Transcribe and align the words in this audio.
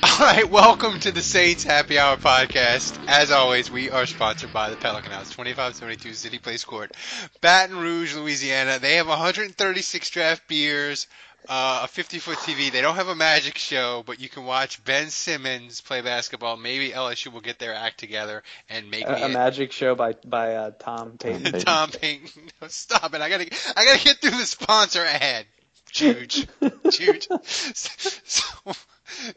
All 0.02 0.18
right, 0.20 0.48
welcome 0.48 0.98
to 1.00 1.12
the 1.12 1.20
Saints 1.20 1.62
Happy 1.62 1.98
Hour 1.98 2.16
podcast. 2.16 2.98
As 3.06 3.30
always, 3.30 3.70
we 3.70 3.90
are 3.90 4.06
sponsored 4.06 4.50
by 4.50 4.70
the 4.70 4.76
Pelican 4.76 5.10
House, 5.10 5.28
2572 5.28 6.14
City 6.14 6.38
Place 6.38 6.64
Court, 6.64 6.96
Baton 7.42 7.76
Rouge, 7.76 8.14
Louisiana. 8.14 8.78
They 8.78 8.94
have 8.94 9.08
136 9.08 10.08
draft 10.10 10.48
beers, 10.48 11.06
uh, 11.50 11.80
a 11.84 11.88
50 11.88 12.18
foot 12.18 12.38
TV. 12.38 12.72
They 12.72 12.80
don't 12.80 12.94
have 12.94 13.08
a 13.08 13.14
magic 13.14 13.58
show, 13.58 14.02
but 14.06 14.20
you 14.20 14.30
can 14.30 14.46
watch 14.46 14.82
Ben 14.84 15.10
Simmons 15.10 15.82
play 15.82 16.00
basketball. 16.00 16.56
Maybe 16.56 16.90
LSU 16.90 17.30
will 17.30 17.42
get 17.42 17.58
their 17.58 17.74
act 17.74 18.00
together 18.00 18.42
and 18.70 18.90
make 18.90 19.06
A, 19.06 19.24
a 19.24 19.28
magic 19.28 19.70
show 19.70 19.94
by 19.94 20.14
by 20.24 20.54
uh, 20.54 20.70
Tom 20.78 21.18
Payton. 21.18 21.60
Tom 21.60 21.90
Payton. 21.90 22.28
No, 22.62 22.68
stop 22.68 23.12
it! 23.12 23.20
I 23.20 23.28
gotta, 23.28 23.50
I 23.76 23.84
gotta 23.84 24.02
get 24.02 24.16
through 24.16 24.30
the 24.30 24.46
sponsor 24.46 25.04
ad. 25.04 25.44
Huge, 25.92 26.46
huge. 26.92 27.28
So, 27.42 28.72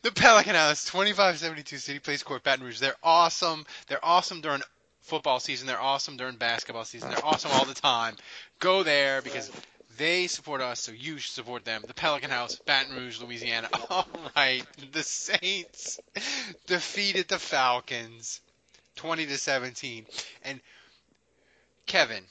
the 0.02 0.12
Pelican 0.12 0.56
House, 0.56 0.86
2572 0.86 1.78
City 1.78 2.00
Place 2.00 2.24
Court, 2.24 2.44
Baton 2.44 2.66
Rouge. 2.66 2.80
They're 2.80 2.96
awesome. 3.04 3.66
They're 3.88 4.04
awesome 4.04 4.42
during 4.42 4.62
football 5.02 5.40
season. 5.40 5.68
They're 5.68 5.82
awesome 5.82 6.18
during 6.18 6.36
basketball 6.36 6.86
season. 6.86 7.10
They're 7.10 7.26
awesome 7.26 7.52
all 7.52 7.66
the 7.66 7.74
time. 7.74 8.16
Go 8.60 8.84
there 8.84 9.22
because 9.22 9.52
they 9.98 10.28
support 10.28 10.62
us, 10.62 10.80
so 10.80 10.92
you 10.92 11.18
should 11.18 11.34
support 11.34 11.66
them. 11.66 11.84
The 11.86 11.94
Pelican 11.94 12.32
House, 12.32 12.56
Baton 12.56 12.96
Rouge, 12.96 13.22
Louisiana. 13.22 13.70
Oh, 13.90 14.06
all 14.16 14.32
right, 14.36 14.66
the 14.92 15.04
Saints 15.04 16.00
defeated 16.66 17.28
the 17.28 17.38
Falcons, 17.38 18.42
20 18.96 19.28
to 19.28 19.38
17. 19.38 20.06
And 20.44 20.60
Kevin, 21.86 22.24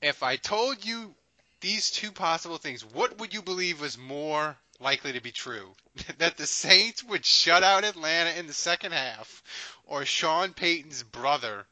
if 0.00 0.22
I 0.22 0.36
told 0.36 0.84
you 0.84 1.14
these 1.60 1.90
two 1.90 2.12
possible 2.12 2.56
things, 2.56 2.84
what 2.84 3.18
would 3.18 3.34
you 3.34 3.42
believe 3.42 3.80
was 3.80 3.98
more 3.98 4.56
likely 4.80 5.12
to 5.12 5.22
be 5.22 5.30
true? 5.32 5.68
that 6.18 6.36
the 6.36 6.46
Saints 6.46 7.02
would 7.04 7.24
shut 7.24 7.62
out 7.62 7.84
Atlanta 7.84 8.38
in 8.38 8.46
the 8.46 8.52
second 8.52 8.92
half, 8.92 9.42
or 9.86 10.04
Sean 10.04 10.52
Payton's 10.52 11.02
brother 11.02 11.66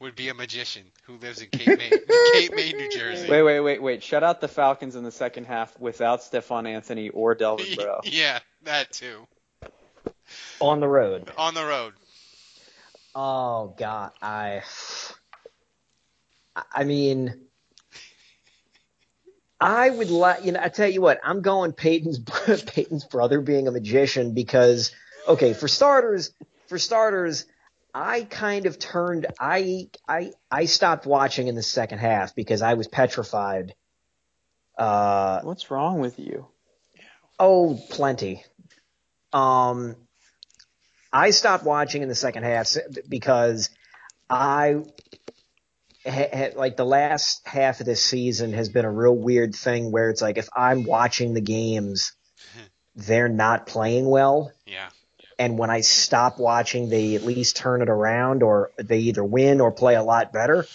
would 0.00 0.16
be 0.16 0.28
a 0.28 0.34
magician 0.34 0.82
who 1.04 1.16
lives 1.18 1.40
in 1.40 1.48
Cape 1.48 1.78
May, 1.78 1.90
Cape 2.32 2.54
May, 2.54 2.72
New 2.72 2.90
Jersey. 2.90 3.28
Wait, 3.30 3.42
wait, 3.42 3.60
wait, 3.60 3.80
wait. 3.82 4.02
Shut 4.02 4.24
out 4.24 4.40
the 4.40 4.48
Falcons 4.48 4.96
in 4.96 5.04
the 5.04 5.12
second 5.12 5.44
half 5.44 5.78
without 5.78 6.22
Stephone 6.22 6.66
Anthony 6.66 7.08
or 7.10 7.34
Delvin 7.36 7.66
Breaux. 7.76 8.00
yeah, 8.04 8.40
that 8.64 8.90
too. 8.92 9.26
on 10.60 10.80
the 10.80 10.88
road. 10.88 11.30
On 11.38 11.54
the 11.54 11.64
road. 11.64 11.92
Oh 13.14 13.74
God, 13.78 14.10
I. 14.20 14.62
I 16.74 16.84
mean, 16.84 17.46
I 19.62 19.90
would 19.90 20.10
like 20.10 20.44
you 20.44 20.52
know. 20.52 20.60
I 20.60 20.68
tell 20.68 20.88
you 20.88 21.00
what, 21.00 21.20
I'm 21.22 21.40
going 21.40 21.72
Payton's 21.72 22.18
Payton's 22.66 23.04
brother 23.04 23.40
being 23.40 23.68
a 23.68 23.70
magician 23.70 24.34
because 24.34 24.92
okay, 25.26 25.52
for 25.52 25.68
starters, 25.68 26.32
for 26.66 26.78
starters, 26.78 27.46
I 27.94 28.22
kind 28.24 28.66
of 28.66 28.80
turned. 28.80 29.26
I 29.38 29.88
I 30.08 30.32
I 30.50 30.64
stopped 30.64 31.06
watching 31.06 31.46
in 31.46 31.54
the 31.54 31.62
second 31.62 31.98
half 31.98 32.34
because 32.34 32.60
I 32.60 32.74
was 32.74 32.88
petrified. 32.88 33.74
Uh, 34.76 35.42
What's 35.42 35.70
wrong 35.70 36.00
with 36.00 36.18
you? 36.18 36.46
Oh, 37.38 37.78
plenty. 37.90 38.44
Um, 39.32 39.94
I 41.12 41.30
stopped 41.30 41.64
watching 41.64 42.02
in 42.02 42.08
the 42.08 42.16
second 42.16 42.42
half 42.42 42.76
because 43.08 43.70
I 44.28 44.82
ha- 46.04 46.28
ha- 46.32 46.52
like 46.56 46.76
the 46.76 46.84
last 46.84 47.46
half 47.46 47.80
of 47.80 47.86
this 47.86 48.04
season 48.04 48.52
has 48.52 48.68
been 48.68 48.84
a 48.84 48.90
real 48.90 49.14
weird 49.14 49.54
thing 49.54 49.90
where 49.90 50.10
it's 50.10 50.22
like 50.22 50.38
if 50.38 50.48
I'm 50.56 50.84
watching 50.84 51.34
the 51.34 51.40
games, 51.40 52.12
they're 52.96 53.28
not 53.28 53.66
playing 53.66 54.08
well. 54.08 54.52
Yeah. 54.66 54.88
And 55.38 55.58
when 55.58 55.70
I 55.70 55.80
stop 55.80 56.38
watching, 56.38 56.88
they 56.88 57.14
at 57.14 57.24
least 57.24 57.56
turn 57.56 57.82
it 57.82 57.88
around 57.88 58.42
or 58.42 58.70
they 58.76 58.98
either 59.00 59.24
win 59.24 59.60
or 59.60 59.72
play 59.72 59.94
a 59.96 60.02
lot 60.02 60.32
better. 60.32 60.66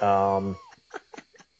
Um, 0.00 0.56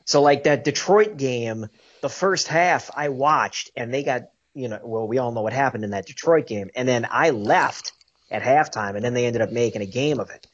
so 0.04 0.22
like 0.22 0.44
that 0.44 0.64
Detroit 0.64 1.16
game, 1.16 1.66
the 2.02 2.08
first 2.08 2.48
half 2.48 2.90
I 2.94 3.08
watched 3.08 3.70
and 3.76 3.92
they 3.92 4.02
got, 4.02 4.30
you 4.54 4.68
know, 4.68 4.80
well, 4.82 5.08
we 5.08 5.18
all 5.18 5.32
know 5.32 5.42
what 5.42 5.52
happened 5.52 5.84
in 5.84 5.90
that 5.90 6.06
Detroit 6.06 6.46
game. 6.46 6.70
And 6.74 6.86
then 6.86 7.06
I 7.10 7.30
left 7.30 7.92
at 8.30 8.42
halftime 8.42 8.96
and 8.96 9.04
then 9.04 9.14
they 9.14 9.26
ended 9.26 9.42
up 9.42 9.50
making 9.50 9.82
a 9.82 9.86
game 9.86 10.20
of 10.20 10.30
it. 10.30 10.46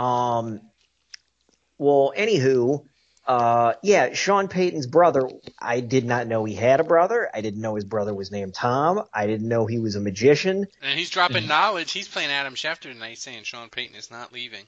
Um, 0.00 0.60
well, 1.78 2.12
anywho, 2.16 2.84
uh, 3.26 3.74
yeah, 3.82 4.12
Sean 4.14 4.48
Payton's 4.48 4.86
brother, 4.86 5.28
I 5.60 5.80
did 5.80 6.04
not 6.04 6.26
know 6.26 6.44
he 6.44 6.54
had 6.54 6.80
a 6.80 6.84
brother. 6.84 7.28
I 7.34 7.40
didn't 7.40 7.60
know 7.60 7.74
his 7.74 7.84
brother 7.84 8.14
was 8.14 8.30
named 8.30 8.54
Tom. 8.54 9.02
I 9.12 9.26
didn't 9.26 9.48
know 9.48 9.66
he 9.66 9.78
was 9.78 9.96
a 9.96 10.00
magician. 10.00 10.66
And 10.80 10.98
he's 10.98 11.10
dropping 11.10 11.48
knowledge. 11.48 11.92
He's 11.92 12.08
playing 12.08 12.30
Adam 12.30 12.54
Schefter 12.54 12.92
tonight, 12.92 13.18
saying 13.18 13.42
Sean 13.44 13.68
Payton 13.68 13.96
is 13.96 14.10
not 14.10 14.32
leaving. 14.32 14.64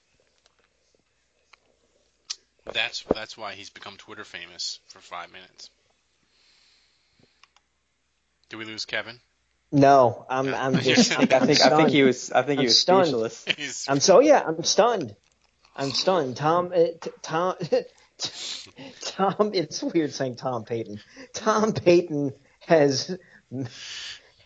That's 2.73 3.03
that's 3.15 3.39
why 3.39 3.55
he's 3.55 3.71
become 3.71 3.97
Twitter 3.97 4.25
famous 4.25 4.81
for 4.89 4.99
five 4.99 5.33
minutes. 5.33 5.71
Do 8.51 8.59
we 8.59 8.65
lose 8.65 8.85
Kevin? 8.85 9.21
No, 9.71 10.27
I'm, 10.29 10.55
I'm 10.55 10.79
just, 10.81 11.13
I 11.13 11.25
think- 11.27 11.33
I 11.33 11.47
think 11.47 11.61
I 11.61 11.77
think 11.77 11.91
he 11.91 12.03
was 12.03 12.31
I 12.33 12.43
think 12.43 12.59
I'm 12.59 12.63
he 12.65 12.67
was 12.67 12.81
stunned. 12.81 13.07
speechless. 13.09 13.87
I'm 13.89 14.01
so 14.01 14.21
yeah, 14.21 14.43
I'm 14.47 14.65
stunned. 14.65 15.15
I'm 15.79 15.93
stunned. 15.93 16.37
Tom, 16.37 16.73
uh, 16.75 16.87
Tom, 17.23 17.55
Tom. 19.01 19.51
It's 19.55 19.83
weird 19.83 20.13
saying 20.13 20.37
Tom 20.37 20.65
Payton. 20.65 21.01
Tom 21.33 21.73
Payton 21.73 22.33
has 22.61 23.17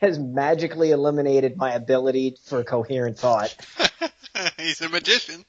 has 0.01 0.19
magically 0.19 0.91
eliminated 0.91 1.56
my 1.56 1.73
ability 1.73 2.37
for 2.45 2.62
coherent 2.62 3.19
thought. 3.19 3.56
he's 4.59 4.81
a 4.83 4.89
magician. 4.89 5.45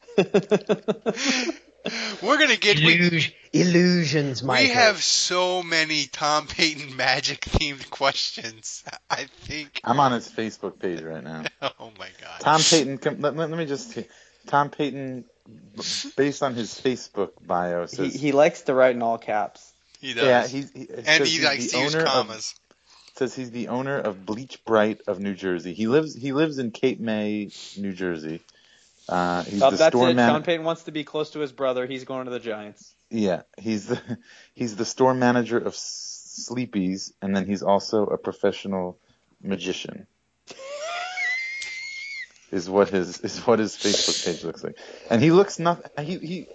We're 2.21 2.37
gonna 2.37 2.55
get. 2.55 2.77
We, 2.77 2.95
Illusion, 2.95 3.33
illusions, 3.51 4.41
we 4.41 4.69
have 4.69 5.03
so 5.03 5.61
many 5.61 6.05
Tom 6.05 6.47
Payton 6.47 6.95
magic 6.95 7.41
themed 7.41 7.89
questions. 7.89 8.85
I 9.09 9.25
think. 9.25 9.81
I'm 9.83 9.99
on 9.99 10.13
his 10.13 10.29
Facebook 10.29 10.79
page 10.79 11.01
right 11.01 11.23
now. 11.23 11.43
Oh 11.79 11.91
my 11.99 12.07
god. 12.21 12.39
Tom 12.39 12.61
Payton. 12.61 12.97
Come, 12.99 13.19
let, 13.19 13.35
let 13.35 13.49
me 13.49 13.65
just. 13.65 13.97
Tom 14.47 14.69
Payton, 14.69 15.25
based 16.15 16.43
on 16.43 16.53
his 16.55 16.73
Facebook 16.79 17.31
bio, 17.45 17.81
He 17.81 17.87
says 17.95 18.13
he 18.13 18.31
likes 18.31 18.63
to 18.63 18.73
write 18.73 18.95
in 18.95 19.01
all 19.01 19.17
caps. 19.17 19.73
He 19.99 20.13
does. 20.13 20.25
yeah, 20.25 20.47
he's 20.47 20.71
he, 20.71 20.87
and 20.89 21.05
says 21.05 21.27
he 21.27 21.35
he's 21.37 21.43
likes 21.45 21.65
the 21.71 21.77
to 21.77 21.83
use 21.83 21.95
owner 21.95 22.05
of- 22.05 22.11
commas. 22.11 22.55
says 23.15 23.33
he's 23.35 23.51
the 23.51 23.67
owner 23.69 23.97
of 23.99 24.25
Bleach 24.25 24.63
Bright 24.65 25.01
of 25.07 25.19
New 25.19 25.33
Jersey. 25.33 25.73
He 25.73 25.87
lives 25.87 26.15
he 26.15 26.31
lives 26.33 26.59
in 26.59 26.71
Cape 26.71 26.99
May, 26.99 27.49
New 27.77 27.93
Jersey. 27.93 28.41
Uh, 29.09 29.43
he's 29.43 29.61
Oh, 29.61 29.69
the 29.71 29.77
that's 29.77 29.93
store 29.95 30.09
it. 30.09 30.15
man. 30.15 30.29
Sean 30.29 30.43
Payton 30.43 30.65
wants 30.65 30.83
to 30.83 30.91
be 30.91 31.03
close 31.03 31.31
to 31.31 31.39
his 31.39 31.51
brother. 31.51 31.85
He's 31.85 32.05
going 32.05 32.25
to 32.25 32.31
the 32.31 32.39
Giants. 32.39 32.93
Yeah, 33.09 33.41
he's 33.57 33.87
the 33.87 34.01
he's 34.53 34.75
the 34.75 34.85
store 34.85 35.13
manager 35.13 35.57
of 35.57 35.73
S- 35.73 36.47
sleepies, 36.49 37.11
and 37.21 37.35
then 37.35 37.45
he's 37.45 37.61
also 37.63 38.05
a 38.05 38.17
professional 38.17 38.97
magician. 39.41 40.07
Is 42.53 42.69
what 42.69 42.89
his 42.89 43.19
is 43.21 43.39
what 43.47 43.59
his 43.59 43.77
Facebook 43.77 44.23
page 44.23 44.45
looks 44.45 44.63
like, 44.63 44.77
and 45.11 45.23
he 45.23 45.31
looks 45.31 45.59
not 45.59 45.91
he 45.99 46.19
he 46.19 46.49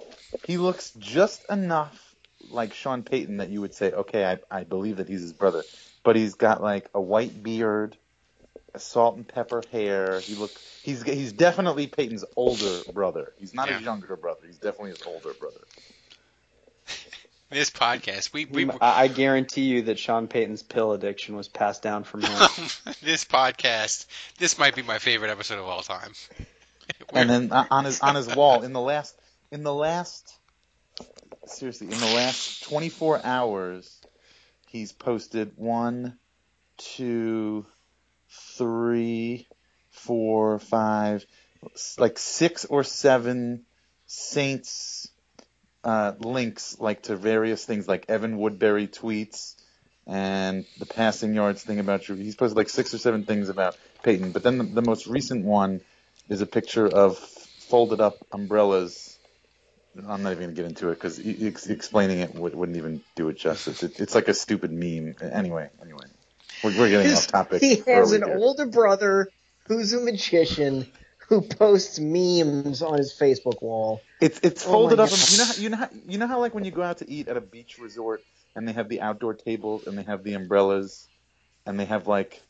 he 0.45 0.59
looks 0.59 0.93
just 0.99 1.45
enough 1.50 2.17
like 2.49 2.75
Sean 2.75 3.05
Payton 3.05 3.39
that 3.39 3.50
you 3.50 3.62
would 3.62 3.75
say, 3.75 3.93
okay, 3.93 4.25
I 4.25 4.61
I 4.61 4.65
believe 4.65 4.99
that 4.99 5.09
he's 5.09 5.23
his 5.23 5.35
brother, 5.35 5.67
but 6.05 6.17
he's 6.17 6.37
got 6.37 6.62
like 6.62 6.91
a 6.95 7.03
white 7.03 7.43
beard, 7.43 7.99
a 8.75 8.81
salt 8.81 9.17
and 9.17 9.29
pepper 9.29 9.67
hair. 9.73 10.23
He 10.23 10.37
look 10.37 10.61
he's 10.83 11.03
he's 11.03 11.35
definitely 11.35 11.89
Payton's 11.89 12.25
older 12.37 12.87
brother. 12.89 13.35
He's 13.39 13.55
not 13.55 13.69
Yeah. 13.69 13.79
his 13.79 13.87
younger 13.87 14.17
brother. 14.17 14.43
He's 14.47 14.59
definitely 14.59 14.91
his 14.93 15.03
older 15.05 15.35
brother. 15.35 15.69
This 17.50 17.71
podcast, 17.71 18.35
we 18.35 18.45
we 18.45 18.71
I, 18.71 19.05
I 19.05 19.09
guarantee 19.09 19.62
you 19.62 19.83
that 19.83 19.99
Sean 19.99 20.29
Payton's 20.29 20.62
pill 20.62 20.93
addiction 20.93 21.35
was 21.35 21.49
passed 21.49 21.83
down 21.83 22.05
from 22.05 22.21
him. 22.21 22.31
this 23.03 23.25
podcast, 23.25 24.05
this 24.39 24.59
might 24.59 24.77
be 24.77 24.83
my 24.83 24.99
favorite 24.99 25.31
episode 25.31 25.59
of 25.59 25.65
all 25.65 25.83
time. 25.83 26.12
And 27.12 27.31
then 27.31 27.53
uh, 27.53 27.65
on 27.71 27.85
his 27.85 28.00
on 28.00 28.15
his 28.15 28.35
wall 28.35 28.62
in 28.62 28.73
the 28.73 28.81
last 28.81 29.19
in 29.50 29.62
the 29.62 29.73
last 29.73 30.35
seriously 31.47 31.87
in 31.87 31.99
the 31.99 32.06
last 32.06 32.65
24 32.65 33.25
hours 33.25 33.99
he's 34.69 34.93
posted 34.93 35.53
one 35.56 36.19
two 36.77 37.65
three 38.29 39.47
four 39.91 40.59
five 40.59 41.25
like 41.99 42.19
six 42.19 42.65
or 42.67 42.85
seven 42.85 43.65
saints 44.06 45.09
uh, 45.84 46.12
links 46.19 46.78
like 46.80 47.02
to 47.02 47.16
various 47.16 47.64
things 47.64 47.88
like 47.88 48.06
Evan 48.08 48.38
Woodbery 48.38 48.88
tweets 48.88 49.54
and 50.06 50.64
the 50.78 50.86
passing 50.86 51.34
yards 51.34 51.62
thing 51.62 51.78
about 51.78 52.02
Drew. 52.02 52.16
He's 52.16 52.34
posted 52.34 52.56
like 52.56 52.69
six 52.69 52.94
or 52.94 52.98
seven 52.98 53.25
things 53.25 53.48
about 53.48 53.76
Payton, 54.02 54.32
but 54.32 54.42
then 54.42 54.58
the, 54.58 54.64
the 54.64 54.82
most 54.82 55.06
recent 55.06 55.44
one 55.44 55.80
is 56.28 56.40
a 56.40 56.46
picture 56.46 56.86
of 56.86 57.19
folded 57.19 58.00
up 58.00 58.14
umbrellas. 58.32 59.19
I'm 59.96 60.22
not 60.22 60.32
even 60.32 60.44
going 60.44 60.54
to 60.54 60.62
get 60.62 60.66
into 60.66 60.90
it 60.90 60.94
because 60.94 61.20
ex- 61.26 61.66
explaining 61.66 62.20
it 62.20 62.34
would, 62.34 62.54
wouldn't 62.54 62.78
even 62.78 63.02
do 63.16 63.28
it 63.28 63.36
justice. 63.36 63.82
It, 63.82 64.00
it's 64.00 64.14
like 64.14 64.28
a 64.28 64.34
stupid 64.34 64.72
meme. 64.72 65.16
Anyway, 65.20 65.69
anyway, 65.82 66.06
we're, 66.62 66.78
we're 66.78 66.88
getting 66.88 67.12
off 67.12 67.26
topic. 67.26 67.60
He 67.60 67.76
has 67.86 68.12
an 68.12 68.25
here. 68.25 68.36
older 68.36 68.66
brother 68.66 69.28
who's 69.66 69.92
a 69.92 70.00
magician 70.00 70.86
who 71.28 71.42
posts 71.42 71.98
memes 71.98 72.80
on 72.82 72.98
his 72.98 73.12
Facebook 73.12 73.60
wall. 73.60 74.00
It's 74.20 74.41
it's 74.43 74.65
Oh 74.65 74.79
folded 74.79 74.97
my 74.97 75.00
up. 75.00 75.11
God. 75.11 75.31
You 75.31 75.38
know 75.38 75.47
how, 75.47 75.55
you 75.56 75.70
know 75.70 75.76
how, 75.79 75.91
you 76.09 76.19
know 76.19 76.26
how 76.29 76.41
like 76.41 76.55
when 76.55 76.65
you 76.65 76.73
go 76.73 76.82
out 76.82 76.99
to 76.99 77.11
eat 77.11 77.29
at 77.29 77.37
a 77.37 77.43
beach 77.43 77.79
resort 77.79 78.25
and 78.56 78.69
they 78.69 78.73
have 78.75 78.88
the 78.91 79.03
outdoor 79.03 79.35
tables 79.35 79.85
and 79.87 79.99
they 79.99 80.05
have 80.05 80.25
the 80.25 80.35
umbrellas 80.35 81.09
and 81.67 81.79
they 81.81 81.87
have 81.87 82.06
like, 82.09 82.43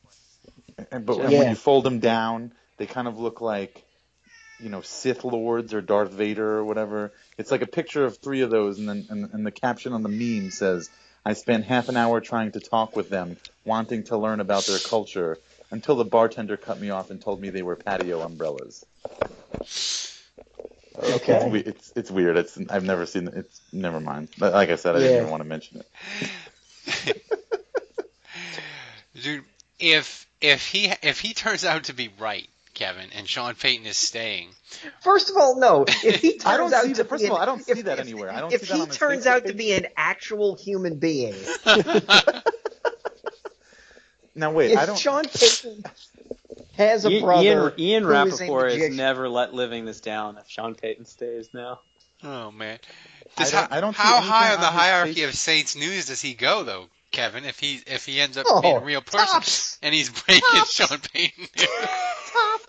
and, 0.93 1.07
but 1.07 1.21
and 1.21 1.37
Yeah. 1.37 1.39
when 1.39 1.49
you 1.49 1.57
fold 1.57 1.85
them 1.85 2.01
down, 2.01 2.55
they 2.79 2.87
kind 2.87 3.09
of 3.09 3.19
look 3.19 3.41
like, 3.41 3.87
you 4.59 4.71
know, 4.71 4.83
Sith 4.83 5.25
lords 5.25 5.75
or 5.75 5.83
Darth 5.83 6.13
Vader 6.13 6.59
or 6.59 6.65
whatever. 6.65 7.13
It's 7.39 7.51
like 7.51 7.63
a 7.63 7.67
picture 7.69 8.05
of 8.05 8.19
three 8.23 8.43
of 8.43 8.51
those, 8.51 8.79
and 8.79 8.89
then 8.89 9.07
and, 9.11 9.31
and 9.33 9.47
the 9.47 9.53
caption 9.53 9.93
on 9.93 10.03
the 10.03 10.11
meme 10.11 10.51
says, 10.51 10.91
"I 11.25 11.35
spent 11.35 11.67
half 11.67 11.89
an 11.89 11.97
hour 11.97 12.21
trying 12.21 12.53
to 12.53 12.61
talk 12.61 12.97
with 12.97 13.11
them, 13.11 13.39
wanting 13.65 14.05
to 14.05 14.19
learn 14.19 14.41
about 14.41 14.67
their 14.67 14.81
culture." 14.81 15.41
Until 15.73 15.97
the 15.97 16.05
bartender 16.07 16.57
cut 16.57 16.81
me 16.81 16.91
off 16.91 17.11
and 17.11 17.21
told 17.21 17.41
me 17.41 17.51
they 17.51 17.63
were 17.63 17.77
patio 17.77 18.23
umbrellas. 18.23 18.87
Okay. 21.01 21.51
It's, 21.61 21.67
it's 21.69 21.93
it's 21.97 22.11
weird. 22.11 22.37
It's 22.37 22.59
I've 22.71 22.85
never 22.85 23.07
seen 23.07 23.29
it. 23.29 23.35
It's 23.35 23.61
never 23.73 24.01
mind. 24.01 24.29
But 24.39 24.53
like 24.53 24.71
I 24.71 24.77
said, 24.77 24.97
I 24.97 24.99
didn't 25.01 25.17
even 25.19 25.31
want 25.31 25.43
to 25.43 25.49
mention 25.49 25.83
it. 26.87 27.23
Dude, 29.23 29.45
if 29.79 30.27
if 30.41 30.67
he 30.67 30.93
if 31.03 31.21
he 31.21 31.35
turns 31.35 31.65
out 31.65 31.85
to 31.85 31.93
be 31.93 32.11
right, 32.19 32.49
Kevin, 32.75 33.09
and 33.17 33.29
Sean 33.29 33.55
Payton 33.55 33.87
is 33.87 33.97
staying, 33.97 34.49
First 35.03 35.31
of 35.31 35.37
all, 35.37 35.59
no. 35.59 35.85
If 36.05 36.21
he 36.23 36.33
turns 36.33 36.45
I 36.47 36.57
don't 36.57 36.73
out 36.73 36.85
see 36.85 36.95
to 36.95 37.03
the- 37.03 37.09
first 37.09 37.23
be 37.23 37.27
of 37.27 37.33
all, 37.33 37.39
an- 37.39 37.43
I 37.43 37.47
don't 37.47 37.63
see 37.65 37.83
that 37.83 37.99
if- 37.99 38.05
anywhere. 38.07 38.31
I 38.33 38.41
don't 38.41 38.53
if 38.53 38.63
see 38.63 38.67
that 38.69 38.75
he 38.77 38.81
on 38.83 38.89
turns 38.89 39.25
Facebook 39.25 39.29
out 39.31 39.47
to 39.47 39.55
be 39.55 39.73
an 39.73 39.87
actual 39.97 40.57
human 40.57 40.99
being, 40.99 41.35
Now 44.35 44.53
wait, 44.53 44.71
if 44.73 44.79
I 44.79 44.87
don't. 44.87 44.97
Sean 44.99 45.25
Payton 45.25 45.83
has 46.79 47.05
a 47.05 47.11
Ian, 47.11 47.23
brother 47.25 47.75
Ian 47.79 48.03
who 48.05 48.11
is 48.11 48.41
a 48.41 48.45
Rapoport 48.45 48.71
has 48.71 48.79
magician- 48.79 48.97
never 48.97 49.29
let 49.29 49.53
living 49.53 49.85
this 49.85 50.01
down 50.01 50.39
if 50.39 50.49
Sean 50.49 50.75
Payton 50.75 51.05
stays 51.05 51.51
now. 51.53 51.81
oh 52.25 52.51
man, 52.51 52.79
I 53.37 53.45
don't- 53.45 53.53
how, 53.53 53.69
I 53.71 53.81
don't 53.81 53.95
see 53.95 54.03
how 54.03 54.21
high 54.21 54.55
on 54.55 54.61
the 54.61 54.67
hierarchy 54.67 55.23
of 55.25 55.35
Saints 55.35 55.77
news 55.77 56.07
does 56.07 56.23
he 56.23 56.35
go 56.35 56.63
though, 56.65 56.87
Kevin? 57.11 57.45
If 57.45 57.61
he 57.61 57.81
if 57.87 58.07
he 58.07 58.21
ends 58.21 58.37
up 58.39 58.47
Oh, 58.49 58.61
being 58.63 58.77
a 58.77 58.81
real 58.81 59.03
person 59.03 59.27
tops. 59.27 59.79
and 59.83 59.95
he's 59.95 60.09
breaking 60.11 60.43
Tops. 60.51 60.73
Sean 60.75 60.99
Payton 61.13 61.47
news. 61.57 61.69
Top. 62.33 62.61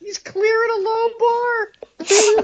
He's 0.00 0.18
clearing 0.18 0.70
a 0.78 0.80
low 0.82 1.08
bar. 1.18 1.68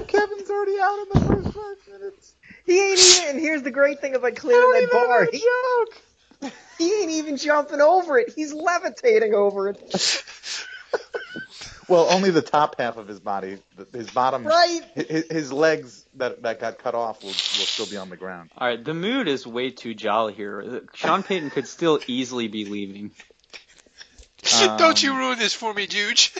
Kevin's 0.07 0.49
already 0.49 0.79
out 0.79 0.99
in 0.99 1.05
the 1.13 1.19
first 1.27 1.55
five 1.55 1.93
minutes. 1.99 2.35
He 2.67 2.79
ain't 2.79 2.99
even. 2.99 3.29
And 3.35 3.39
here's 3.39 3.63
the 3.63 3.71
great 3.71 3.99
thing 3.99 4.13
about 4.15 4.35
clearing 4.35 4.61
that 4.85 4.91
bar. 4.91 5.27
He, 5.31 5.43
he 6.77 7.01
ain't 7.01 7.11
even 7.11 7.37
jumping 7.37 7.81
over 7.81 8.17
it. 8.19 8.33
He's 8.35 8.53
levitating 8.53 9.33
over 9.33 9.69
it. 9.69 10.23
Well, 11.89 12.07
only 12.11 12.31
the 12.31 12.41
top 12.41 12.75
half 12.79 12.97
of 12.97 13.07
his 13.07 13.21
body, 13.21 13.59
his 13.93 14.09
bottom, 14.09 14.45
Right. 14.45 14.81
his, 14.93 15.25
his 15.31 15.53
legs 15.53 16.05
that 16.15 16.43
that 16.43 16.59
got 16.59 16.79
cut 16.79 16.95
off 16.95 17.23
will 17.23 17.29
will 17.29 17.33
still 17.33 17.85
be 17.85 17.95
on 17.95 18.09
the 18.09 18.17
ground. 18.17 18.51
All 18.57 18.67
right, 18.67 18.83
the 18.83 18.93
mood 18.93 19.29
is 19.29 19.47
way 19.47 19.69
too 19.69 19.93
jolly 19.93 20.33
here. 20.33 20.81
Sean 20.93 21.23
Payton 21.23 21.49
could 21.51 21.65
still 21.67 21.99
easily 22.07 22.49
be 22.49 22.65
leaving. 22.65 23.11
Don't 24.77 25.01
you 25.01 25.11
Um, 25.11 25.17
ruin 25.17 25.39
this 25.39 25.53
for 25.53 25.73
me, 25.73 25.87
Juge. 25.87 26.33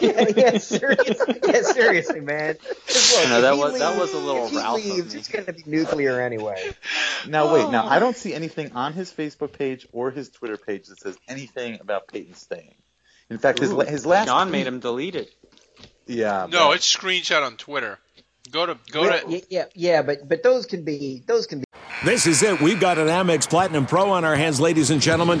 yeah, 0.00 0.26
yeah, 0.36 0.58
seriously, 0.58 1.40
yeah, 1.46 1.62
seriously, 1.62 2.20
man. 2.20 2.56
'Cause 2.86 3.16
look, 3.18 3.28
No, 3.28 3.40
that 3.42 3.54
he 3.54 3.60
was- 3.60 3.78
that 3.78 3.98
was 3.98 4.12
a 4.14 4.18
little 4.18 4.44
if 4.46 4.50
he 4.52 4.56
Ralph 4.58 4.84
leaves, 4.84 5.14
it's 5.14 5.28
going 5.28 5.44
to 5.46 5.52
be 5.52 5.62
nuclear 5.66 6.20
anyway. 6.20 6.72
Now 7.26 7.52
wait, 7.52 7.70
now 7.70 7.86
I 7.86 7.98
don't 7.98 8.16
see 8.16 8.32
anything 8.34 8.72
on 8.72 8.92
his 8.92 9.12
Facebook 9.12 9.52
page 9.52 9.86
or 9.92 10.10
his 10.10 10.30
Twitter 10.30 10.56
page 10.56 10.86
that 10.88 11.00
says 11.00 11.16
anything 11.28 11.78
about 11.80 12.08
Payton 12.08 12.34
staying. 12.34 12.74
In 13.30 13.38
fact, 13.38 13.58
his 13.58 13.70
his 13.88 14.06
last 14.06 14.26
John 14.26 14.46
tweet- 14.48 14.52
made 14.60 14.66
him 14.66 14.80
delete 14.80 15.16
it. 15.16 15.30
Yeah. 16.06 16.46
No, 16.50 16.68
but- 16.68 16.76
it's 16.76 16.94
screenshot 16.96 17.44
on 17.44 17.56
Twitter. 17.56 17.98
Go 18.50 18.66
to 18.66 18.78
go 18.90 19.04
yeah, 19.04 19.20
to 19.20 19.30
yeah, 19.30 19.40
yeah, 19.48 19.64
yeah, 19.74 20.02
but 20.02 20.28
but 20.28 20.42
those 20.42 20.66
can 20.66 20.84
be 20.84 21.22
those 21.26 21.46
can 21.46 21.60
be. 21.60 21.64
This 22.04 22.26
is 22.26 22.42
it. 22.42 22.60
We've 22.60 22.78
got 22.78 22.98
an 22.98 23.08
Amex 23.08 23.48
Platinum 23.48 23.86
Pro 23.86 24.10
on 24.10 24.24
our 24.24 24.36
hands, 24.36 24.60
ladies 24.60 24.90
and 24.90 25.00
gentlemen. 25.00 25.40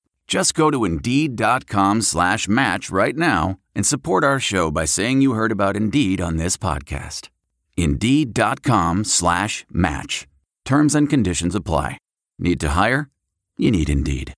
Just 0.31 0.53
go 0.53 0.71
to 0.71 0.85
Indeed.com 0.85 2.03
slash 2.03 2.47
match 2.47 2.89
right 2.89 3.17
now 3.17 3.59
and 3.75 3.85
support 3.85 4.23
our 4.23 4.39
show 4.39 4.71
by 4.71 4.85
saying 4.85 5.19
you 5.21 5.33
heard 5.33 5.51
about 5.51 5.75
Indeed 5.75 6.21
on 6.21 6.37
this 6.37 6.55
podcast. 6.55 7.27
Indeed.com 7.75 9.03
slash 9.03 9.65
match. 9.69 10.29
Terms 10.63 10.95
and 10.95 11.09
conditions 11.09 11.53
apply. 11.53 11.97
Need 12.39 12.61
to 12.61 12.69
hire? 12.69 13.09
You 13.57 13.71
need 13.71 13.89
Indeed. 13.89 14.33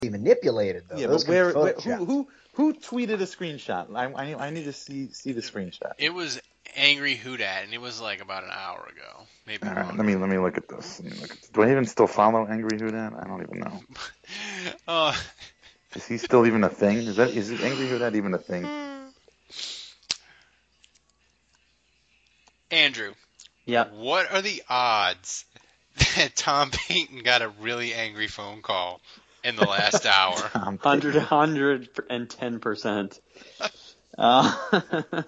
be 0.00 0.08
manipulated 0.08 0.84
though. 0.88 0.98
Yeah, 0.98 1.08
Those 1.08 1.24
but 1.24 1.32
where, 1.32 1.52
where 1.52 1.72
who, 1.72 2.04
who 2.04 2.28
who 2.52 2.72
tweeted 2.72 3.14
a 3.14 3.26
screenshot? 3.26 3.92
I, 3.92 4.04
I, 4.12 4.46
I 4.46 4.50
need 4.50 4.66
to 4.66 4.72
see 4.72 5.08
see 5.08 5.32
the 5.32 5.40
screenshot. 5.40 5.94
it 5.98 6.14
was 6.14 6.40
angry 6.76 7.16
hoot 7.16 7.40
at, 7.40 7.64
and 7.64 7.74
it 7.74 7.80
was 7.80 8.00
like 8.00 8.22
about 8.22 8.44
an 8.44 8.50
hour 8.52 8.88
ago, 8.92 9.25
maybe 9.46 9.66
All 9.66 9.74
right, 9.74 9.96
let 9.96 10.04
me 10.06 10.16
let 10.16 10.28
me 10.28 10.38
look 10.38 10.56
at 10.56 10.68
this. 10.68 11.00
Let 11.00 11.12
me 11.12 11.18
look 11.20 11.30
at 11.30 11.40
this. 11.40 11.50
Do 11.50 11.62
I 11.62 11.70
even 11.70 11.86
still 11.86 12.06
follow 12.06 12.46
Angry 12.46 12.78
Houdat? 12.78 13.22
I 13.22 13.26
don't 13.26 13.42
even 13.42 13.60
know. 13.60 13.80
Uh, 14.86 15.14
Is 15.96 16.06
he 16.06 16.18
still 16.18 16.46
even 16.46 16.62
a 16.64 16.68
thing? 16.68 16.98
Is 16.98 17.16
that 17.16 17.30
is 17.30 17.50
Angry 17.50 17.86
Houdat 17.86 18.14
even 18.16 18.34
a 18.34 18.38
thing? 18.38 18.68
Andrew, 22.70 23.14
Yeah. 23.64 23.84
what 23.94 24.30
are 24.32 24.42
the 24.42 24.62
odds 24.68 25.44
that 26.16 26.34
Tom 26.36 26.70
Payton 26.70 27.22
got 27.22 27.42
a 27.42 27.48
really 27.48 27.94
angry 27.94 28.26
phone 28.26 28.60
call 28.60 29.00
in 29.44 29.56
the 29.56 29.64
last 29.64 30.04
hour? 30.06 30.36
Tom 30.36 30.78
Hundred, 30.78 31.12
Payton. 31.14 31.26
hundred 31.28 31.88
and 32.10 32.28
ten 32.28 32.58
percent. 32.60 33.18
Uh, 34.18 34.56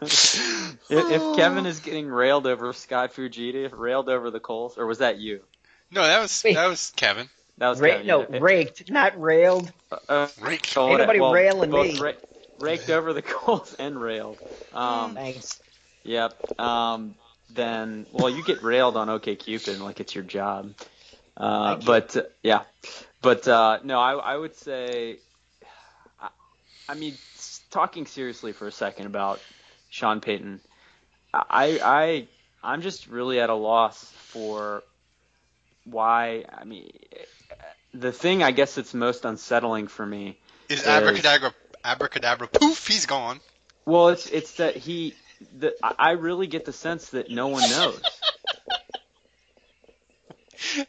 if, 0.03 0.81
if 0.89 1.37
Kevin 1.37 1.67
is 1.67 1.81
getting 1.81 2.09
railed 2.09 2.47
over 2.47 2.73
Scott 2.73 3.13
Fujita, 3.15 3.71
railed 3.73 4.09
over 4.09 4.31
the 4.31 4.41
Colts, 4.41 4.79
or 4.79 4.87
was 4.87 4.99
that 4.99 5.19
you? 5.19 5.41
No, 5.91 6.03
that 6.03 6.21
was 6.21 6.43
Wait. 6.45 6.55
that 6.55 6.67
was 6.67 6.93
Kevin. 6.97 7.29
That 7.59 7.69
was 7.69 7.81
Ra- 7.81 7.91
Kevin. 7.91 8.07
no, 8.07 8.27
yeah. 8.31 8.39
raked, 8.41 8.91
not 8.91 9.21
railed. 9.21 9.71
Uh, 10.09 10.29
Raked. 10.41 10.67
so 10.67 10.89
Ain't 10.89 11.01
nobody 11.01 11.21
well, 11.21 11.33
railing 11.33 11.71
me. 11.71 11.99
ra- 11.99 12.13
raked 12.61 12.91
over 12.91 13.13
the 13.13 13.23
Colts 13.37 13.75
and 13.79 14.01
railed. 14.01 14.39
Um, 14.73 15.15
Thanks. 15.15 15.61
Yep. 16.05 16.61
Um, 16.61 17.15
then, 17.51 18.07
well, 18.13 18.31
you 18.31 18.43
get 18.45 18.63
railed 18.63 18.97
on 18.97 19.09
OKCupid 19.09 19.81
like 19.81 20.01
it's 20.01 20.15
your 20.15 20.25
job. 20.25 20.75
Uh, 21.37 21.77
you. 21.81 21.87
but 21.87 22.17
uh, 22.17 22.23
yeah, 22.43 22.63
but 23.23 23.47
uh, 23.47 23.79
no, 23.85 23.99
I, 24.01 24.15
I 24.15 24.37
would 24.37 24.57
say, 24.57 25.19
I, 26.21 26.29
I 26.89 26.95
mean, 26.95 27.15
s- 27.37 27.38
talking 27.71 28.07
seriously 28.07 28.53
for 28.53 28.67
a 28.67 28.73
second 28.73 29.07
about 29.07 29.41
Sean 29.91 30.21
Payton, 30.21 30.61
I, 31.33 31.79
I, 31.83 32.27
I'm 32.63 32.83
just 32.83 33.07
really 33.07 33.41
at 33.41 33.51
a 33.51 33.55
loss 33.55 34.05
for 34.05 34.83
why. 35.85 36.45
I 36.53 36.65
mean, 36.65 36.91
the 37.95 38.13
thing 38.13 38.43
I 38.43 38.51
guess 38.51 38.75
that's 38.75 38.95
most 38.95 39.25
unsettling 39.25 39.89
for 39.89 40.05
me 40.07 40.39
Is 40.69 40.81
Is- 40.81 40.87
abracadabra 40.87 41.55
abracadabra 41.85 42.49
poof? 42.49 42.87
He's 42.87 43.07
gone. 43.07 43.41
Well, 43.87 44.09
it's 44.09 44.27
it's 44.27 44.53
that 44.55 44.77
he. 44.77 45.15
The, 45.57 45.75
I 45.83 45.95
I 45.99 46.11
really 46.13 46.47
get 46.49 46.65
the 46.65 46.73
sense 46.73 47.11
that 47.11 47.31
no 47.31 47.49
one 47.49 47.63
knows. 47.71 48.01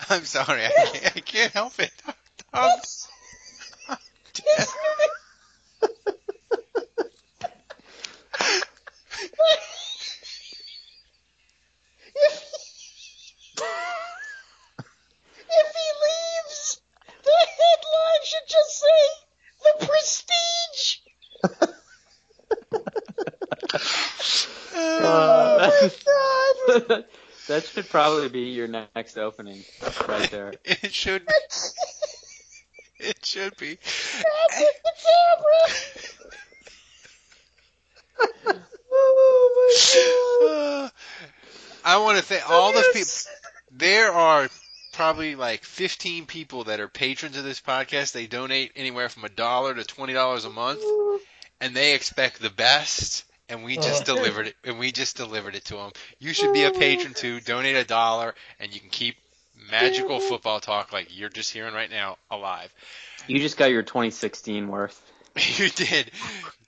I'm 0.09 0.25
sorry, 0.25 0.65
I 0.65 0.69
can't, 0.71 1.15
I 1.17 1.19
can't 1.19 1.51
help 1.53 1.79
it. 1.79 1.91
Um, 2.51 2.71
If 15.51 15.73
he 15.75 15.87
leaves, 16.05 16.81
the 17.23 17.37
headline 17.57 18.23
should 18.23 18.47
just 18.47 18.79
say 18.79 19.01
the 19.63 19.73
prestige. 19.85 20.97
Uh, 24.75 25.69
Oh 25.71 25.89
God. 26.87 27.05
That 27.49 27.65
should 27.65 27.89
probably 27.89 28.29
be 28.29 28.51
your 28.51 28.67
next 28.67 29.17
opening, 29.17 29.63
right 30.07 30.29
there. 30.29 30.53
it 30.63 30.93
should. 30.93 31.27
It 32.99 33.25
should 33.25 33.57
be. 33.57 33.77
Abracadabra. 34.51 35.89
oh 38.91 40.89
I 41.85 41.97
want 41.97 42.17
to 42.17 42.23
thank 42.23 42.49
all 42.49 42.71
the 42.71 42.83
people. 42.93 43.09
There 43.71 44.11
are 44.11 44.47
probably 44.93 45.35
like 45.35 45.63
15 45.63 46.27
people 46.27 46.65
that 46.65 46.79
are 46.79 46.87
patrons 46.87 47.37
of 47.37 47.43
this 47.43 47.61
podcast. 47.61 48.11
They 48.11 48.27
donate 48.27 48.73
anywhere 48.75 49.09
from 49.09 49.23
a 49.23 49.29
dollar 49.29 49.73
to 49.73 49.83
twenty 49.83 50.13
dollars 50.13 50.45
a 50.45 50.49
month, 50.49 50.83
and 51.59 51.75
they 51.75 51.95
expect 51.95 52.41
the 52.41 52.49
best. 52.51 53.23
And 53.49 53.63
we 53.63 53.75
just 53.75 54.07
Oh. 54.09 54.15
delivered 54.15 54.47
it. 54.47 54.55
And 54.63 54.79
we 54.79 54.91
just 54.91 55.17
delivered 55.17 55.55
it 55.55 55.65
to 55.65 55.75
them. 55.75 55.91
You 56.19 56.33
should 56.33 56.53
be 56.53 56.63
a 56.63 56.71
patron 56.71 57.13
too. 57.13 57.39
Donate 57.41 57.75
a 57.75 57.83
dollar, 57.83 58.33
and 58.59 58.73
you 58.73 58.79
can 58.79 58.89
keep 58.89 59.15
magical 59.69 60.19
football 60.19 60.59
talk 60.59 60.93
like 60.93 61.15
you're 61.17 61.29
just 61.29 61.51
hearing 61.51 61.73
right 61.73 61.89
now 61.89 62.17
alive. 62.31 62.71
You 63.27 63.39
just 63.39 63.57
got 63.57 63.71
your 63.71 63.83
2016 63.83 64.67
worth. 64.67 64.99
you 65.57 65.69
did, 65.69 66.11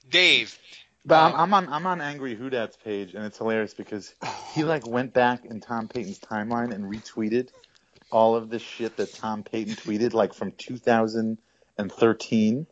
Dave. 0.10 0.58
But 1.04 1.16
Um, 1.16 1.34
I'm, 1.34 1.40
I'm 1.40 1.54
on 1.54 1.70
I'm 1.74 1.88
on 1.88 2.02
Angry 2.02 2.36
Houdat's 2.36 2.78
page, 2.78 3.16
and 3.16 3.26
it's 3.26 3.38
hilarious 3.40 3.74
because 3.74 4.14
he 4.54 4.64
like 4.64 4.86
went 4.86 5.14
back 5.14 5.46
in 5.46 5.60
Tom 5.62 5.88
Payton's 5.88 6.20
timeline 6.20 6.72
and 6.74 6.84
retweeted 6.86 7.50
all 8.12 8.36
of 8.36 8.50
the 8.50 8.60
shit 8.60 8.98
that 8.98 9.12
Tom 9.16 9.42
Payton 9.42 9.76
tweeted, 9.76 10.14
like 10.14 10.34
from 10.36 10.52
2013. 10.52 12.68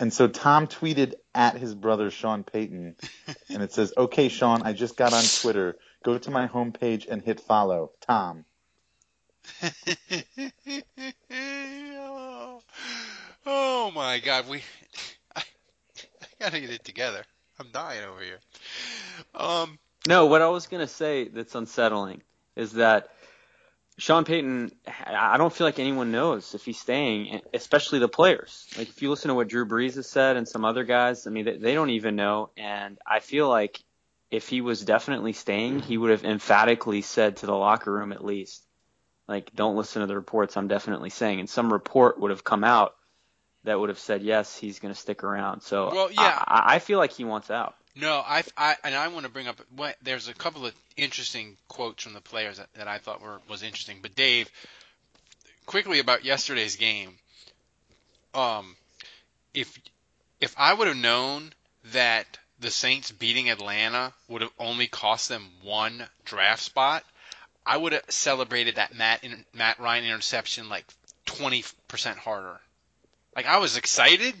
And 0.00 0.12
so 0.12 0.26
Tom 0.28 0.66
tweeted 0.68 1.14
at 1.34 1.56
his 1.56 1.74
brother 1.74 2.10
Sean 2.10 2.44
Payton, 2.44 2.96
and 3.50 3.62
it 3.62 3.72
says, 3.72 3.92
"Okay, 3.96 4.28
Sean, 4.28 4.62
I 4.62 4.72
just 4.72 4.96
got 4.96 5.12
on 5.12 5.24
Twitter. 5.42 5.76
Go 6.04 6.18
to 6.18 6.30
my 6.30 6.48
homepage 6.48 7.08
and 7.08 7.22
hit 7.22 7.40
follow, 7.40 7.92
Tom." 8.00 8.44
oh, 11.32 12.62
oh 13.46 13.90
my 13.94 14.20
God, 14.20 14.48
we. 14.48 14.62
I, 15.36 15.42
I 16.22 16.26
gotta 16.40 16.60
get 16.60 16.70
it 16.70 16.84
together. 16.84 17.24
I'm 17.58 17.68
dying 17.72 18.04
over 18.04 18.20
here. 18.22 18.38
Um, 19.34 19.78
No, 20.06 20.26
what 20.26 20.42
I 20.42 20.48
was 20.48 20.66
gonna 20.66 20.86
say 20.88 21.28
that's 21.28 21.54
unsettling 21.54 22.22
is 22.56 22.72
that 22.74 23.08
Sean 23.96 24.24
Payton. 24.24 24.72
I 25.06 25.36
don't 25.36 25.52
feel 25.52 25.66
like 25.66 25.78
anyone 25.78 26.10
knows 26.10 26.54
if 26.54 26.64
he's 26.64 26.78
staying, 26.80 27.40
especially 27.52 28.00
the 28.00 28.08
players. 28.08 28.66
Like 28.76 28.88
if 28.88 29.02
you 29.02 29.10
listen 29.10 29.28
to 29.28 29.34
what 29.34 29.48
Drew 29.48 29.66
Brees 29.66 29.94
has 29.94 30.08
said 30.08 30.36
and 30.36 30.48
some 30.48 30.64
other 30.64 30.84
guys, 30.84 31.26
I 31.26 31.30
mean, 31.30 31.44
they, 31.44 31.56
they 31.56 31.74
don't 31.74 31.90
even 31.90 32.16
know. 32.16 32.50
And 32.56 32.98
I 33.06 33.20
feel 33.20 33.48
like 33.48 33.80
if 34.30 34.48
he 34.48 34.60
was 34.60 34.84
definitely 34.84 35.32
staying, 35.32 35.80
he 35.80 35.96
would 35.96 36.10
have 36.10 36.24
emphatically 36.24 37.02
said 37.02 37.36
to 37.38 37.46
the 37.46 37.54
locker 37.54 37.92
room 37.92 38.12
at 38.12 38.24
least, 38.24 38.64
like, 39.28 39.54
don't 39.54 39.76
listen 39.76 40.00
to 40.00 40.06
the 40.06 40.16
reports. 40.16 40.56
I'm 40.56 40.68
definitely 40.68 41.10
saying, 41.10 41.40
and 41.40 41.48
some 41.48 41.72
report 41.72 42.20
would 42.20 42.30
have 42.30 42.44
come 42.44 42.64
out 42.64 42.94
that 43.62 43.78
would 43.78 43.88
have 43.88 43.98
said 43.98 44.22
yes, 44.22 44.56
he's 44.56 44.80
going 44.80 44.92
to 44.92 45.00
stick 45.00 45.24
around. 45.24 45.62
So 45.62 45.90
Well, 45.90 46.12
yeah. 46.12 46.42
I, 46.46 46.74
I 46.74 46.78
feel 46.80 46.98
like 46.98 47.12
he 47.12 47.24
wants 47.24 47.50
out. 47.50 47.74
No, 47.96 48.22
I, 48.26 48.42
I, 48.56 48.76
and 48.82 48.94
I 48.94 49.08
want 49.08 49.24
to 49.24 49.30
bring 49.30 49.46
up. 49.46 49.60
What, 49.76 49.96
there's 50.02 50.28
a 50.28 50.34
couple 50.34 50.66
of 50.66 50.74
interesting 50.96 51.56
quotes 51.68 52.02
from 52.02 52.12
the 52.12 52.20
players 52.20 52.58
that, 52.58 52.72
that 52.74 52.88
I 52.88 52.98
thought 52.98 53.22
were 53.22 53.40
was 53.48 53.62
interesting. 53.62 53.98
But 54.02 54.14
Dave, 54.14 54.50
quickly 55.66 56.00
about 56.00 56.24
yesterday's 56.24 56.76
game. 56.76 57.16
Um, 58.34 58.76
if 59.52 59.78
if 60.40 60.54
I 60.58 60.74
would 60.74 60.88
have 60.88 60.96
known 60.96 61.52
that 61.92 62.26
the 62.58 62.70
Saints 62.70 63.10
beating 63.12 63.50
Atlanta 63.50 64.12
would 64.28 64.42
have 64.42 64.50
only 64.58 64.86
cost 64.86 65.28
them 65.28 65.48
one 65.62 66.04
draft 66.24 66.62
spot, 66.62 67.04
I 67.64 67.76
would 67.76 67.92
have 67.92 68.04
celebrated 68.08 68.76
that 68.76 68.94
Matt 68.94 69.24
Matt 69.52 69.78
Ryan 69.78 70.04
interception 70.04 70.68
like 70.68 70.84
20% 71.26 72.16
harder. 72.16 72.60
Like 73.36 73.46
I 73.46 73.58
was 73.58 73.76
excited, 73.76 74.34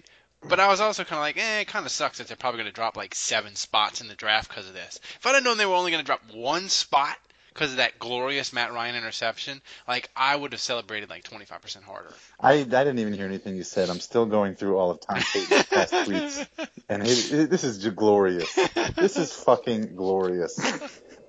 but 0.48 0.60
I 0.60 0.68
was 0.68 0.80
also 0.80 1.04
kind 1.04 1.18
of 1.18 1.22
like, 1.22 1.36
eh, 1.36 1.60
it 1.60 1.68
kind 1.68 1.86
of 1.86 1.92
sucks 1.92 2.18
that 2.18 2.28
they're 2.28 2.36
probably 2.36 2.58
going 2.58 2.70
to 2.70 2.74
drop 2.74 2.96
like 2.96 3.14
seven 3.14 3.54
spots 3.54 4.00
in 4.00 4.08
the 4.08 4.14
draft 4.14 4.48
because 4.48 4.68
of 4.68 4.74
this. 4.74 5.00
If 5.18 5.26
I'd 5.26 5.34
have 5.34 5.44
known 5.44 5.58
they 5.58 5.66
were 5.66 5.74
only 5.74 5.90
going 5.90 6.02
to 6.02 6.06
drop 6.06 6.22
one 6.32 6.68
spot 6.68 7.16
because 7.54 7.70
of 7.70 7.76
that 7.76 7.98
glorious 7.98 8.52
Matt 8.52 8.72
Ryan 8.72 8.96
interception, 8.96 9.62
like 9.86 10.10
I 10.16 10.34
would 10.34 10.52
have 10.52 10.60
celebrated 10.60 11.08
like 11.08 11.22
25% 11.24 11.82
harder. 11.84 12.12
I, 12.40 12.52
I 12.52 12.64
didn't 12.64 12.98
even 12.98 13.12
hear 13.12 13.26
anything 13.26 13.56
you 13.56 13.62
said. 13.62 13.90
I'm 13.90 14.00
still 14.00 14.26
going 14.26 14.56
through 14.56 14.76
all 14.76 14.90
of 14.90 15.00
Tom 15.00 15.20
Payton's 15.32 15.64
past 15.70 15.92
tweets, 15.92 16.46
and 16.88 17.02
it, 17.06 17.32
it, 17.32 17.50
this 17.50 17.64
is 17.64 17.86
glorious. 17.88 18.52
This 18.96 19.16
is 19.16 19.32
fucking 19.32 19.94
glorious. 19.94 20.58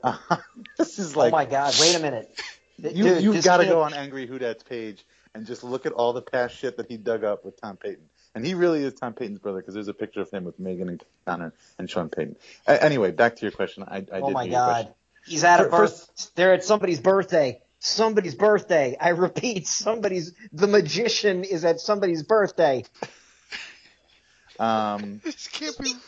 Uh, 0.04 0.18
this 0.78 1.00
is 1.00 1.16
like 1.16 1.32
oh 1.32 1.38
my 1.38 1.46
God! 1.46 1.76
Wait 1.80 1.96
a 1.96 2.00
minute. 2.00 2.30
you 2.78 3.04
Dude, 3.04 3.24
you've 3.24 3.44
got 3.44 3.58
to 3.58 3.66
go 3.66 3.84
on 3.84 3.94
Angry 3.94 4.28
Houdat's 4.28 4.64
page 4.64 5.06
and 5.36 5.46
just 5.46 5.64
look 5.64 5.86
at 5.86 5.92
all 5.92 6.14
the 6.14 6.22
past 6.22 6.56
shit 6.56 6.78
that 6.78 6.88
he 6.88 6.98
dug 6.98 7.24
up 7.24 7.46
with 7.46 7.60
Tom 7.62 7.78
Payton. 7.78 8.10
And 8.36 8.46
he 8.46 8.54
really 8.54 8.84
is 8.84 8.94
Tom 8.94 9.14
Payton's 9.14 9.40
brother 9.40 9.60
because 9.62 9.74
there's 9.74 9.88
a 9.88 9.94
picture 9.94 10.20
of 10.22 10.30
him 10.30 10.44
with 10.44 10.60
Megan 10.60 10.90
and 10.90 11.04
Connor 11.26 11.54
and 11.80 11.90
Sean 11.90 12.10
Payton. 12.10 12.36
A- 12.68 12.84
anyway, 12.84 13.12
back 13.12 13.38
to 13.38 13.42
your 13.44 13.52
question. 13.52 13.84
I, 13.88 14.00
I 14.00 14.20
Oh 14.20 14.28
did 14.28 14.34
my 14.34 14.48
God! 14.48 14.94
He's 15.26 15.44
at 15.46 15.62
a 15.62 15.64
Fir- 15.64 15.70
birth. 15.70 16.32
They're 16.36 16.54
at 16.54 16.64
somebody's 16.64 17.00
birthday. 17.00 17.62
Somebody's 17.80 18.36
birthday. 18.36 18.98
I 19.00 19.10
repeat, 19.10 19.68
somebody's. 19.68 20.34
The 20.52 20.68
magician 20.68 21.44
is 21.46 21.64
at 21.64 21.80
somebody's 21.80 22.24
birthday. 22.24 22.84
Um, 24.60 25.22
This 25.24 25.48
can't 25.48 25.78
be. 25.80 25.94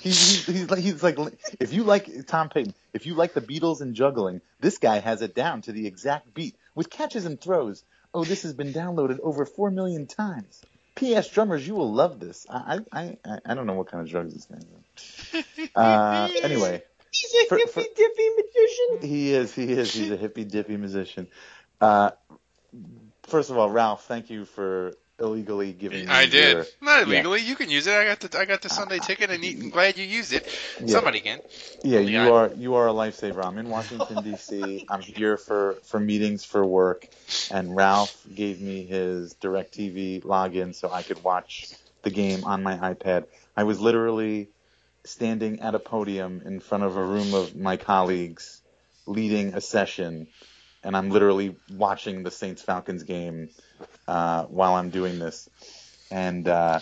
He's, 0.00 0.46
he's, 0.46 0.46
he's 0.46 0.70
like 0.70 0.80
he's 0.80 1.02
like 1.02 1.18
if 1.60 1.74
you 1.74 1.84
like 1.84 2.26
Tom 2.26 2.48
Payton, 2.48 2.72
if 2.94 3.04
you 3.04 3.12
like 3.12 3.34
the 3.34 3.42
Beatles 3.42 3.82
and 3.82 3.94
juggling, 3.94 4.40
this 4.58 4.78
guy 4.78 4.98
has 4.98 5.20
it 5.20 5.34
down 5.34 5.60
to 5.62 5.72
the 5.72 5.86
exact 5.86 6.32
beat 6.32 6.56
with 6.74 6.88
catches 6.88 7.26
and 7.26 7.38
throws. 7.38 7.84
Oh, 8.14 8.24
this 8.24 8.42
has 8.44 8.54
been 8.54 8.72
downloaded 8.72 9.20
over 9.20 9.44
four 9.44 9.70
million 9.70 10.06
times. 10.06 10.62
P.S. 10.94 11.28
Drummers, 11.30 11.66
you 11.66 11.74
will 11.74 11.92
love 11.92 12.20
this. 12.20 12.46
I 12.50 12.80
I 12.92 13.16
I, 13.24 13.38
I 13.46 13.54
don't 13.54 13.66
know 13.66 13.74
what 13.74 13.86
kind 13.88 14.02
of 14.04 14.10
drugs 14.10 14.34
this 14.34 14.46
guy's 14.46 14.64
on. 14.64 15.44
Uh, 15.74 16.28
anyway, 16.42 16.82
He's 17.12 17.34
a 17.34 17.46
For- 17.48 17.56
hippy 17.56 17.70
for- 17.70 17.80
dippy 17.80 18.28
magician. 18.36 19.08
He 19.08 19.32
is. 19.34 19.54
He 19.54 19.72
is. 19.72 19.92
He's 19.92 20.10
a 20.10 20.16
hippy 20.16 20.44
dippy 20.44 20.76
musician. 20.76 21.28
Uh, 21.80 22.10
first 23.24 23.50
of 23.50 23.58
all, 23.58 23.70
Ralph, 23.70 24.04
thank 24.04 24.30
you 24.30 24.44
for 24.44 24.92
illegally 25.20 25.72
giving. 25.72 26.06
me 26.06 26.10
I 26.12 26.26
did. 26.26 26.56
your- 26.56 26.66
Not 26.80 27.00
Yeah. 27.00 27.14
illegally. 27.14 27.40
You 27.42 27.54
can 27.54 27.70
use 27.70 27.86
it. 27.86 27.94
I 27.94 28.04
got 28.04 28.20
the 28.20 28.38
I 28.38 28.44
got 28.44 28.62
the 28.62 28.68
Sunday 28.68 28.98
uh, 28.98 29.02
ticket, 29.04 29.30
and 29.30 29.44
I'm 29.44 29.70
glad 29.76 29.98
you 29.98 30.04
used 30.04 30.32
it. 30.32 30.46
Yeah. 30.80 30.86
Somebody 30.94 31.20
can. 31.20 31.40
Yeah, 31.82 32.00
you 32.00 32.20
I- 32.20 32.30
are 32.30 32.50
you 32.56 32.74
are 32.74 32.88
a 32.88 32.92
lifesaver. 32.92 33.44
I'm 33.44 33.58
in 33.58 33.68
Washington 33.68 34.22
D.C. 34.24 34.86
I'm 34.88 35.00
here 35.02 35.36
for 35.36 35.74
for 35.84 36.00
meetings 36.00 36.44
for 36.44 36.64
work, 36.64 37.06
and 37.50 37.74
Ralph 37.76 38.16
gave 38.34 38.60
me 38.60 38.84
his 38.84 39.34
Directv 39.34 40.24
login 40.24 40.74
so 40.74 40.90
I 40.90 41.02
could 41.02 41.22
watch 41.22 41.68
the 42.02 42.10
game 42.10 42.44
on 42.44 42.62
my 42.62 42.76
iPad. 42.76 43.26
I 43.56 43.64
was 43.64 43.78
literally 43.80 44.48
standing 45.04 45.60
at 45.60 45.74
a 45.74 45.78
podium 45.78 46.42
in 46.44 46.60
front 46.60 46.84
of 46.84 46.96
a 46.96 47.04
room 47.04 47.34
of 47.34 47.54
my 47.56 47.76
colleagues, 47.76 48.60
leading 49.06 49.54
a 49.54 49.60
session, 49.60 50.26
and 50.82 50.96
I'm 50.96 51.10
literally 51.10 51.56
watching 51.70 52.22
the 52.22 52.30
Saints 52.30 52.62
Falcons 52.62 53.02
game 53.02 53.48
uh, 54.10 54.44
while 54.46 54.74
I'm 54.74 54.90
doing 54.90 55.18
this, 55.18 55.48
and. 56.10 56.46
Uh, 56.48 56.80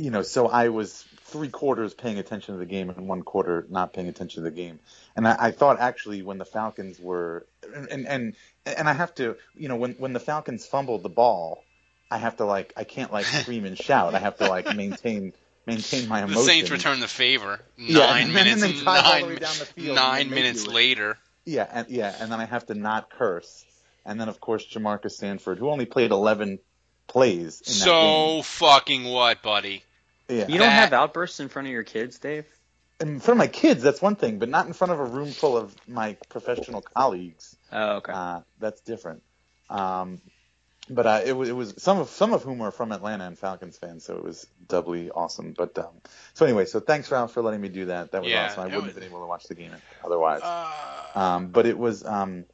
you 0.00 0.10
know, 0.10 0.22
so 0.22 0.48
I 0.48 0.70
was 0.70 1.04
three 1.24 1.50
quarters 1.50 1.92
paying 1.94 2.18
attention 2.18 2.54
to 2.54 2.58
the 2.58 2.66
game 2.66 2.88
and 2.90 3.06
one 3.06 3.22
quarter 3.22 3.66
not 3.68 3.92
paying 3.92 4.08
attention 4.08 4.42
to 4.42 4.50
the 4.50 4.56
game. 4.56 4.80
And 5.14 5.28
I, 5.28 5.36
I 5.38 5.50
thought 5.50 5.78
actually 5.78 6.22
when 6.22 6.38
the 6.38 6.46
Falcons 6.46 6.98
were, 6.98 7.46
and, 7.74 8.06
and, 8.06 8.34
and 8.64 8.88
I 8.88 8.94
have 8.94 9.14
to, 9.16 9.36
you 9.54 9.68
know, 9.68 9.76
when, 9.76 9.92
when 9.92 10.12
the 10.14 10.20
Falcons 10.20 10.66
fumbled 10.66 11.02
the 11.02 11.10
ball, 11.10 11.62
I 12.10 12.16
have 12.16 12.38
to 12.38 12.46
like, 12.46 12.72
I 12.76 12.84
can't 12.84 13.12
like 13.12 13.26
scream 13.42 13.66
and 13.66 13.76
shout. 13.76 14.14
I 14.14 14.18
have 14.18 14.38
to 14.38 14.48
like 14.48 14.74
maintain, 14.74 15.34
maintain 15.66 16.08
my 16.08 16.20
emotions. 16.20 16.46
The. 16.46 16.52
Saints 16.52 16.70
return 16.70 17.00
the 17.00 17.08
favor. 17.08 17.60
Yeah, 17.76 18.06
Nine 18.06 18.22
and 18.24 18.32
minutes. 18.34 18.60
then 18.62 18.72
drive 18.72 19.04
all 19.04 19.12
the 19.12 19.20
nine 19.20 19.28
way 19.28 19.36
down 19.36 19.58
the 19.58 19.66
field 19.66 19.96
nine 19.96 20.30
minutes 20.30 20.66
later. 20.66 21.18
Yeah, 21.44 21.68
and, 21.70 21.88
yeah, 21.90 22.16
and 22.18 22.32
then 22.32 22.40
I 22.40 22.46
have 22.46 22.66
to 22.66 22.74
not 22.74 23.10
curse. 23.10 23.64
And 24.04 24.20
then 24.20 24.28
of 24.28 24.40
course 24.40 24.66
Jamarcus 24.66 25.12
Sanford, 25.12 25.58
who 25.58 25.70
only 25.70 25.86
played 25.86 26.10
11 26.10 26.58
plays 27.06 27.60
in 27.60 27.78
that 27.78 27.84
game. 27.84 28.38
So 28.38 28.42
fucking 28.42 29.04
what, 29.04 29.42
buddy? 29.42 29.82
Yeah. 30.28 30.46
You 30.48 30.58
don't 30.58 30.70
have 30.70 30.92
outbursts 30.92 31.40
in 31.40 31.48
front 31.48 31.68
of 31.68 31.72
your 31.72 31.84
kids, 31.84 32.18
Dave? 32.18 32.46
in 33.00 33.18
front 33.18 33.36
of 33.36 33.38
my 33.38 33.46
kids, 33.46 33.82
that's 33.82 34.02
one 34.02 34.14
thing, 34.14 34.38
but 34.38 34.48
not 34.50 34.66
in 34.66 34.74
front 34.74 34.92
of 34.92 35.00
a 35.00 35.04
room 35.04 35.30
full 35.30 35.56
of 35.56 35.74
my 35.88 36.16
professional 36.28 36.82
colleagues. 36.82 37.56
Oh, 37.72 37.96
okay. 37.96 38.12
Uh, 38.14 38.40
that's 38.58 38.82
different. 38.82 39.22
Um, 39.70 40.20
but 40.90 41.06
uh, 41.06 41.20
it 41.24 41.32
was 41.32 41.48
it 41.48 41.52
was 41.52 41.74
some 41.78 41.98
of 41.98 42.10
some 42.10 42.32
of 42.32 42.42
whom 42.42 42.60
are 42.60 42.70
from 42.72 42.92
Atlanta 42.92 43.24
and 43.24 43.38
Falcons 43.38 43.78
fans, 43.78 44.04
so 44.04 44.16
it 44.16 44.24
was 44.24 44.46
doubly 44.68 45.10
awesome. 45.10 45.54
But 45.56 45.78
um, 45.78 45.94
so 46.34 46.44
anyway, 46.44 46.66
so 46.66 46.80
thanks 46.80 47.10
Ralph 47.10 47.32
for 47.32 47.42
letting 47.42 47.60
me 47.60 47.68
do 47.68 47.86
that. 47.86 48.12
That 48.12 48.22
was 48.22 48.30
Yeah, 48.32 48.46
awesome. 48.46 48.60
I 48.60 48.64
wouldn't 48.64 48.82
was- 48.82 48.92
have 48.92 49.00
been 49.00 49.08
able 49.10 49.20
to 49.20 49.26
watch 49.26 49.44
the 49.44 49.54
game 49.54 49.72
otherwise. 50.04 50.40
Uh, 50.42 50.70
Um, 51.14 51.48
but 51.48 51.66
it 51.66 51.78
was 51.78 52.04
um, 52.04 52.44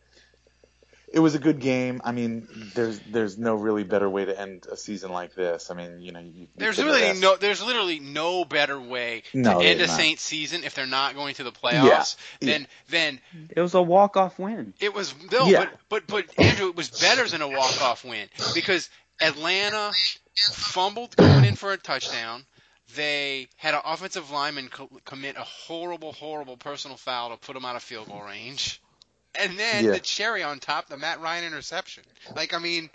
it 1.12 1.20
was 1.20 1.34
a 1.34 1.38
good 1.38 1.60
game. 1.60 2.00
I 2.04 2.12
mean, 2.12 2.48
there's 2.74 2.98
there's 3.10 3.38
no 3.38 3.54
really 3.54 3.84
better 3.84 4.08
way 4.10 4.24
to 4.24 4.38
end 4.38 4.66
a 4.70 4.76
season 4.76 5.12
like 5.12 5.34
this. 5.34 5.70
I 5.70 5.74
mean, 5.74 6.00
you 6.00 6.12
know, 6.12 6.18
you, 6.20 6.32
you 6.34 6.48
There's 6.56 6.78
really 6.78 7.02
have 7.02 7.18
no. 7.20 7.36
There's 7.36 7.62
literally 7.64 8.00
no 8.00 8.44
better 8.44 8.80
way 8.80 9.22
No, 9.32 9.60
to 9.60 9.64
end 9.64 9.74
a 9.76 9.78
there's 9.78 9.90
not. 9.90 9.96
Saints 9.98 10.22
season 10.22 10.64
if 10.64 10.74
they're 10.74 10.86
not 10.86 11.14
going 11.14 11.34
to 11.36 11.44
the 11.44 11.52
playoffs 11.52 12.16
Yeah. 12.40 12.52
than 12.52 12.66
than 12.90 13.20
It 13.50 13.60
was 13.60 13.74
a 13.74 13.82
walk-off 13.82 14.38
win. 14.38 14.74
it 14.80 14.92
was. 14.94 15.14
No, 15.30 15.46
Yeah. 15.46 15.66
but 15.88 16.06
but 16.08 16.26
but 16.36 16.44
Andrew, 16.44 16.68
it 16.68 16.76
was 16.76 16.90
better 16.90 17.26
than 17.28 17.40
a 17.42 17.48
walk 17.48 17.80
off 17.82 18.04
win 18.04 18.28
because 18.54 18.90
Atlanta 19.20 19.92
fumbled 20.36 21.16
going 21.16 21.44
in 21.44 21.54
for 21.56 21.72
a 21.72 21.76
touchdown. 21.76 22.44
They 22.94 23.48
had 23.56 23.74
an 23.74 23.80
offensive 23.84 24.30
lineman 24.30 24.68
co- 24.68 24.88
commit 25.04 25.36
a 25.36 25.42
horrible, 25.42 26.12
horrible 26.12 26.56
personal 26.56 26.96
foul 26.96 27.30
to 27.30 27.36
put 27.36 27.54
them 27.54 27.64
out 27.64 27.74
of 27.76 27.82
field 27.82 28.08
goal 28.08 28.22
range. 28.22 28.80
And 29.38 29.58
then 29.58 29.84
Yeah. 29.84 29.90
the 29.92 30.00
cherry 30.00 30.42
on 30.42 30.58
top, 30.58 30.88
the 30.88 30.96
Matt 30.96 31.20
Ryan 31.20 31.44
interception. 31.44 32.04
Like 32.34 32.54
I 32.54 32.58
mean, 32.58 32.90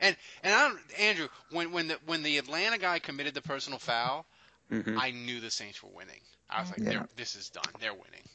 and 0.00 0.16
and 0.42 0.54
I 0.54 0.68
don't, 0.68 0.80
Andrew, 0.98 1.28
when 1.50 1.72
when 1.72 1.88
the 1.88 1.98
when 2.06 2.22
the 2.22 2.38
Atlanta 2.38 2.78
guy 2.78 2.98
committed 2.98 3.34
the 3.34 3.42
personal 3.42 3.78
foul, 3.78 4.26
Mhm. 4.70 4.96
I 4.98 5.10
knew 5.10 5.40
the 5.40 5.50
Saints 5.50 5.82
were 5.82 5.90
winning. 5.90 6.20
I 6.48 6.60
was 6.60 6.70
like, 6.70 6.80
Yeah. 6.80 7.06
this 7.16 7.34
is 7.36 7.50
done. 7.50 7.64
They're 7.80 7.92
winning. 7.94 8.28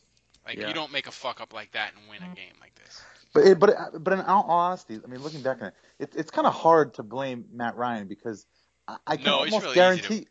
Like 0.45 0.57
Yeah. 0.57 0.67
you 0.67 0.73
don't 0.73 0.91
make 0.91 1.07
a 1.07 1.11
fuck 1.11 1.41
up 1.41 1.53
like 1.53 1.71
that 1.71 1.93
and 1.95 2.07
win 2.09 2.21
a 2.23 2.35
game 2.35 2.53
like 2.61 2.75
this. 2.75 3.01
But 3.33 3.45
it, 3.45 3.59
but 3.59 3.69
it, 3.69 3.77
but 4.03 4.13
in 4.13 4.21
all 4.21 4.43
honesty, 4.43 4.99
I 5.03 5.07
mean, 5.07 5.21
looking 5.21 5.41
back 5.41 5.61
on 5.61 5.67
it, 5.69 5.73
it 5.99 6.13
it's 6.15 6.31
kind 6.31 6.47
of 6.47 6.53
hard 6.53 6.93
to 6.95 7.03
blame 7.03 7.45
Matt 7.51 7.75
Ryan 7.75 8.07
because 8.07 8.45
I, 8.87 8.97
I 9.07 9.15
can 9.17 9.25
No, 9.25 9.39
almost 9.39 9.63
really 9.63 9.67
to- 9.69 9.75
guarantee. 9.75 10.27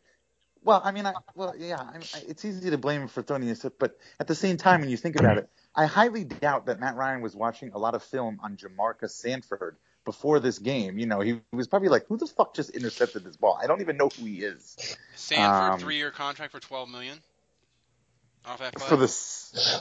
Well, 0.62 0.80
I 0.82 0.92
mean, 0.92 1.04
I, 1.04 1.12
well, 1.34 1.54
yeah, 1.58 1.78
I 1.78 1.98
mean, 1.98 2.08
it's 2.26 2.42
easy 2.42 2.70
to 2.70 2.78
blame 2.78 3.02
him 3.02 3.08
for 3.08 3.22
throwing 3.22 3.44
this, 3.44 3.66
but 3.78 3.98
at 4.18 4.26
the 4.26 4.34
same 4.34 4.56
time, 4.56 4.80
when 4.80 4.88
you 4.88 4.96
think 4.96 5.16
about 5.16 5.36
it, 5.36 5.50
I 5.76 5.86
highly 5.86 6.24
doubt 6.24 6.66
that 6.66 6.78
Matt 6.80 6.96
Ryan 6.96 7.20
was 7.20 7.34
watching 7.34 7.72
a 7.72 7.78
lot 7.78 7.94
of 7.94 8.02
film 8.02 8.38
on 8.42 8.56
Jamarcus 8.56 9.10
Sanford 9.10 9.76
before 10.04 10.38
this 10.40 10.58
game. 10.58 10.98
You 10.98 11.06
know, 11.06 11.20
he 11.20 11.40
was 11.52 11.66
probably 11.66 11.88
like, 11.88 12.06
"Who 12.06 12.16
the 12.16 12.26
fuck 12.26 12.54
just 12.54 12.70
intercepted 12.70 13.24
this 13.24 13.36
ball? 13.36 13.58
I 13.60 13.66
don't 13.66 13.80
even 13.80 13.96
know 13.96 14.08
who 14.08 14.24
he 14.26 14.42
is." 14.42 14.96
Sanford 15.16 15.72
Um, 15.74 15.80
three 15.80 15.96
year 15.96 16.10
contract 16.10 16.52
for 16.52 16.60
twelve 16.60 16.88
million. 16.88 17.18
Off 18.46 18.58
that 18.58 18.74
play. 18.74 18.86
For 18.88 18.96
the 18.96 19.08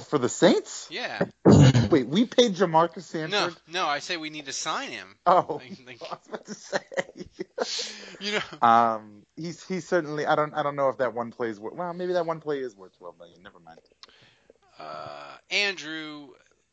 for 0.09 0.17
the 0.17 0.29
Saints? 0.29 0.87
yeah. 0.89 1.19
Wait, 1.91 2.07
we 2.07 2.25
paid 2.25 2.55
Jamarcus 2.55 3.01
Sanford. 3.03 3.31
No, 3.31 3.49
no, 3.67 3.85
I 3.85 3.99
say 3.99 4.15
we 4.15 4.29
need 4.29 4.45
to 4.45 4.53
sign 4.53 4.89
him. 4.89 5.15
Oh, 5.25 5.61
Like- 5.85 5.99
like- 6.01 6.11
I 6.11 6.15
was 6.15 6.27
about 6.29 6.45
to 6.45 6.53
say. 6.55 6.79
You 8.19 8.33
know, 8.33 8.67
Um, 8.67 9.23
he's 9.35 9.65
he's 9.65 9.87
certainly. 9.87 10.25
I 10.25 10.35
don't 10.35 10.53
I 10.53 10.63
don't 10.63 10.75
know 10.75 10.89
if 10.89 10.97
that 10.97 11.13
one 11.13 11.31
play 11.31 11.49
is 11.49 11.59
worth. 11.59 11.73
Well, 11.75 11.93
maybe 11.93 12.13
that 12.13 12.25
one 12.25 12.39
play 12.39 12.59
is 12.59 12.75
worth 12.75 12.97
twelve 12.97 13.17
million. 13.17 13.41
Never 13.43 13.59
mind. 13.59 13.79
Uh, 14.79 15.35
Andrew. 15.51 16.29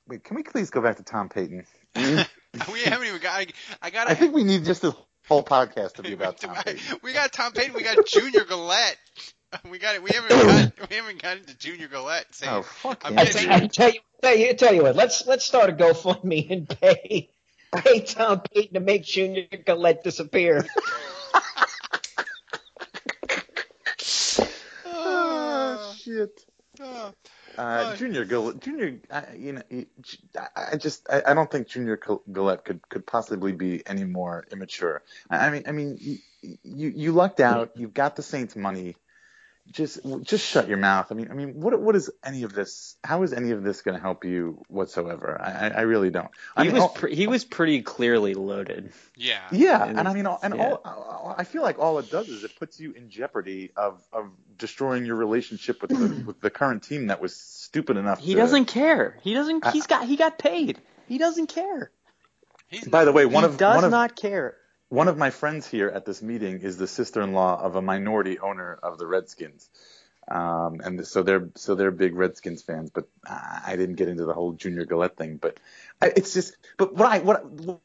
Wait, 0.07 0.25
can 0.25 0.37
we 0.37 0.43
please 0.43 0.71
go 0.71 0.81
back 0.81 0.97
to 0.97 1.03
Tom 1.03 1.29
Payton? 1.29 1.65
we 1.97 2.81
haven't 2.85 3.07
even 3.07 3.21
got. 3.21 3.41
I, 3.41 3.47
I 3.83 3.91
got. 3.91 4.11
I 4.11 4.15
think 4.15 4.35
we 4.35 4.45
need 4.45 4.65
just 4.65 4.83
this 4.83 4.95
whole 5.29 5.45
podcast 5.45 5.95
to 5.95 6.03
be 6.03 6.13
about 6.15 6.39
Tom 6.39 6.55
Payton. 6.55 6.99
we 7.03 7.13
got 7.13 7.33
Tom 7.33 7.53
Payton. 7.53 7.75
We 7.75 7.83
got 7.83 8.07
Junior 8.07 8.45
Galette. 8.45 8.97
We 9.69 9.79
got 9.79 9.97
it. 9.97 10.03
We 10.03 10.11
haven't 10.13 10.31
got. 10.31 10.91
We 10.91 10.97
haven't 10.97 11.23
got 11.23 11.37
into 11.39 11.57
Junior 11.57 11.89
Galette. 11.89 12.35
Saying, 12.35 12.53
Oh 12.53 12.63
fuck 12.63 13.03
I'm 13.05 13.13
him. 13.13 13.19
I, 13.19 13.23
I 13.23 13.27
tell 13.67 13.91
you, 13.91 14.01
tell 14.23 14.37
you, 14.37 14.55
tell 14.55 14.75
you 14.75 14.83
what. 14.83 14.97
Let's 14.97 15.27
let's 15.27 15.45
start 15.45 15.71
a 15.71 15.73
GoFundMe 15.73 16.51
and 16.51 16.69
pay 16.69 17.31
pay 17.75 18.01
Tom 18.01 18.41
Payton 18.41 18.75
to 18.75 18.81
make 18.81 19.05
Junior 19.05 19.47
Galette 19.65 20.05
disappear. 20.05 20.65
Oh 24.87 25.95
shit. 25.99 26.45
Oh, 26.81 27.13
Uh. 27.59 27.97
Junior 27.97 28.25
Galette, 28.25 28.61
Junior, 28.61 29.01
I, 29.11 29.25
you 29.37 29.53
know, 29.55 29.63
he- 29.69 29.87
I, 30.57 30.77
just, 30.77 31.07
I, 31.11 31.23
I 31.27 31.35
don't 31.35 31.51
think 31.51 31.69
Junior 31.69 31.97
Gil- 31.97 32.23
Galette 32.31 32.65
could, 32.65 32.89
could 32.89 33.07
possibly 33.07 33.53
be 33.53 33.83
any 33.87 34.05
more 34.05 34.47
immature. 34.53 35.03
I 35.29 35.47
I 35.47 35.51
mean, 35.51 35.65
I 35.67 35.73
mean, 35.73 35.99
you, 36.01 36.19
you, 36.63 36.93
you 36.95 37.13
lucked 37.13 37.41
out. 37.41 37.73
You've 37.77 37.95
got 37.95 38.17
the 38.17 38.23
Saints' 38.23 38.57
money. 38.57 38.97
Just, 39.73 40.01
just 40.23 40.45
shut 40.45 40.67
your 40.69 40.79
mouth. 40.79 41.13
I 41.13 41.15
mean, 41.15 41.29
I 41.31 41.35
mean, 41.35 41.61
what, 41.61 41.81
what 41.81 41.95
is 41.95 42.11
any 42.25 42.43
of 42.43 42.53
this? 42.53 42.97
How 43.05 43.23
is 43.23 43.33
any 43.33 43.53
of 43.53 43.63
this 43.63 43.83
going 43.83 43.95
to 43.97 44.01
help 44.03 44.25
you 44.25 44.63
whatsoever? 44.67 45.41
I, 45.41 45.51
I, 45.51 45.69
I 45.69 45.81
really 45.83 46.11
don't. 46.11 46.29
I 46.57 46.63
He 46.63 46.69
mean, 46.69 46.75
was 46.75 46.83
all- 46.83 46.89
pre- 46.89 47.15
he 47.15 47.29
was 47.29 47.45
pretty 47.45 47.81
clearly 47.83 48.35
loaded. 48.35 48.93
yeah. 49.17 49.39
yeah, 49.53 49.85
And 49.85 49.99
and 50.01 50.09
I 50.09 50.13
mean, 50.15 50.27
all- 50.27 50.41
and 50.43 50.57
yeah. 50.57 50.75
all 50.85 51.35
I 51.39 51.45
feel 51.45 51.63
like 51.63 51.79
all 51.79 52.01
it 52.01 52.11
does 52.11 52.29
is 52.29 52.43
it 52.43 52.57
puts 52.59 52.81
you 52.81 52.93
in 52.93 53.11
jeopardy 53.11 53.71
of 53.77 54.03
of 54.13 54.31
destroying 54.59 55.07
your 55.07 55.15
relationship 55.17 55.81
with 55.83 55.91
the 55.91 56.23
with 56.27 56.41
the 56.41 56.51
current 56.51 56.83
team 56.83 57.07
that 57.07 57.21
was 57.21 57.37
stupid 57.37 57.97
enough. 57.97 58.19
He 58.19 58.35
to, 58.35 58.41
doesn't 58.41 58.65
care. 58.65 59.19
He 59.23 59.35
doesn't. 59.35 59.65
I- 59.65 59.71
He's 59.71 59.87
got. 59.87 60.05
He 60.09 60.17
got 60.17 60.37
paid. 60.37 60.79
He 61.07 61.19
doesn't 61.19 61.47
care. 61.47 61.93
He's 62.67 62.89
By 62.89 63.05
the 63.05 63.13
way, 63.13 63.25
one 63.25 63.45
he 63.45 63.51
of 63.51 63.57
does 63.57 63.77
one 63.77 63.85
of 63.85 63.91
not 63.93 64.17
care. 64.17 64.57
One 64.91 65.07
of 65.09 65.17
my 65.17 65.31
friends 65.31 65.67
here 65.69 65.89
at 65.89 66.05
this 66.05 66.21
meeting 66.21 66.63
is 66.63 66.77
the 66.77 66.89
sister-in-law 66.89 67.63
of 67.63 67.77
a 67.77 67.83
minority 67.83 68.41
owner 68.41 68.79
of 68.83 68.99
the 68.99 69.07
Redskins. 69.07 69.71
Um, 70.29 70.81
and 70.85 71.07
so 71.07 71.23
they're 71.23 71.49
so 71.55 71.75
they're 71.77 71.91
big 71.93 72.15
Redskins 72.15 72.63
fans, 72.63 72.91
but 72.91 73.09
I 73.27 73.63
I 73.69 73.77
didn't 73.77 73.95
get 73.97 74.09
into 74.09 74.25
the 74.25 74.35
whole 74.35 74.53
Junior 74.53 74.85
Galette 74.85 75.17
thing. 75.17 75.37
But 75.37 75.59
I, 76.03 76.13
it's 76.15 76.35
just, 76.35 76.57
but 76.77 76.95
what 76.95 77.07
I 77.09 77.19
what 77.21 77.41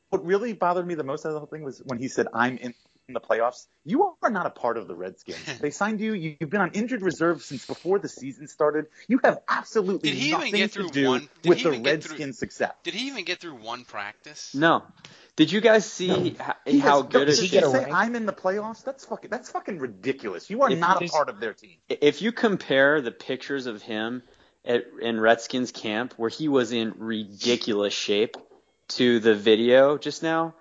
what 0.09 0.25
really 0.25 0.53
bothered 0.53 0.85
me 0.85 0.95
the 0.95 1.03
most 1.03 1.25
out 1.25 1.29
of 1.29 1.33
the 1.33 1.39
whole 1.39 1.47
thing 1.47 1.63
was 1.63 1.79
when 1.85 1.99
he 1.99 2.07
said, 2.07 2.27
"I'm 2.33 2.57
in." 2.57 2.73
In 3.07 3.13
the 3.13 3.21
playoffs, 3.21 3.67
you 3.83 4.15
are 4.23 4.31
not 4.31 4.47
a 4.47 4.49
part 4.49 4.77
of 4.79 4.87
the 4.87 4.95
Redskins. 4.95 5.37
They 5.61 5.69
signed 5.69 6.01
you. 6.01 6.13
You've 6.15 6.49
been 6.49 6.61
on 6.61 6.71
injured 6.71 7.03
reserve 7.03 7.43
since 7.43 7.63
before 7.63 7.99
the 7.99 8.09
season 8.09 8.47
started. 8.47 8.87
You 9.07 9.19
have 9.23 9.41
absolutely 9.47 10.09
Did 10.09 10.17
he 10.17 10.27
even 10.29 10.39
nothing 10.39 10.53
get 10.53 10.71
to 10.71 10.89
do 10.89 11.05
one- 11.07 11.29
did 11.43 11.49
with 11.49 11.57
he 11.59 11.63
the 11.65 11.69
even 11.69 11.83
get 11.83 11.91
Redskins' 11.91 12.39
success. 12.39 12.73
Did 12.81 12.95
he 12.95 13.05
even 13.09 13.23
get 13.23 13.37
through 13.41 13.57
one 13.57 13.85
practice? 13.85 14.55
No. 14.55 14.81
Did 15.35 15.51
you 15.51 15.59
guys 15.59 15.85
see 15.85 16.09
h- 16.29 16.37
He 16.65 16.79
how 16.79 17.01
has- 17.03 17.11
good 17.11 17.27
to 17.27 17.33
it 17.33 17.39
he 17.39 17.47
get 17.49 17.63
a 17.63 17.69
say 17.69 17.83
ring? 17.85 17.93
I'm 17.93 18.15
in 18.15 18.25
the 18.25 18.33
playoffs. 18.33 18.83
That's 18.83 19.05
fucking. 19.05 19.29
That's 19.29 19.49
fucking 19.51 19.79
ridiculous. 19.79 20.49
You 20.49 20.61
are 20.61 20.71
If 20.71 20.79
not 20.79 21.03
a 21.03 21.07
part 21.09 21.27
of 21.29 21.39
their 21.39 21.53
team. 21.53 21.77
if 21.89 22.21
you 22.21 22.31
compare 22.31 23.01
the 23.01 23.11
pictures 23.11 23.65
of 23.65 23.81
him 23.81 24.23
at, 24.63 24.85
in 25.01 25.19
Redskins 25.19 25.71
camp, 25.71 26.13
where 26.17 26.29
he 26.29 26.47
was 26.47 26.71
in 26.71 26.93
ridiculous 26.97 27.93
shape, 27.93 28.37
to 28.89 29.19
the 29.19 29.33
video 29.35 29.97
just 29.97 30.23
now, 30.23 30.53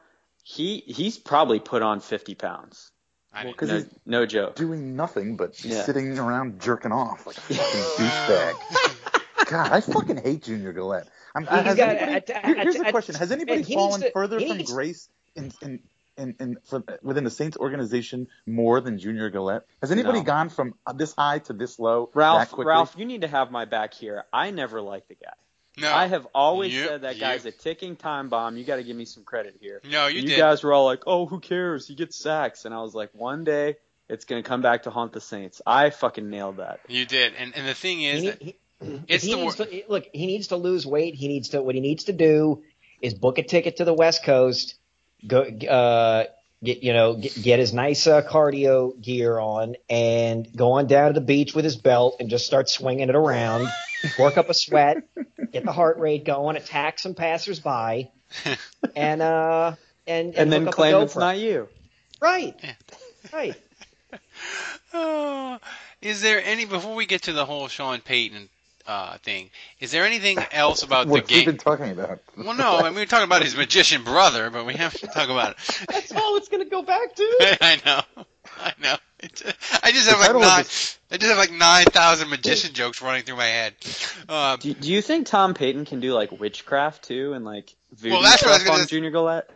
he 0.43 0.79
he's 0.87 1.19
probably 1.19 1.61
put 1.61 1.83
on 1.83 2.01
50 2.01 2.35
pounds. 2.35 2.91
I 3.33 3.43
didn't. 3.45 3.55
Because 3.57 3.69
No, 3.69 3.77
he's 3.77 3.89
no 4.07 4.27
joke. 4.27 4.55
doing 4.57 4.97
nothing 4.97 5.37
but 5.37 5.63
Yeah. 5.65 5.83
sitting 5.85 6.19
around 6.19 6.61
jerking 6.61 6.91
off 6.93 7.27
like 7.27 7.37
a 7.37 7.41
fucking 7.41 7.81
douchebag. 8.07 9.47
God, 9.51 9.73
I 9.73 9.81
fucking 9.83 10.17
hate 10.17 10.43
Junior 10.43 10.73
Galette. 10.73 11.07
I'm, 11.35 11.43
He's 11.43 11.51
has 11.51 11.77
got- 11.77 11.89
anybody, 11.97 12.13
at- 12.13 12.31
at- 12.31 12.45
here's 12.59 12.77
the 12.77 12.87
at- 12.87 12.91
question: 12.93 13.15
Has 13.17 13.33
anybody 13.33 13.61
and 13.63 13.69
fallen 13.69 14.01
to- 14.03 14.11
further 14.13 14.39
from 14.41 14.57
needs- 14.59 14.73
grace 14.73 15.09
in 15.35 15.53
in 15.63 15.81
in, 16.17 16.37
in 16.39 16.57
for, 16.65 16.85
within 17.03 17.25
the 17.25 17.31
Saints 17.31 17.57
organization 17.57 18.29
more 18.47 18.81
than 18.81 18.99
Junior 18.99 19.31
Galette? 19.31 19.65
Has 19.81 19.91
anybody 19.91 20.19
No. 20.21 20.25
gone 20.25 20.49
from 20.49 20.75
this 20.95 21.13
high 21.15 21.41
to 21.41 21.53
this 21.53 21.79
low 21.81 22.07
that 22.13 22.17
Ralph, 22.19 22.49
quickly? 22.51 22.69
Ralph, 22.71 22.95
you 22.97 23.05
need 23.05 23.23
to 23.23 23.29
have 23.29 23.51
my 23.51 23.65
back 23.65 23.95
here. 23.95 24.25
I 24.33 24.51
never 24.53 24.81
liked 24.81 25.09
the 25.09 25.17
guy. 25.17 25.33
No. 25.77 25.93
I 25.93 26.07
have 26.07 26.25
always 26.33 26.73
You- 26.73 26.85
said 26.85 27.03
that 27.03 27.17
you- 27.17 27.21
guy's 27.21 27.45
a 27.47 27.51
ticking 27.51 27.97
time 27.97 28.29
bomb. 28.29 28.57
You 28.57 28.63
got 28.65 28.77
to 28.77 28.85
give 28.85 28.97
me 28.97 29.05
some 29.07 29.25
credit 29.25 29.57
here. 29.61 29.81
No, 29.91 30.07
you 30.07 30.21
did 30.21 30.23
you 30.23 30.37
did. 30.37 30.39
guys 30.39 30.63
were 30.63 30.73
all 30.73 30.85
like, 30.85 31.03
"Oh, 31.05 31.27
who 31.27 31.41
cares? 31.41 31.89
He 31.89 31.97
gets 31.97 32.17
sacks," 32.17 32.65
and 32.65 32.73
I 32.73 32.81
was 32.81 32.95
like, 32.95 33.11
"One 33.13 33.43
day 33.43 33.79
it's 34.09 34.25
gonna 34.25 34.45
come 34.45 34.63
back 34.63 34.85
to 34.85 34.91
haunt 34.91 35.13
the 35.15 35.21
Saints." 35.21 35.61
I 35.67 35.91
fucking 35.91 36.31
nailed 36.31 36.59
that. 36.59 36.79
You 36.87 37.07
did, 37.07 37.35
and 37.35 37.57
and 37.57 37.67
the 37.67 37.75
thing 37.75 38.03
is 38.03 38.23
He 38.23 38.29
that 38.31 38.41
he- 38.43 38.57
it's 39.09 39.25
he 39.25 39.31
the 39.33 39.37
needs 39.37 39.59
wor- 39.59 39.67
to, 39.67 39.83
look. 39.89 40.07
He 40.13 40.27
needs 40.27 40.49
to 40.49 40.57
lose 40.57 40.87
weight. 40.87 41.15
He 41.15 41.29
needs 41.29 41.51
to. 41.51 41.63
What 41.63 41.75
he 41.75 41.81
needs 41.81 42.05
to 42.05 42.13
do 42.13 42.63
is 43.01 43.15
book 43.15 43.39
a 43.39 43.43
ticket 43.43 43.77
to 43.77 43.85
the 43.85 43.95
West 43.95 44.25
Coast. 44.25 44.75
Go. 45.27 45.43
Uh, 45.43 46.25
get 46.63 46.83
you 46.83 46.93
know 46.95 47.15
get, 47.17 47.35
get 47.43 47.59
his 47.59 47.73
nice 47.75 48.07
uh, 48.07 48.23
cardio 48.23 48.99
gear 49.01 49.39
on 49.39 49.77
and 49.91 50.49
go 50.57 50.73
on 50.73 50.87
down 50.87 51.09
to 51.09 51.21
the 51.21 51.25
beach 51.25 51.55
with 51.55 51.65
his 51.65 51.77
belt 51.77 52.17
and 52.21 52.31
just 52.31 52.47
start 52.47 52.69
swinging 52.71 53.09
it 53.11 53.15
around. 53.15 53.69
work 54.19 54.37
up 54.39 54.49
a 54.49 54.55
sweat, 54.55 54.99
get 55.53 55.65
the 55.65 55.73
heart 55.73 55.99
rate 55.99 56.25
going, 56.25 56.57
attack 56.57 56.99
some 56.99 57.15
passersby, 57.15 58.11
and 58.97 59.21
uh 59.23 59.75
and 60.07 60.35
And, 60.35 60.53
then 60.53 60.63
hook 60.63 60.69
up 60.69 60.75
a 60.75 60.77
claim 60.77 61.03
it's 61.03 61.17
not 61.17 61.39
you. 61.39 61.69
right. 62.21 62.55
Right. 63.33 63.55
Uh, 64.93 65.59
is 66.03 66.21
there 66.23 66.43
any 66.45 66.65
before 66.67 66.95
we 66.95 67.07
get 67.07 67.23
to 67.23 67.33
the 67.33 67.45
whole 67.45 67.69
Sean 67.69 68.01
Payton 68.01 68.49
uh, 68.87 69.19
thing? 69.19 69.51
Is 69.81 69.91
there 69.91 70.05
anything 70.05 70.39
else 70.53 70.83
about 70.85 71.07
the 71.07 71.13
What's 71.13 71.31
he 71.31 71.37
game? 71.37 71.47
been 71.47 71.57
talking 71.59 71.91
about? 71.91 72.21
Well, 72.37 72.55
no, 72.55 72.79
I 72.79 72.85
mean 72.85 72.95
we're 72.95 73.07
talking 73.07 73.25
about 73.25 73.43
his 73.43 73.57
magician 73.57 74.05
brother, 74.05 74.51
but 74.51 74.67
we 74.67 74.75
have 74.75 74.95
to 75.01 75.07
talk 75.07 75.29
about 75.29 75.53
it. 75.53 75.87
That's 75.89 76.13
all 76.13 76.37
it's 76.37 76.49
gonna 76.49 76.65
go 76.65 76.83
back 76.83 77.15
to. 77.15 77.23
I 77.61 77.81
know, 77.85 78.25
I 78.61 78.73
know. 78.83 78.97
I 79.83 79.91
just 79.93 80.09
have 80.11 80.21
like 80.21 80.33
nine. 80.35 80.59
this- 80.65 80.99
I 81.11 81.17
just 81.17 81.29
have 81.31 81.39
like 81.39 81.53
nine 81.53 81.85
thousand 81.87 82.29
magician 82.29 82.75
jokes 82.75 83.01
running 83.01 83.23
through 83.23 83.37
my 83.37 83.47
head. 83.47 83.75
Um, 84.29 84.59
Do, 84.59 84.75
do 84.75 84.91
you 84.93 85.01
think 85.01 85.27
Tom 85.29 85.55
Payton 85.55 85.85
can 85.87 86.01
do 86.01 86.13
like 86.13 86.31
witchcraft 86.39 87.05
too 87.05 87.33
and 87.35 87.45
like 87.45 87.75
voodoo 87.95 88.15
Well, 88.15 88.23
that's 88.23 88.43
what 88.43 88.51
I 88.51 88.53
was 88.55 88.61
stuff 88.63 88.71
gonna- 88.73 88.83
on 88.83 88.89
Junior 88.89 89.11
Galette? 89.11 89.49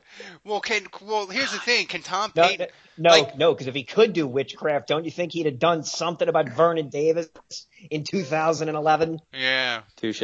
Well, 0.45 0.61
can 0.61 0.87
well 1.03 1.27
here's 1.27 1.53
the 1.53 1.59
thing. 1.59 1.87
Can 1.87 2.03
Tom 2.03 2.33
No, 2.35 2.47
Payton? 2.49 2.69
no, 2.97 3.11
like- 3.11 3.39
no, 3.39 3.53
because 3.53 3.67
if 3.67 3.75
he 3.75 3.85
could 3.85 4.13
do 4.13 4.27
witchcraft, 4.27 4.89
don't 4.89 5.05
you 5.05 5.11
think 5.11 5.33
he'd 5.33 5.47
have 5.47 5.59
done 5.59 5.83
something 5.85 6.29
about 6.29 6.49
Vernon 6.49 6.89
Davis 6.89 7.29
in 7.91 8.05
2011? 8.05 9.21
Yeah. 9.33 9.83
Touche. 9.97 10.23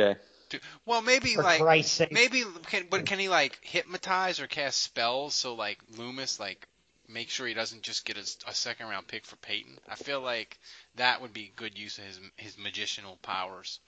Well, 0.87 1.03
maybe 1.03 1.35
For 1.35 1.43
like 1.43 1.61
Christ's 1.61 1.93
sake. 1.93 2.13
maybe 2.13 2.45
can 2.67 2.87
but 2.91 3.07
can 3.07 3.19
he 3.19 3.29
like 3.29 3.59
hypnotize 3.63 4.39
or 4.41 4.47
cast 4.47 4.81
spells 4.83 5.35
so 5.35 5.55
like 5.55 5.79
Loomis 5.97 6.39
like 6.39 6.69
make 7.09 7.29
sure 7.29 7.47
he 7.47 7.55
doesn't 7.55 7.83
just 7.83 8.05
get 8.07 8.17
a, 8.17 8.51
a 8.51 8.55
second 8.55 8.87
round 8.89 9.09
pick 9.09 9.25
for 9.27 9.37
Payton? 9.37 9.79
I 9.89 9.97
feel 9.97 10.21
like 10.21 10.59
that 10.95 11.21
would 11.23 11.33
be 11.33 11.53
good 11.57 11.77
use 11.79 11.99
of 11.99 12.05
his 12.05 12.21
his 12.37 12.57
magicianal 12.57 13.21
powers. 13.23 13.81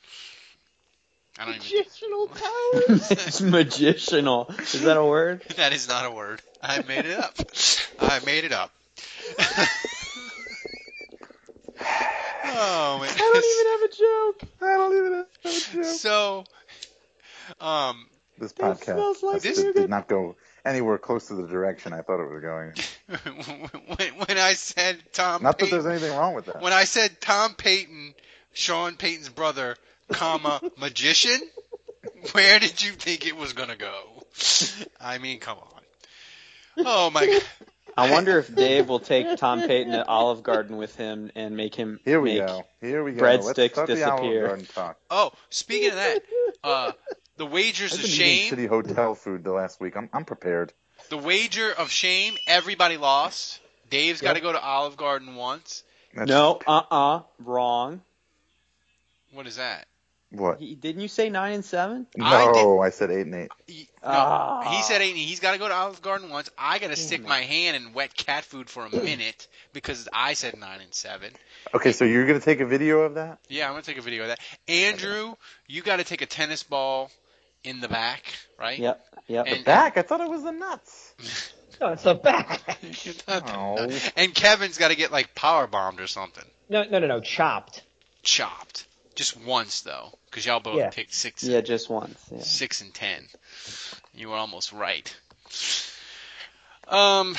I 1.38 1.44
don't 1.44 1.54
even. 1.56 1.84
Powers. 2.28 3.10
it's 3.10 3.40
magicianal. 3.40 4.58
Is 4.60 4.82
that 4.82 4.96
a 4.96 5.04
word? 5.04 5.42
That 5.56 5.72
is 5.72 5.88
not 5.88 6.04
a 6.06 6.10
word. 6.10 6.40
I 6.62 6.82
made 6.82 7.04
it 7.06 7.18
up. 7.18 7.34
I 8.00 8.20
made 8.24 8.44
it 8.44 8.52
up. 8.52 8.70
oh 12.44 12.98
man. 13.00 13.10
I 13.10 13.32
don't 13.32 13.44
even 13.44 13.66
have 13.72 13.82
a 13.82 13.92
joke. 13.96 14.50
I 14.62 14.76
don't 14.76 14.96
even 14.96 15.12
have 15.12 15.26
a 15.44 15.74
joke. 15.74 15.84
So, 15.84 16.44
um, 17.60 18.06
This 18.38 18.52
podcast 18.52 18.84
smells 18.84 19.22
like 19.22 19.42
this 19.42 19.58
nougat. 19.58 19.74
did 19.76 19.90
not 19.90 20.08
go 20.08 20.36
anywhere 20.64 20.98
close 20.98 21.28
to 21.28 21.34
the 21.34 21.46
direction 21.46 21.92
I 21.92 22.02
thought 22.02 22.20
it 22.20 22.30
was 22.30 22.42
going. 22.42 22.72
when, 23.96 24.26
when 24.26 24.38
I 24.38 24.54
said 24.54 24.98
Tom, 25.12 25.42
Not 25.42 25.58
that 25.58 25.70
there's 25.70 25.86
anything 25.86 26.16
wrong 26.16 26.34
with 26.34 26.46
that. 26.46 26.60
when 26.60 26.72
I 26.72 26.84
said 26.84 27.20
Tom 27.20 27.54
Payton, 27.54 28.14
Sean 28.52 28.96
Payton's 28.96 29.28
brother, 29.28 29.76
comma 30.12 30.60
magician, 30.78 31.38
where 32.32 32.58
did 32.58 32.82
you 32.82 32.92
think 32.92 33.26
it 33.26 33.36
was 33.36 33.52
gonna 33.52 33.76
go? 33.76 34.22
I 35.00 35.18
mean, 35.18 35.40
come 35.40 35.58
on. 35.58 36.84
Oh 36.86 37.10
my 37.10 37.26
god. 37.26 37.42
I 37.98 38.10
wonder 38.10 38.38
if 38.38 38.54
Dave 38.54 38.88
will 38.90 39.00
take 39.00 39.38
Tom 39.38 39.62
Payton 39.62 39.92
to 39.92 40.06
Olive 40.06 40.42
Garden 40.42 40.76
with 40.76 40.96
him 40.96 41.30
and 41.34 41.56
make 41.56 41.74
him 41.74 41.98
Here 42.04 42.20
we 42.20 42.34
make 42.38 42.46
go. 42.46 42.66
Here 42.82 43.02
we 43.02 43.12
go. 43.12 43.22
breadsticks 43.22 43.56
Let's 43.56 43.72
start 43.72 43.88
the 43.88 44.02
Olive 44.04 44.20
disappear. 44.20 44.46
Garden 44.48 44.66
talk. 44.66 44.98
Oh, 45.10 45.32
speaking 45.48 45.88
of 45.90 45.94
that, 45.96 46.22
uh, 46.62 46.92
the 47.38 47.46
wagers 47.46 47.94
I've 47.94 48.00
of 48.00 48.04
been 48.04 48.10
eating 48.12 48.26
shame. 48.26 48.52
shitty 48.52 48.68
hotel 48.68 49.14
food 49.14 49.44
the 49.44 49.52
last 49.52 49.80
week. 49.80 49.96
I'm 49.96 50.10
I'm 50.12 50.26
prepared. 50.26 50.74
The 51.08 51.16
wager 51.16 51.72
of 51.72 51.90
shame. 51.90 52.36
Everybody 52.46 52.98
lost. 52.98 53.60
Dave's 53.88 54.20
got 54.20 54.34
to 54.34 54.40
go 54.42 54.52
to 54.52 54.60
Olive 54.60 54.96
Garden 54.98 55.34
once. 55.36 55.82
That's- 56.12 56.28
No, 56.28 56.60
uh 56.66 56.82
uh 56.90 57.20
wrong. 57.38 58.02
What 59.32 59.46
is 59.46 59.56
that? 59.56 59.86
What? 60.36 60.60
He, 60.60 60.74
didn't 60.74 61.02
you 61.02 61.08
say 61.08 61.28
nine 61.30 61.54
and 61.54 61.64
seven? 61.64 62.06
No, 62.16 62.80
I, 62.80 62.90
said 62.90 63.10
eight 63.10 63.26
and 63.26 63.34
eight. 63.34 63.50
He, 63.66 63.88
no, 64.02 64.08
Ah. 64.10 64.70
he 64.76 64.82
said 64.82 65.00
ain't 65.02 65.16
he? 65.16 65.24
He's 65.24 65.40
got 65.40 65.52
to 65.52 65.58
go 65.58 65.68
to 65.68 65.74
Olive 65.74 66.00
Garden 66.02 66.30
once. 66.30 66.50
I 66.56 66.78
got 66.78 66.88
to 66.90 66.96
stick 66.96 67.26
my 67.26 67.40
hand 67.40 67.76
in 67.76 67.92
wet 67.92 68.14
cat 68.14 68.44
food 68.44 68.68
for 68.70 68.84
a 68.86 68.90
minute 68.90 69.48
because 69.72 70.08
I 70.12 70.34
said 70.34 70.58
nine 70.58 70.80
and 70.80 70.94
seven. 70.94 71.32
Okay, 71.74 71.92
so 71.92 72.04
you're 72.04 72.26
gonna 72.26 72.40
take 72.40 72.60
a 72.60 72.66
video 72.66 73.00
of 73.00 73.14
that? 73.14 73.38
Yeah, 73.48 73.66
I'm 73.66 73.72
gonna 73.72 73.82
take 73.82 73.98
a 73.98 74.02
video 74.02 74.22
of 74.22 74.28
that. 74.28 74.38
Andrew, 74.68 75.34
you 75.66 75.82
got 75.82 75.96
to 75.96 76.04
take 76.04 76.22
a 76.22 76.26
tennis 76.26 76.62
ball 76.62 77.10
in 77.64 77.80
the 77.80 77.88
back, 77.88 78.22
right? 78.58 78.78
Yep, 78.78 79.04
yep. 79.26 79.46
And- 79.48 79.64
Back? 79.64 79.96
I 79.96 80.02
thought 80.02 80.20
it 80.20 80.30
was 80.30 80.42
the 80.42 80.52
nuts. 80.52 81.52
No, 81.78 81.88
it's 81.88 82.04
the 82.04 82.14
back. 82.14 82.78
Oh. 83.28 83.76
And 84.16 84.34
Kevin's 84.34 84.78
got 84.78 84.88
to 84.88 84.96
get 84.96 85.12
like 85.12 85.34
power 85.34 85.66
bombed 85.66 86.00
or 86.00 86.06
something. 86.06 86.44
No, 86.70 86.84
no, 86.84 87.00
no, 87.00 87.06
no, 87.06 87.20
chopped. 87.20 87.82
Chopped. 88.22 88.86
Just 89.16 89.36
once 89.44 89.80
though, 89.80 90.12
because 90.26 90.46
y'all 90.46 90.60
both 90.60 90.76
Yeah. 90.76 90.90
picked 90.90 91.14
six. 91.14 91.42
Yeah, 91.42 91.62
just 91.62 91.90
once. 91.90 92.20
Yeah. 92.30 92.40
Six 92.40 92.80
and 92.82 92.94
ten. 92.94 93.26
You 94.14 94.28
were 94.28 94.36
almost 94.36 94.72
right. 94.72 95.14
Um, 96.88 97.36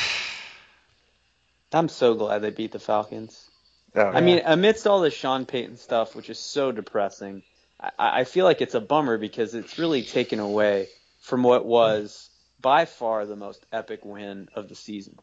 I'm 1.72 1.88
so 1.90 2.16
glad 2.16 2.40
they 2.40 2.50
beat 2.50 2.72
the 2.72 2.80
Falcons. 2.80 3.50
Oh, 3.96 4.02
I 4.02 4.22
mean, 4.22 4.42
amidst 4.46 4.86
all 4.86 5.02
this 5.02 5.14
Sean 5.14 5.46
Payton 5.46 5.78
stuff, 5.78 6.16
which 6.16 6.30
is 6.30 6.38
so 6.40 6.72
depressing, 6.72 7.44
I, 7.80 7.92
I 7.98 8.24
feel 8.26 8.46
like 8.46 8.62
it's 8.62 8.76
a 8.76 8.82
bummer 8.82 9.18
because 9.18 9.54
it's 9.56 9.78
really 9.80 10.04
taken 10.04 10.40
away 10.40 10.88
from 11.22 11.44
what 11.44 11.66
was 11.66 12.30
by 12.60 12.86
far 12.86 13.26
the 13.26 13.36
most 13.36 13.66
epic 13.72 14.04
win 14.04 14.50
of 14.56 14.68
the 14.70 14.76
season. 14.76 15.18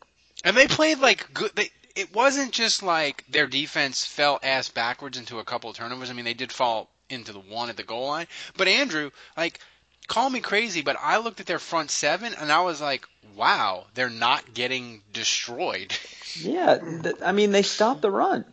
and 0.44 0.56
they 0.56 0.66
played 0.66 0.98
like 1.00 1.32
good. 1.34 1.50
They, 1.54 1.70
it 1.94 2.14
wasn't 2.14 2.52
just 2.52 2.82
like 2.82 3.24
their 3.28 3.46
defense 3.46 4.04
fell 4.04 4.40
ass 4.42 4.68
backwards 4.68 5.18
into 5.18 5.38
a 5.38 5.44
couple 5.44 5.70
of 5.70 5.76
turnovers. 5.76 6.10
I 6.10 6.12
mean, 6.12 6.24
they 6.24 6.34
did 6.34 6.52
fall 6.52 6.90
into 7.08 7.32
the 7.32 7.40
one 7.40 7.70
at 7.70 7.76
the 7.76 7.82
goal 7.82 8.08
line. 8.08 8.26
But 8.56 8.68
Andrew, 8.68 9.10
like, 9.36 9.60
call 10.06 10.28
me 10.28 10.40
crazy, 10.40 10.82
but 10.82 10.96
I 11.00 11.18
looked 11.18 11.40
at 11.40 11.46
their 11.46 11.58
front 11.58 11.90
seven 11.90 12.34
and 12.34 12.50
I 12.50 12.60
was 12.62 12.80
like, 12.80 13.06
wow, 13.36 13.84
they're 13.94 14.10
not 14.10 14.54
getting 14.54 15.02
destroyed. 15.12 15.92
Yeah, 16.36 16.78
th- 16.78 17.14
I 17.24 17.30
mean 17.30 17.52
they 17.52 17.62
stopped 17.62 18.02
the 18.02 18.10
run. 18.10 18.44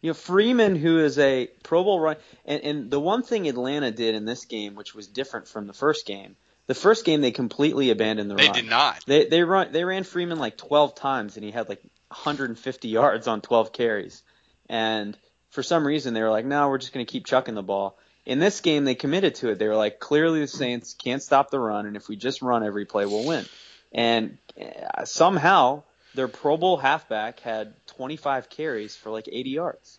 You 0.00 0.10
know, 0.10 0.14
Freeman, 0.14 0.76
who 0.76 0.98
is 0.98 1.18
a 1.18 1.46
Pro 1.62 1.84
Bowl 1.84 2.00
run, 2.00 2.16
and, 2.46 2.62
and 2.62 2.90
the 2.90 2.98
one 2.98 3.22
thing 3.22 3.46
Atlanta 3.46 3.90
did 3.90 4.14
in 4.14 4.24
this 4.24 4.46
game, 4.46 4.76
which 4.76 4.94
was 4.94 5.06
different 5.06 5.46
from 5.46 5.66
the 5.66 5.74
first 5.74 6.06
game, 6.06 6.36
the 6.68 6.74
first 6.74 7.04
game 7.04 7.20
they 7.20 7.32
completely 7.32 7.90
abandoned 7.90 8.30
the 8.30 8.34
They 8.36 8.44
run. 8.44 8.52
They 8.54 8.60
did 8.62 8.70
not. 8.70 9.04
They 9.06 9.24
they 9.26 9.42
run 9.42 9.72
they 9.72 9.84
ran 9.84 10.04
Freeman 10.04 10.38
like 10.38 10.56
12 10.56 10.94
times, 10.94 11.36
and 11.36 11.44
he 11.44 11.50
had 11.50 11.68
like 11.68 11.82
150 12.08 12.88
yards 12.88 13.26
on 13.26 13.40
12 13.40 13.72
carries. 13.72 14.22
And 14.68 15.16
for 15.50 15.62
some 15.62 15.86
reason, 15.86 16.14
they 16.14 16.22
were 16.22 16.30
like, 16.30 16.44
no, 16.44 16.68
we're 16.68 16.78
just 16.78 16.92
going 16.92 17.04
to 17.04 17.10
keep 17.10 17.26
chucking 17.26 17.54
the 17.54 17.62
ball. 17.62 17.98
In 18.26 18.38
this 18.38 18.60
game, 18.60 18.84
they 18.84 18.94
committed 18.94 19.36
to 19.36 19.50
it. 19.50 19.58
They 19.58 19.68
were 19.68 19.76
like, 19.76 19.98
clearly 19.98 20.40
the 20.40 20.46
Saints 20.46 20.94
can't 20.94 21.22
stop 21.22 21.50
the 21.50 21.58
run, 21.58 21.86
and 21.86 21.96
if 21.96 22.08
we 22.08 22.16
just 22.16 22.42
run 22.42 22.62
every 22.62 22.84
play, 22.84 23.06
we'll 23.06 23.26
win. 23.26 23.46
And 23.92 24.36
uh, 24.60 25.06
somehow 25.06 25.84
their 26.14 26.28
Pro 26.28 26.56
Bowl 26.56 26.76
halfback 26.76 27.40
had 27.40 27.74
25 27.86 28.50
carries 28.50 28.96
for 28.96 29.10
like 29.10 29.28
80 29.30 29.50
yards. 29.50 29.98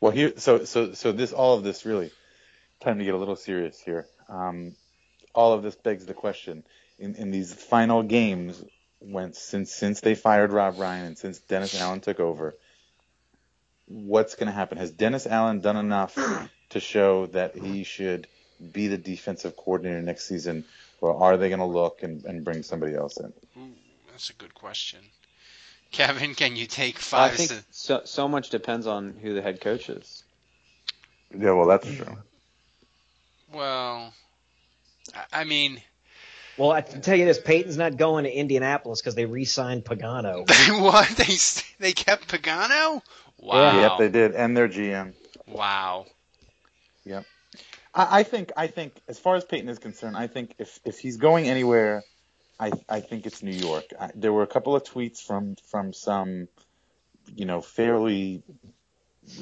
Well, 0.00 0.12
here, 0.12 0.34
so 0.36 0.64
so 0.64 0.92
so 0.92 1.10
this 1.10 1.32
all 1.32 1.56
of 1.56 1.64
this 1.64 1.84
really 1.84 2.12
time 2.80 2.98
to 2.98 3.04
get 3.04 3.14
a 3.14 3.16
little 3.16 3.36
serious 3.36 3.80
here. 3.80 4.06
Um, 4.28 4.76
all 5.34 5.52
of 5.52 5.62
this 5.62 5.74
begs 5.74 6.06
the 6.06 6.14
question: 6.14 6.64
in 6.98 7.16
in 7.16 7.30
these 7.30 7.52
final 7.52 8.02
games, 8.02 8.62
when 9.00 9.32
since 9.32 9.72
since 9.72 10.00
they 10.00 10.14
fired 10.14 10.52
Rob 10.52 10.78
Ryan 10.78 11.06
and 11.06 11.18
since 11.18 11.38
Dennis 11.38 11.80
Allen 11.80 12.00
took 12.00 12.20
over, 12.20 12.54
what's 13.86 14.34
going 14.34 14.46
to 14.48 14.52
happen? 14.52 14.78
Has 14.78 14.90
Dennis 14.90 15.26
Allen 15.26 15.60
done 15.60 15.76
enough 15.76 16.14
to 16.70 16.80
show 16.80 17.26
that 17.26 17.56
he 17.56 17.84
should 17.84 18.26
be 18.72 18.88
the 18.88 18.98
defensive 18.98 19.56
coordinator 19.56 20.02
next 20.02 20.26
season, 20.26 20.64
or 21.00 21.14
are 21.22 21.36
they 21.36 21.48
going 21.48 21.60
to 21.60 21.64
look 21.66 22.02
and, 22.02 22.24
and 22.24 22.44
bring 22.44 22.62
somebody 22.62 22.94
else 22.94 23.18
in? 23.18 23.32
Ooh, 23.56 23.72
that's 24.10 24.30
a 24.30 24.34
good 24.34 24.54
question. 24.54 25.00
Kevin, 25.92 26.34
can 26.34 26.56
you 26.56 26.66
take 26.66 26.98
five? 26.98 27.20
I 27.20 27.28
five? 27.28 27.36
think 27.36 27.50
se- 27.50 27.64
so, 27.70 28.00
so 28.04 28.28
much 28.28 28.50
depends 28.50 28.86
on 28.86 29.14
who 29.22 29.32
the 29.34 29.42
head 29.42 29.60
coach 29.60 29.88
is. 29.88 30.22
Yeah, 31.36 31.52
well, 31.52 31.66
that's 31.66 31.86
true. 31.86 32.18
Well, 33.52 34.12
I- 35.14 35.40
I 35.40 35.44
mean, 35.44 35.80
Well, 36.58 36.72
I 36.72 36.80
can 36.80 37.00
tell 37.00 37.16
you 37.16 37.24
this: 37.24 37.38
Payton's 37.38 37.76
not 37.76 37.96
going 37.96 38.24
to 38.24 38.30
Indianapolis 38.30 39.00
because 39.00 39.14
they 39.14 39.26
re-signed 39.26 39.84
Pagano. 39.84 40.46
they 40.66 40.80
what? 40.80 41.08
They 41.10 41.36
they 41.78 41.92
kept 41.92 42.28
Pagano? 42.28 43.00
Wow. 43.38 43.80
Yep, 43.80 43.98
they 43.98 44.08
did, 44.08 44.34
and 44.34 44.56
their 44.56 44.68
GM. 44.68 45.14
Wow. 45.46 46.06
Yep. 47.04 47.24
I, 47.94 48.20
I 48.20 48.22
think 48.24 48.52
I 48.56 48.66
think 48.66 49.00
as 49.08 49.18
far 49.18 49.36
as 49.36 49.44
Payton 49.44 49.68
is 49.68 49.78
concerned, 49.78 50.16
I 50.16 50.26
think 50.26 50.54
if 50.58 50.80
if 50.84 50.98
he's 50.98 51.16
going 51.16 51.48
anywhere, 51.48 52.02
I 52.58 52.72
I 52.88 53.00
think 53.00 53.26
it's 53.26 53.42
New 53.42 53.56
York. 53.56 53.84
I, 53.98 54.10
there 54.14 54.32
were 54.32 54.42
a 54.42 54.48
couple 54.48 54.74
of 54.74 54.82
tweets 54.84 55.20
from 55.20 55.56
from 55.70 55.92
some, 55.92 56.48
you 57.34 57.44
know, 57.44 57.60
fairly 57.60 58.42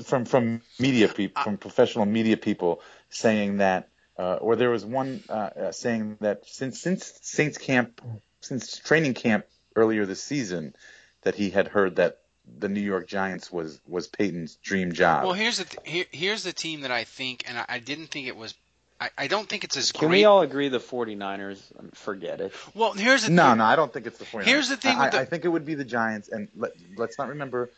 from 0.04 0.24
from 0.24 0.62
media 0.78 1.08
people 1.08 1.42
from 1.42 1.56
professional 1.56 2.06
media 2.06 2.36
people 2.36 2.80
saying 3.08 3.58
that, 3.58 3.88
uh, 4.18 4.36
or 4.36 4.56
there 4.56 4.70
was 4.70 4.84
one 4.84 5.22
uh, 5.28 5.32
uh, 5.32 5.72
saying 5.72 6.18
that 6.20 6.46
since 6.46 6.80
since 6.80 7.18
Saints 7.22 7.58
camp 7.58 8.00
since 8.40 8.78
training 8.78 9.14
camp 9.14 9.46
earlier 9.74 10.06
this 10.06 10.22
season, 10.22 10.74
that 11.22 11.34
he 11.34 11.50
had 11.50 11.68
heard 11.68 11.96
that 11.96 12.18
the 12.58 12.68
New 12.68 12.80
York 12.80 13.08
Giants 13.08 13.50
was 13.52 13.80
was 13.86 14.06
Payton's 14.06 14.56
dream 14.56 14.92
job. 14.92 15.24
Well, 15.24 15.32
here's 15.32 15.58
the 15.58 15.64
th- 15.64 15.80
here, 15.84 16.04
here's 16.12 16.44
the 16.44 16.52
team 16.52 16.82
that 16.82 16.90
I 16.92 17.04
think, 17.04 17.44
and 17.48 17.58
I, 17.58 17.64
I 17.68 17.78
didn't 17.78 18.06
think 18.08 18.26
it 18.28 18.36
was. 18.36 18.54
I, 18.98 19.10
I 19.18 19.26
don't 19.26 19.46
think 19.46 19.62
it's 19.64 19.76
as 19.76 19.92
Can 19.92 19.98
great. 19.98 20.06
Can 20.06 20.12
we 20.12 20.24
all 20.24 20.40
agree 20.40 20.68
the 20.70 20.78
49ers? 20.78 21.60
um, 21.78 21.90
Forget 21.92 22.40
it. 22.40 22.52
well, 22.74 22.92
here's 22.94 23.24
the 23.26 23.30
No, 23.30 23.48
thing. 23.50 23.58
no, 23.58 23.64
I 23.64 23.76
don't 23.76 23.92
think 23.92 24.06
it's 24.06 24.16
the 24.18 24.24
49ers. 24.24 24.44
Here's 24.44 24.68
the 24.70 24.76
thing 24.78 24.96
I, 24.96 25.10
the- 25.10 25.20
I 25.20 25.24
think 25.26 25.44
it 25.44 25.48
would 25.48 25.66
be 25.66 25.74
the 25.74 25.84
Giants, 25.84 26.28
and 26.30 26.48
let, 26.56 26.70
let's 26.96 27.18
not 27.18 27.28
remember 27.28 27.70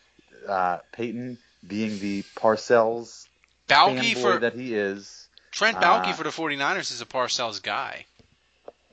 uh, 0.46 0.78
Payton 0.92 1.38
being 1.66 1.98
the 1.98 2.22
Parcells 2.36 3.26
Baalke 3.68 3.98
fanboy 3.98 4.22
for 4.22 4.38
that 4.38 4.54
he 4.54 4.74
is. 4.76 5.27
Trent 5.58 5.78
Baalke 5.78 6.10
Uh, 6.10 6.12
for 6.12 6.22
the 6.22 6.30
49ers 6.30 6.92
is 6.92 7.00
a 7.00 7.04
Parcells 7.04 7.60
guy, 7.60 8.06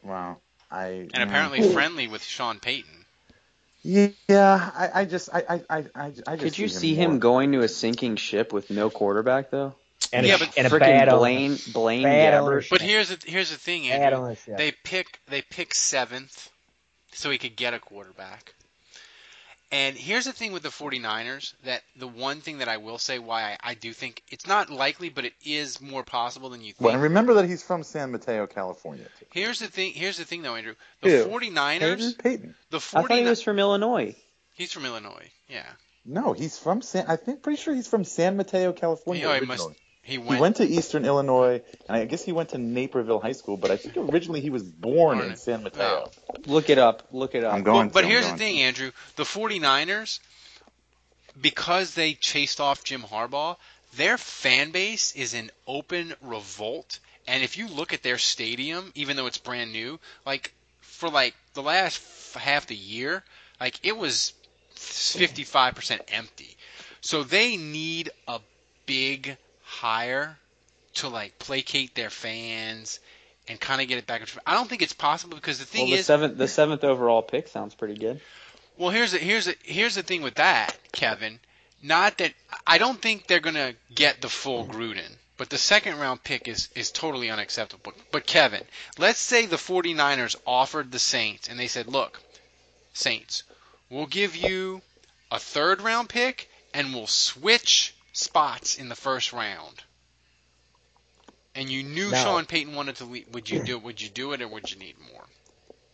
Wow, 0.02 0.38
I 0.72 1.08
and 1.14 1.22
apparently 1.22 1.60
mm. 1.60 1.72
friendly 1.72 2.08
with 2.08 2.24
Sean 2.24 2.60
Payton. 2.60 3.06
Yeah, 3.84 4.72
I, 4.76 5.02
I 5.02 5.06
just, 5.06 5.30
I, 5.32 5.44
I, 5.48 5.62
I, 5.70 5.86
I, 5.94 6.06
I 6.06 6.10
just 6.10 6.26
Could 6.26 6.58
you 6.58 6.68
see 6.68 6.80
see 6.80 6.96
him 6.96 7.20
going 7.20 7.52
to 7.52 7.60
a 7.60 7.68
sinking 7.68 8.16
ship 8.16 8.52
with 8.52 8.72
no 8.72 8.90
quarterback 8.90 9.52
though? 9.52 9.76
And 10.12 10.26
Yeah, 10.26 10.36
a, 10.36 10.40
but 10.40 10.58
and 10.58 10.74
a 10.74 10.80
bad 10.80 11.08
owner. 11.08 11.20
Blaine 11.20 11.58
Blaine 11.72 12.02
Bad 12.02 12.34
Gabbert. 12.34 12.70
But 12.72 12.82
here's 12.82 13.10
the 13.10 13.20
here's 13.24 13.52
the 13.52 13.58
thing, 13.58 13.88
Bad 13.88 14.14
Andrew. 14.14 14.36
They 14.58 14.72
pick 14.72 15.20
they 15.28 15.44
pick 15.44 15.76
seventh, 15.76 16.50
so 17.14 17.30
he 17.30 17.38
could 17.38 17.56
get 17.56 17.76
a 17.76 17.80
quarterback. 17.80 18.56
And 19.72 19.98
here's 19.98 20.26
the 20.26 20.32
thing 20.32 20.52
with 20.54 20.64
the 20.64 20.70
49ers 20.70 21.54
that 21.64 21.82
the 21.96 22.08
one 22.08 22.40
thing 22.42 22.60
that 22.60 22.70
I 22.70 22.78
will 22.78 22.98
say 22.98 23.20
why 23.20 23.44
I, 23.64 23.72
I 23.72 23.74
do 23.74 23.94
think 23.94 24.22
it's 24.30 24.48
not 24.48 24.70
likely, 24.70 25.10
but 25.10 25.26
it 25.26 25.34
is 25.44 25.82
more 25.82 26.04
possible 26.04 26.50
than 26.50 26.62
you 26.62 26.68
think. 26.74 26.82
Well, 26.82 26.94
and 26.94 27.04
remember 27.04 27.34
that 27.36 27.46
he's 27.46 27.64
from 27.64 27.84
San 27.84 28.12
Mateo, 28.12 28.46
California. 28.48 29.06
Too. 29.20 29.26
Here's 29.34 29.60
the 29.60 29.68
thing. 29.68 29.94
Here's 29.94 30.18
the 30.18 30.24
thing, 30.26 30.44
though, 30.44 30.56
Andrew. 30.56 30.76
The 31.02 31.10
Who? 31.24 31.26
49ers. 31.28 31.80
Payton? 31.80 32.14
Payton. 32.20 32.56
The 32.70 32.78
I 32.78 32.80
thought 32.80 33.12
he 33.12 33.22
49ers. 33.22 33.30
was 33.30 33.42
from 33.42 33.60
Illinois. 33.60 34.16
He's 34.54 34.72
from 34.72 34.86
Illinois. 34.86 35.32
Yeah. 35.50 35.66
No, 36.06 36.34
he's 36.34 36.58
from 36.58 36.82
San. 36.84 37.06
I 37.08 37.16
think 37.16 37.42
pretty 37.42 37.58
sure 37.62 37.74
he's 37.74 37.88
from 37.88 38.04
San 38.04 38.38
Mateo, 38.38 38.72
California. 38.72 39.26
Oh, 39.26 39.34
he 39.34 39.40
originally. 39.40 39.58
must. 39.58 39.70
He 40.06 40.14
He 40.14 40.18
went. 40.20 40.40
went 40.40 40.56
to 40.58 40.66
Eastern 40.66 41.04
Illinois, 41.04 41.62
and 41.88 41.98
I 41.98 42.06
guess 42.06 42.24
he 42.24 42.32
went 42.32 42.50
to 42.50 42.60
Naperville 42.60 43.20
High 43.20 43.32
School, 43.32 43.58
but 43.58 43.72
I 43.72 43.78
think 43.78 43.98
originally 43.98 44.40
he 44.40 44.52
was 44.52 44.62
born 44.64 45.18
Born 45.18 45.26
in 45.26 45.32
in- 45.32 45.38
San 45.38 45.64
Mateo. 45.64 46.12
Look 46.46 46.70
it 46.70 46.78
up. 46.78 47.08
Look 47.12 47.34
it 47.34 47.44
up. 47.44 47.54
I'm 47.56 47.64
going 47.64 47.88
Well, 47.88 47.90
but 47.90 48.02
to, 48.02 48.06
I'm 48.06 48.12
here's 48.12 48.32
the 48.32 48.38
thing, 48.38 48.58
to. 48.58 48.62
Andrew. 48.62 48.92
The 49.16 49.24
49ers, 49.24 50.20
because 51.42 51.96
they 51.96 52.14
chased 52.14 52.62
off 52.62 52.84
Jim 52.84 53.02
Harbaugh, 53.02 53.58
their 53.96 54.18
fan 54.20 54.70
base 54.72 55.16
is 55.16 55.34
in 55.34 55.50
open 55.68 56.14
revolt. 56.22 57.00
And 57.28 57.42
if 57.44 57.58
you 57.58 57.68
look 57.68 57.92
at 57.92 58.04
their 58.04 58.20
stadium, 58.20 58.92
even 58.94 59.18
though 59.18 59.26
it's 59.26 59.40
brand 59.40 59.72
new, 59.72 60.00
like 60.24 60.54
for 60.82 61.10
like 61.10 61.34
the 61.56 61.64
last 61.64 61.98
f- 62.36 62.42
half 62.42 62.68
the 62.68 62.76
year, 62.76 63.24
like 63.60 63.80
it 63.82 63.98
was 63.98 64.34
55% 64.76 66.00
empty. 66.10 66.56
So 67.02 67.24
they 67.24 67.58
need 67.58 68.12
a 68.28 68.40
big 68.86 69.38
hire 69.76 70.38
to 70.96 71.10
like 71.10 71.38
placate 71.40 71.96
their 71.96 72.10
fans 72.10 73.00
and 73.48 73.60
kind 73.60 73.82
of 73.82 73.88
get 73.88 73.98
it 73.98 74.08
back. 74.08 74.28
I 74.46 74.54
don't 74.54 74.70
think 74.70 74.82
it's 74.82 74.94
possible 74.94 75.36
because 75.36 75.60
the 75.60 75.66
thing 75.66 75.84
well, 75.84 75.92
the 75.92 75.98
is, 75.98 76.06
seventh 76.06 76.38
the 76.38 76.48
seventh 76.48 76.84
overall 76.84 77.22
pick 77.22 77.48
sounds 77.48 77.76
pretty 77.76 77.96
good. 77.96 78.22
well, 78.78 78.90
here's 78.90 79.12
the, 79.12 79.18
here's 79.18 79.46
the, 79.46 79.56
here's 79.64 79.96
the 79.96 80.04
thing 80.04 80.22
with 80.22 80.36
that, 80.36 80.78
Kevin. 80.92 81.40
Not 81.84 82.18
that 82.20 82.34
I 82.66 82.78
don't 82.78 83.02
think 83.02 83.28
they're 83.28 83.40
gonna 83.40 83.74
get 83.94 84.22
the 84.22 84.30
full 84.30 84.66
Gruden, 84.66 85.12
but 85.38 85.50
the 85.50 85.58
second 85.58 86.00
round 86.00 86.24
pick 86.24 86.48
is 86.48 86.70
is 86.76 86.92
totally 86.92 87.30
unacceptable. 87.30 87.94
But 88.12 88.26
Kevin, 88.26 88.64
let's 88.98 89.20
say 89.20 89.46
the 89.46 89.58
49ers 89.58 90.36
offered 90.48 90.92
the 90.92 91.00
Saints 91.00 91.50
and 91.50 91.60
they 91.60 91.68
said, 91.68 91.88
"Look, 91.88 92.22
Saints, 92.94 93.44
we'll 93.90 94.08
give 94.08 94.36
you 94.36 94.82
a 95.30 95.40
third 95.40 95.82
round 95.82 96.10
pick 96.10 96.50
and 96.74 96.94
we'll 96.94 97.08
switch 97.08 97.95
spots 98.16 98.78
in 98.78 98.90
the 98.90 98.96
first 98.96 99.34
round." 99.34 99.84
And 101.54 101.70
you 101.70 101.84
knew 101.84 102.12
No. 102.12 102.18
Sean 102.18 102.46
Payton 102.46 102.76
wanted 102.76 102.98
to 102.98 103.06
leave. 103.06 103.28
Would 103.34 103.50
you 103.50 103.64
do? 103.64 103.78
Would 103.80 104.02
you 104.02 104.10
do 104.10 104.34
it, 104.34 104.42
or 104.42 104.48
would 104.48 104.70
you 104.72 104.78
need 104.78 104.96
more? 105.14 105.26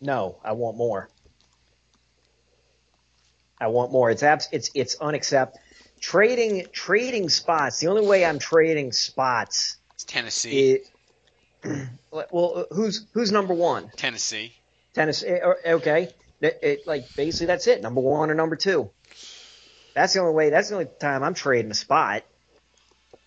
No, 0.00 0.38
I 0.44 0.52
want 0.52 0.76
more. 0.76 1.08
I 3.60 3.68
want 3.68 3.92
more. 3.92 4.10
It's 4.10 4.22
abs- 4.22 4.48
it's 4.52 4.70
it's 4.74 4.96
unacceptable. 4.96 5.60
Trading 6.00 6.66
trading 6.72 7.28
spots. 7.28 7.78
The 7.78 7.86
only 7.86 8.04
way 8.04 8.24
I'm 8.24 8.40
trading 8.40 8.90
spots 8.90 9.76
It's 9.94 10.02
Tennessee. 10.04 10.80
is 11.62 11.88
well, 12.10 12.66
uh, 12.70 12.74
who's 12.74 13.06
who's 13.12 13.30
number 13.30 13.54
one? 13.54 13.88
Tennessee. 13.96 14.52
Tennessee. 14.94 15.38
Uh, 15.40 15.54
okay, 15.76 16.08
It- 16.40 16.58
it- 16.60 16.86
like 16.88 17.04
basically 17.14 17.46
that's 17.46 17.68
it. 17.68 17.82
Number 17.82 18.00
one 18.00 18.30
or 18.30 18.34
number 18.34 18.56
two. 18.56 18.90
That's 19.94 20.12
the 20.14 20.20
only 20.20 20.34
way. 20.34 20.50
That's 20.50 20.68
the 20.68 20.76
only 20.76 20.88
time 20.98 21.22
I'm 21.22 21.34
trading 21.34 21.70
a 21.70 21.74
spot, 21.74 22.22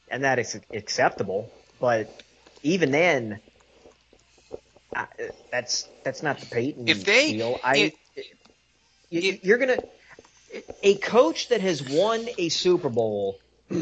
and 0.09 0.23
that 0.23 0.39
is 0.39 0.59
acceptable. 0.71 1.51
But 1.79 2.09
even 2.63 2.91
then, 2.91 3.39
I, 4.95 5.07
that's 5.51 5.87
that's 6.03 6.23
not 6.23 6.39
the 6.39 6.47
Payton 6.47 6.87
If 6.87 7.03
they- 7.03 7.33
deal. 7.33 7.59
I 7.63 7.93
you, 9.09 9.39
you're 9.43 9.57
gonna 9.57 9.77
a 10.81 10.95
coach 10.95 11.49
that 11.49 11.61
has 11.61 11.87
won 11.87 12.25
a 12.37 12.49
Super 12.49 12.89
Bowl. 12.89 13.39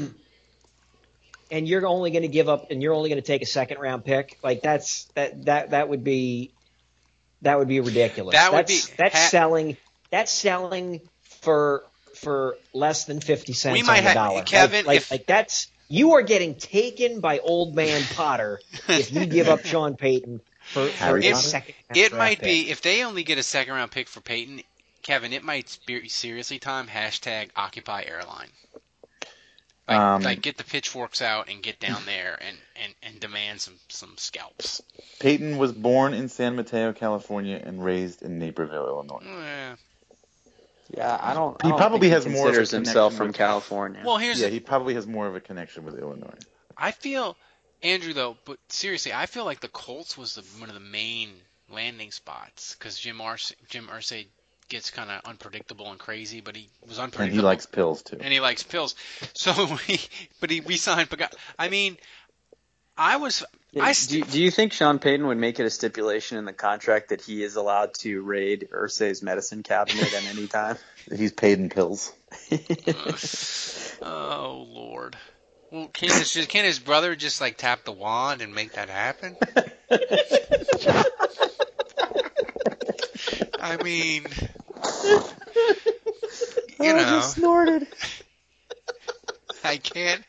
And 1.52 1.68
you're 1.68 1.86
only 1.86 2.10
going 2.10 2.24
to 2.24 2.30
give 2.30 2.50
up, 2.50 2.72
and 2.72 2.82
you're 2.82 2.96
only 2.96 3.10
going 3.10 3.22
to 3.22 3.26
take 3.28 3.44
a 3.44 3.46
second 3.46 3.78
round 3.80 4.04
pick. 4.04 4.40
Like 4.42 4.64
that's 4.64 5.04
that 5.14 5.46
that 5.46 5.70
that 5.70 5.88
would 5.88 6.04
be 6.04 6.52
that 7.44 7.60
would 7.60 7.68
be 7.68 7.80
ridiculous. 7.80 8.34
That 8.34 8.52
would 8.52 8.60
that's, 8.60 8.88
be- 8.88 8.94
that's 8.98 9.16
ha- 9.16 9.28
selling. 9.28 9.78
That's 10.10 10.32
selling 10.32 11.02
for 11.42 11.84
for 12.24 12.58
less 12.74 13.06
than 13.06 13.20
fifty 13.22 13.54
cents 13.54 13.74
We 13.74 13.84
might 13.84 14.00
on 14.00 14.04
the 14.06 14.10
ha- 14.12 14.28
dollar. 14.30 14.44
Kevin, 14.44 14.86
like, 14.86 14.88
like, 14.88 14.98
if- 14.98 15.12
like 15.12 15.26
that's 15.28 15.68
you 15.90 16.14
are 16.14 16.22
getting 16.24 16.56
taken 16.56 17.20
by 17.20 17.40
old 17.40 17.76
man 17.76 18.02
Potter 18.16 18.60
if 18.88 19.12
you 19.12 19.26
give 19.26 19.48
up 19.50 19.66
Sean 19.66 19.96
Payton 19.96 20.42
for, 20.72 20.88
for 20.88 20.92
Harry 20.98 21.28
a 21.28 21.36
second. 21.36 21.76
It 21.90 22.10
draft 22.10 22.14
might 22.16 22.40
pick. 22.40 22.46
be 22.66 22.70
if 22.72 22.82
they 22.82 23.04
only 23.04 23.24
get 23.24 23.38
a 23.38 23.44
second 23.44 23.74
round 23.74 23.92
pick 23.92 24.08
for 24.08 24.22
Payton, 24.22 24.62
Kevin. 25.04 25.34
It 25.34 25.44
might 25.44 25.78
be 25.86 26.08
seriously 26.10 26.58
time 26.60 26.88
hashtag 26.88 27.50
Occupy 27.56 28.04
Airline. 28.08 28.48
Like, 29.88 29.98
Um, 30.00 30.22
like 30.24 30.42
get 30.42 30.58
the 30.58 30.64
pitchforks 30.64 31.22
out 31.22 31.50
and 31.50 31.62
get 31.62 31.78
down 31.82 32.04
there 32.06 32.40
and, 32.42 32.58
and, 32.82 32.94
and 33.04 33.20
demand 33.20 33.60
some 33.60 33.74
some 33.90 34.14
scalps. 34.18 34.82
Payton 35.20 35.58
was 35.58 35.74
born 35.74 36.14
in 36.14 36.30
San 36.30 36.56
Mateo, 36.56 36.94
California, 36.94 37.62
and 37.62 37.84
raised 37.84 38.22
in 38.24 38.40
Naperville, 38.40 38.88
Illinois. 38.88 39.24
Eh. 39.28 39.76
Yeah, 40.96 41.18
I 41.22 41.34
don't. 41.34 41.60
He 41.62 41.68
I 41.68 41.70
don't 41.72 41.78
probably 41.80 42.10
think 42.10 42.24
has 42.24 42.28
more 42.28 42.50
of 42.50 42.56
a 42.56 42.66
himself 42.66 43.16
from 43.16 43.28
with- 43.28 43.36
California. 43.36 44.02
Well, 44.06 44.18
here's 44.18 44.40
yeah, 44.40 44.48
the- 44.48 44.54
he 44.54 44.60
probably 44.60 44.94
has 44.94 45.08
more 45.08 45.28
of 45.28 45.36
a 45.36 45.40
connection 45.42 45.84
with 45.86 45.98
Illinois. 45.98 46.38
I 46.78 46.92
feel 46.92 47.36
Andrew 47.82 48.14
though, 48.14 48.38
but 48.46 48.60
seriously, 48.70 49.14
I 49.14 49.26
feel 49.26 49.46
like 49.46 49.60
the 49.60 49.68
Colts 49.70 50.18
was 50.18 50.36
the, 50.36 50.42
one 50.60 50.70
of 50.70 50.76
the 50.76 50.80
main 50.82 51.30
landing 51.70 52.12
spots 52.12 52.76
because 52.76 53.00
Jim 53.00 53.22
Arce, 53.22 53.54
Jim 53.70 53.88
Irsay 53.88 54.28
gets 54.70 54.90
kind 54.92 55.12
of 55.12 55.22
unpredictable 55.26 55.92
and 55.92 56.00
crazy, 56.00 56.42
but 56.42 56.56
he 56.56 56.70
was 56.88 56.98
unpredictable. 57.00 57.24
And 57.26 57.34
he 57.34 57.42
likes 57.42 57.66
pills 57.66 58.02
too. 58.02 58.18
and 58.20 58.32
he 58.34 58.40
likes 58.40 58.64
pills. 58.64 58.96
So 59.34 59.52
he, 59.88 60.00
but 60.40 60.50
he 60.50 60.62
we 60.62 60.78
signed 60.78 61.10
Pagano. 61.10 61.34
I 61.60 61.70
mean, 61.70 61.98
I 62.98 63.18
was 63.18 63.44
Yeah, 63.72 63.84
I 63.84 63.90
do, 63.90 63.94
st- 63.94 64.32
do 64.32 64.42
you 64.42 64.52
think 64.52 64.74
Sean 64.74 65.00
Payton 65.00 65.26
would 65.28 65.38
make 65.38 65.60
it 65.60 65.66
a 65.66 65.70
stipulation 65.70 66.38
in 66.38 66.46
the 66.46 66.54
contract 66.54 67.10
that 67.10 67.22
he 67.22 67.44
is 67.44 67.56
allowed 67.56 67.96
to 67.96 68.22
raid 68.22 68.70
Irsay's 68.72 69.24
medicine 69.24 69.64
cabinet 69.64 70.14
at 70.14 70.26
any 70.26 70.48
time? 70.48 70.78
He's 71.16 71.32
paid 71.32 71.60
in 71.60 71.70
pills. 71.70 72.14
oh 74.02 74.68
lord. 74.70 75.18
Well, 75.72 75.88
can 75.88 76.10
his, 76.10 76.46
can 76.48 76.66
his 76.66 76.78
brother 76.78 77.16
just 77.16 77.42
like 77.42 77.58
tap 77.58 77.84
the 77.84 77.92
wand 77.92 78.42
and 78.44 78.54
make 78.54 78.74
that 78.74 78.90
happen? 78.90 79.36
I 83.60 83.82
mean, 83.82 84.28
you 86.80 86.92
oh, 86.92 86.92
know, 86.92 86.98
I 86.98 87.04
just 87.04 87.38
snorted. 87.38 87.88
I 89.64 89.78
can't. 89.78 90.24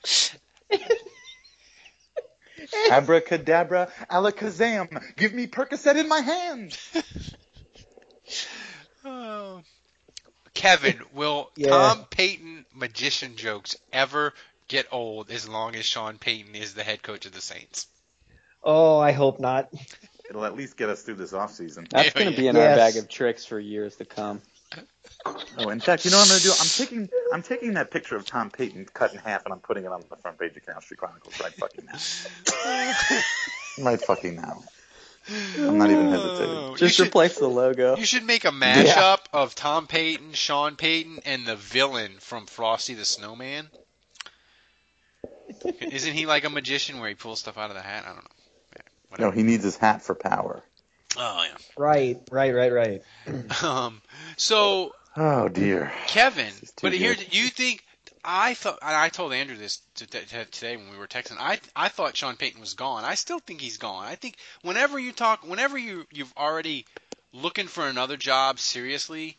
Abracadabra, 2.91 3.89
alakazam. 4.11 5.03
Give 5.17 5.33
me 5.33 5.47
Percocet 5.47 5.97
in 5.97 6.09
my 6.09 6.21
hand. 6.21 6.79
Oh. 9.07 9.61
Kevin, 10.55 10.99
will 11.13 11.51
Yeah. 11.57 11.69
Tom 11.69 12.07
Payton 12.09 12.65
magician 12.75 13.37
jokes 13.37 13.77
ever 13.93 14.33
get 14.69 14.87
old 14.91 15.31
as 15.31 15.49
long 15.49 15.77
as 15.77 15.85
Sean 15.85 16.17
Payton 16.19 16.55
is 16.55 16.75
the 16.75 16.83
head 16.83 17.03
coach 17.03 17.27
of 17.27 17.33
the 17.33 17.41
Saints? 17.41 17.87
Oh, 18.63 18.99
I 18.99 19.13
hope 19.13 19.41
not. 19.41 19.69
It'll 20.31 20.45
at 20.45 20.57
least 20.57 20.77
get 20.77 20.89
us 20.89 21.03
through 21.03 21.17
this 21.17 21.33
offseason. 21.33 21.89
That's 21.91 22.13
going 22.15 22.31
to 22.31 22.37
be 22.37 22.49
in 22.49 22.57
our 22.57 22.63
bag 22.63 22.97
of 22.97 23.09
tricks 23.09 23.45
for 23.45 23.61
years 23.61 23.97
to 23.97 24.05
come. 24.07 24.41
Oh, 25.59 25.69
in 25.71 25.81
fact, 25.81 26.05
you 26.05 26.11
know 26.11 26.19
what 26.19 26.25
I'm 26.25 26.29
going 26.31 26.41
to 26.41 26.47
do? 26.47 26.53
I'm 26.61 26.67
taking 26.67 27.09
I'm 27.33 27.43
taking 27.43 27.75
that 27.75 27.91
picture 27.91 28.17
of 28.17 28.27
Tom 28.27 28.51
Payton 28.51 28.87
cut 28.93 29.13
in 29.13 29.19
half 29.19 29.45
and 29.45 29.53
I'm 29.55 29.61
putting 29.61 29.85
it 29.85 29.93
on 29.93 30.03
the 30.09 30.17
front 30.17 30.39
page 30.39 30.57
of 30.57 30.65
Canal 30.65 30.81
Street 30.83 30.99
Chronicles 30.99 31.41
right 31.41 31.53
fucking 31.55 31.87
now. 31.87 31.99
right 33.85 34.01
fucking 34.01 34.37
now. 34.37 34.63
I'm 35.59 35.79
not 35.79 35.91
even 35.91 36.11
hesitating. 36.11 36.71
You 36.73 36.77
Just 36.77 36.97
should- 36.97 37.07
replace 37.09 37.39
the 37.39 37.49
logo. 37.49 37.97
You 37.97 38.05
should 38.05 38.25
make 38.25 38.45
a 38.45 38.51
mashup 38.51 39.21
of 39.33 39.55
Tom 39.55 39.87
Payton, 39.87 40.33
Sean 40.35 40.77
Payton, 40.77 41.21
and 41.25 41.47
the 41.47 41.57
villain 41.57 42.13
from 42.19 42.45
Frosty 42.47 42.93
the 42.95 43.07
Snowman. 43.07 43.69
Isn't 45.81 46.13
he 46.13 46.27
like 46.27 46.45
a 46.45 46.51
magician 46.51 47.01
where 47.01 47.09
he 47.09 47.15
pulls 47.15 47.41
stuff 47.41 47.57
out 47.57 47.71
of 47.71 47.77
the 47.77 47.83
hat? 47.83 48.05
I 48.05 48.09
don't 48.09 48.17
know. 48.17 48.31
Yeah, 48.77 49.27
No, 49.27 49.31
he 49.31 49.43
needs 49.43 49.65
his 49.65 49.77
hat 49.77 50.03
for 50.03 50.15
power. 50.15 50.63
Oh 51.17 51.45
yeah. 51.45 51.57
Right, 51.77 52.19
right, 52.31 52.55
right, 52.55 52.73
right. 52.73 53.03
Um. 53.63 54.01
So 54.37 54.93
Oh 55.17 55.49
dear. 55.49 55.93
Kevin, 56.09 56.47
This 56.47 56.63
is 56.63 56.71
too 56.73 56.87
but 56.89 56.93
here 56.93 57.15
good. 57.15 57.35
you 57.35 57.49
think 57.49 57.85
I 58.25 58.55
thought 58.55 58.79
I 58.83 59.09
told 59.11 59.33
Andrew 59.33 59.57
this 59.57 59.81
to, 59.97 60.07
to, 60.07 60.27
to- 60.27 60.45
today 60.47 60.77
when 60.77 60.91
we 60.91 60.99
were 60.99 61.07
texting. 61.07 61.37
I 61.39 61.61
I 61.77 61.89
thought 61.89 62.17
Sean 62.17 62.37
Payton 62.37 62.61
was 62.61 62.75
gone. 62.75 63.05
I 63.05 63.15
still 63.15 63.39
think 63.39 63.61
he's 63.61 63.79
gone. 63.79 64.07
I 64.07 64.15
think 64.17 64.37
whenever 64.63 64.99
you 64.99 65.13
talk, 65.13 65.47
whenever 65.47 65.79
you 65.79 66.07
you've 66.11 66.33
already 66.37 66.87
looking 67.33 67.67
for 67.67 67.87
another 67.87 68.17
job 68.17 68.59
seriously, 68.59 69.37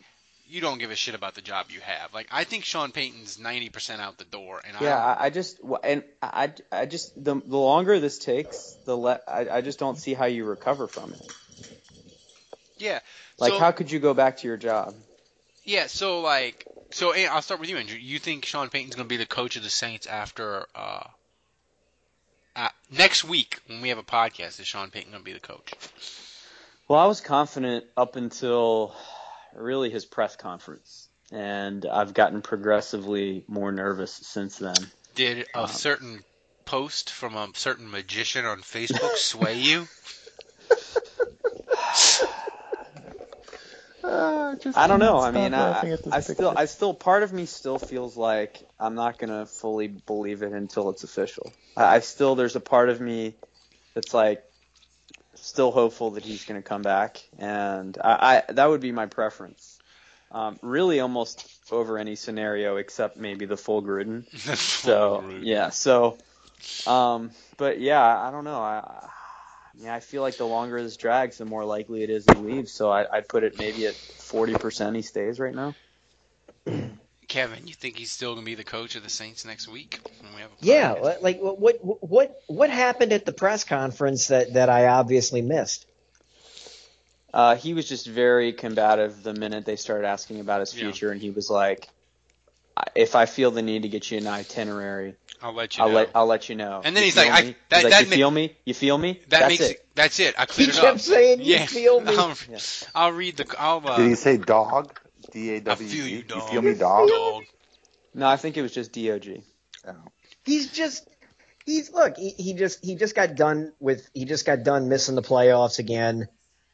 you 0.48 0.62
don't 0.62 0.78
give 0.78 0.92
a 0.92 0.96
shit 0.96 1.16
about 1.16 1.34
the 1.36 1.42
job 1.42 1.68
you 1.70 1.82
have. 1.82 2.14
Like 2.14 2.28
I 2.32 2.44
think 2.44 2.64
Sean 2.64 2.92
Payton's 2.92 3.40
ninety 3.40 3.70
percent 3.70 4.02
out 4.02 4.18
the 4.18 4.26
door, 4.26 4.62
and 4.66 4.78
Yeah, 4.80 4.98
I 4.98 5.14
I, 5.14 5.26
I 5.26 5.30
just 5.30 5.60
and 5.84 6.04
I, 6.22 6.54
I 6.72 6.86
just 6.86 7.12
the 7.22 7.36
the 7.36 7.58
longer 7.58 8.00
this 8.00 8.18
takes, 8.20 8.78
the 8.86 8.96
le- 8.96 9.22
I, 9.28 9.48
I 9.50 9.62
just 9.62 9.80
don't 9.80 9.98
see 9.98 10.14
how 10.14 10.26
you 10.26 10.46
recover 10.46 10.88
from 10.88 11.14
it. 11.14 11.34
Yeah. 12.78 13.00
Like, 13.38 13.54
so, 13.54 13.60
how 13.60 13.72
could 13.72 13.92
you 13.92 14.00
go 14.00 14.14
back 14.14 14.38
to 14.38 14.48
your 14.48 14.58
job? 14.58 14.94
yeah, 15.66 15.88
so 15.88 16.22
like 16.22 16.66
so 16.92 17.12
eh, 17.12 17.28
I'll 17.30 17.42
start 17.42 17.60
with 17.60 17.70
you, 17.70 17.78
Andrew. 17.78 17.98
You 17.98 18.20
think 18.20 18.46
Sean 18.46 18.70
Payton's 18.70 18.96
going 18.96 19.06
to 19.08 19.10
be 19.10 19.18
the 19.18 19.26
coach 19.26 19.56
of 19.56 19.64
the 19.64 19.70
Saints 19.70 20.08
after 20.08 20.66
uh, 20.76 21.04
uh 22.56 22.70
next 22.92 23.24
week 23.24 23.60
when 23.68 23.82
we 23.82 23.90
have 23.90 23.98
a 23.98 24.04
podcast? 24.04 24.60
Is 24.60 24.68
Sean 24.68 24.92
Payton 24.92 25.12
going 25.12 25.24
to 25.24 25.26
be 25.26 25.34
the 25.34 25.40
coach? 25.40 25.74
Well, 26.88 27.00
I 27.00 27.08
was 27.08 27.20
confident 27.20 27.86
up 27.98 28.16
until 28.16 28.96
really 29.56 29.90
his 29.90 30.06
press 30.06 30.36
conference, 30.36 31.08
and 31.32 31.86
I've 31.86 32.14
gotten 32.14 32.42
progressively 32.42 33.44
more 33.48 33.72
nervous 33.72 34.12
since 34.12 34.58
then. 34.58 34.76
Did 35.16 35.48
a 35.56 35.62
Um, 35.62 35.68
certain 35.68 36.24
post 36.66 37.10
from 37.10 37.36
a 37.36 37.50
certain 37.56 37.90
magician 37.90 38.46
on 38.46 38.62
Facebook 38.62 39.16
sway 39.16 39.60
you? 39.60 39.88
I 44.76 44.88
don't 44.88 45.00
know. 45.00 45.20
I 45.20 45.32
mean, 45.32 45.54
I, 45.54 45.98
I 46.12 46.20
still, 46.20 46.54
I 46.56 46.66
still, 46.66 46.94
part 46.94 47.24
of 47.24 47.34
me 47.34 47.46
still 47.46 47.78
feels 47.78 48.16
like 48.16 48.64
I'm 48.80 48.96
not 48.96 49.18
gonna 49.18 49.46
fully 49.46 49.88
believe 49.88 50.44
it 50.44 50.52
until 50.54 50.90
it's 50.90 51.04
official. 51.04 51.52
I, 51.76 51.96
I 51.96 52.00
still, 52.00 52.36
there's 52.36 52.56
a 52.56 52.60
part 52.60 52.90
of 52.90 53.02
me 53.02 53.36
that's 53.94 54.14
like 54.14 54.44
still 55.36 55.72
hopeful 55.72 56.12
that 56.12 56.24
he's 56.24 56.46
gonna 56.46 56.62
come 56.62 56.82
back, 56.82 57.22
and 57.38 57.98
I, 58.04 58.44
I 58.48 58.54
that 58.54 58.70
would 58.70 58.82
be 58.82 58.92
my 58.92 59.06
preference. 59.06 59.80
Um, 60.32 60.60
really, 60.62 61.00
almost 61.00 61.48
over 61.72 61.98
any 61.98 62.16
scenario 62.16 62.78
except 62.78 63.18
maybe 63.18 63.46
the 63.46 63.58
full 63.58 63.82
Gruden. 63.82 64.26
So 64.56 65.24
yeah, 65.42 65.70
so, 65.70 66.18
um, 66.86 67.32
but 67.58 67.80
yeah, 67.80 68.04
I 68.04 68.32
don't 68.32 68.44
know. 68.44 68.60
I, 68.60 69.08
I 69.76 69.82
mean, 69.82 69.90
I 69.90 70.00
feel 70.00 70.22
like 70.22 70.38
the 70.38 70.48
longer 70.48 70.82
this 70.82 70.98
drags, 70.98 71.38
the 71.38 71.46
more 71.46 71.66
likely 71.66 72.04
it 72.04 72.10
is 72.10 72.26
he 72.26 72.36
leaves. 72.36 72.72
So 72.74 72.90
I, 72.92 73.06
I'd 73.12 73.28
put 73.30 73.44
it 73.44 73.58
maybe 73.58 73.86
at 73.88 73.98
forty 74.18 74.56
percent 74.56 74.96
he 74.96 75.02
stays 75.02 75.40
right 75.40 75.56
now. 75.56 75.76
Kevin, 77.28 77.68
you 77.68 77.74
think 77.74 77.98
he's 77.98 78.12
still 78.12 78.34
going 78.34 78.46
to 78.46 78.52
be 78.52 78.56
the 78.56 78.64
coach 78.64 78.96
of 78.96 79.04
the 79.04 79.10
Saints 79.10 79.46
next 79.46 79.68
week? 79.68 80.00
When 80.22 80.34
we 80.36 80.42
have 80.42 80.52
a 80.52 80.56
Yeah, 80.62 80.94
like 81.22 81.40
what 81.42 81.60
what 81.60 81.76
what 82.02 82.36
what 82.48 82.70
happened 82.70 83.14
at 83.14 83.26
the 83.26 83.34
press 83.34 83.64
conference 83.64 84.28
that 84.30 84.54
that 84.54 84.70
I 84.70 84.88
obviously 84.88 85.42
missed? 85.42 85.86
Uh, 87.34 87.56
he 87.56 87.74
was 87.74 87.90
just 87.90 88.08
very 88.08 88.54
combative 88.54 89.22
the 89.22 89.34
minute 89.34 89.66
they 89.66 89.76
started 89.76 90.08
asking 90.08 90.40
about 90.40 90.62
his 90.62 90.72
Yeah. 90.74 90.80
future, 90.80 91.12
and 91.12 91.22
he 91.22 91.32
was 91.32 91.50
like, 91.50 91.88
"I- 91.88 91.95
"If 92.96 93.16
I 93.16 93.26
feel 93.26 93.52
the 93.52 93.62
need 93.62 93.84
to 93.84 93.90
get 93.90 94.10
you 94.12 94.18
an 94.18 94.28
itinerary, 94.28 95.16
I'll 95.42 95.54
let 95.54 95.78
you 95.78 95.84
I'll 95.84 95.90
know. 95.90 95.96
let 95.96 96.10
I'll 96.16 96.26
let 96.26 96.50
you 96.50 96.56
know." 96.56 96.82
And 96.84 96.96
then 96.96 97.02
You 97.04 97.06
he's 97.06 97.18
like, 97.18 97.30
I- 97.32 97.42
that- 97.70 97.76
He's 97.76 97.84
like, 97.84 97.92
that 97.92 98.04
you 98.04 98.10
ma- 98.10 98.16
feel 98.16 98.32
me? 98.32 98.56
You 98.66 98.74
feel 98.74 98.98
me? 98.98 99.14
that 99.30 99.30
That's 99.30 99.48
makes 99.50 99.62
it. 99.72 99.88
That's 99.96 100.20
it. 100.20 100.36
I 100.38 100.42
He 100.42 100.48
cleared 100.48 100.70
it 100.70 100.76
kept 100.82 101.00
saying, 101.02 101.40
"You 101.42 101.46
yeah, 101.56 101.66
feel 101.66 102.02
me." 102.02 102.16
I'll, 102.18 102.36
Yeah. 102.50 102.58
I'll 102.94 103.12
read 103.12 103.38
the. 103.38 103.56
I'll. 103.58 103.82
Uh, 103.88 103.98
Did 103.98 104.10
he 104.10 104.16
say 104.16 104.38
dog? 104.38 105.00
D 105.32 105.52
A 105.54 105.56
I 105.56 105.60
W 105.60 105.88
feel 105.90 106.08
you, 106.08 106.22
dog. 106.24 106.50
feel 106.50 106.62
me, 106.62 106.74
dog? 106.76 107.08
Dog. 107.10 107.44
No, 108.14 108.28
I 108.28 108.38
think 108.38 108.58
it 108.58 108.62
was 108.62 108.74
just 108.74 108.92
Dog. 108.94 109.42
Oh. 109.88 109.94
He's 110.44 110.72
just 110.72 111.08
he's 111.66 111.92
look 111.92 112.16
he, 112.18 112.30
he 112.38 112.54
just 112.54 112.84
he 112.86 112.96
just 112.96 113.16
got 113.16 113.36
done 113.36 113.74
with 113.80 114.08
he 114.14 114.26
just 114.26 114.46
got 114.46 114.64
done 114.64 114.88
missing 114.90 115.16
the 115.16 115.22
playoffs 115.24 115.80
again. 115.80 116.28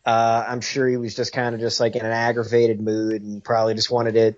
Uh, 0.05 0.43
I'm 0.47 0.61
sure 0.61 0.87
he 0.87 0.97
was 0.97 1.15
just 1.15 1.31
kind 1.31 1.53
of 1.55 1.61
just 1.61 1.79
like 1.79 1.95
in 1.95 2.05
an 2.05 2.11
aggravated 2.11 2.81
mood 2.81 3.21
and 3.21 3.43
probably 3.43 3.73
just 3.75 3.89
wanted 3.91 4.13
to 4.15 4.35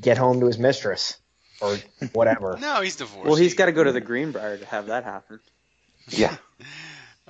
get 0.00 0.18
home 0.18 0.40
to 0.40 0.46
his 0.46 0.58
mistress 0.58 1.16
or 1.60 1.76
whatever. 2.12 2.56
No, 2.60 2.80
he's 2.80 2.96
divorced. 2.96 3.26
Well, 3.26 3.36
he's 3.36 3.54
got 3.54 3.66
to 3.66 3.72
go 3.72 3.84
to 3.84 3.92
the 3.92 4.00
Greenbrier 4.00 4.58
to 4.58 4.64
have 4.66 4.86
that 4.86 5.04
happen. 5.04 5.40
Yeah. 6.08 6.36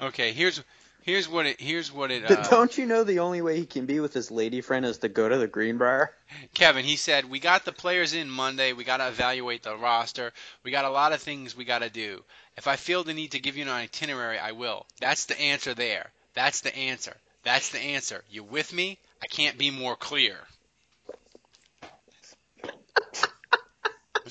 Okay, 0.01 0.33
here's 0.33 0.63
here's 1.03 1.29
what 1.29 1.45
it 1.45 1.61
here's 1.61 1.93
what 1.93 2.11
it. 2.11 2.27
But 2.27 2.39
Uh, 2.39 2.49
don't 2.49 2.77
you 2.79 2.87
know 2.87 3.05
the 3.05 3.19
only 3.19 3.43
way 3.43 3.59
he 3.59 3.67
can 3.67 3.85
be 3.85 4.01
with 4.01 4.15
his 4.15 4.31
lady 4.31 4.63
friend 4.63 4.87
is 4.87 4.99
to 4.99 5.09
go 5.09 5.29
to 5.29 5.37
the 5.37 5.47
Greenbrier? 5.47 6.11
Kevin, 6.55 6.85
he 6.85 6.97
said, 6.97 7.29
we 7.29 7.39
got 7.39 7.67
the 7.67 7.73
players 7.73 8.15
in 8.15 8.31
Monday. 8.31 8.73
We 8.73 8.85
got 8.85 8.97
to 8.97 9.09
evaluate 9.09 9.63
the 9.63 9.77
roster. 9.77 10.33
We 10.65 10.71
got 10.71 10.87
a 10.87 10.91
lot 10.91 11.13
of 11.13 11.21
things 11.21 11.55
we 11.55 11.65
got 11.65 11.81
to 11.81 11.91
do. 11.91 12.25
If 12.57 12.67
I 12.67 12.77
feel 12.77 13.05
the 13.05 13.13
need 13.13 13.33
to 13.33 13.39
give 13.39 13.57
you 13.57 13.65
an 13.65 13.69
itinerary, 13.69 14.39
I 14.39 14.53
will. 14.53 14.87
That's 14.99 15.27
the 15.27 15.39
answer 15.39 15.75
there. 15.75 16.11
That's 16.35 16.63
the 16.63 16.75
answer. 16.75 17.15
That's 17.43 17.69
the 17.69 17.79
answer. 17.81 18.25
You 18.31 18.43
with 18.45 18.73
me? 18.73 18.99
I 19.23 19.27
can't 19.27 19.59
be 19.59 19.71
more 19.71 19.95
clear. 19.95 20.37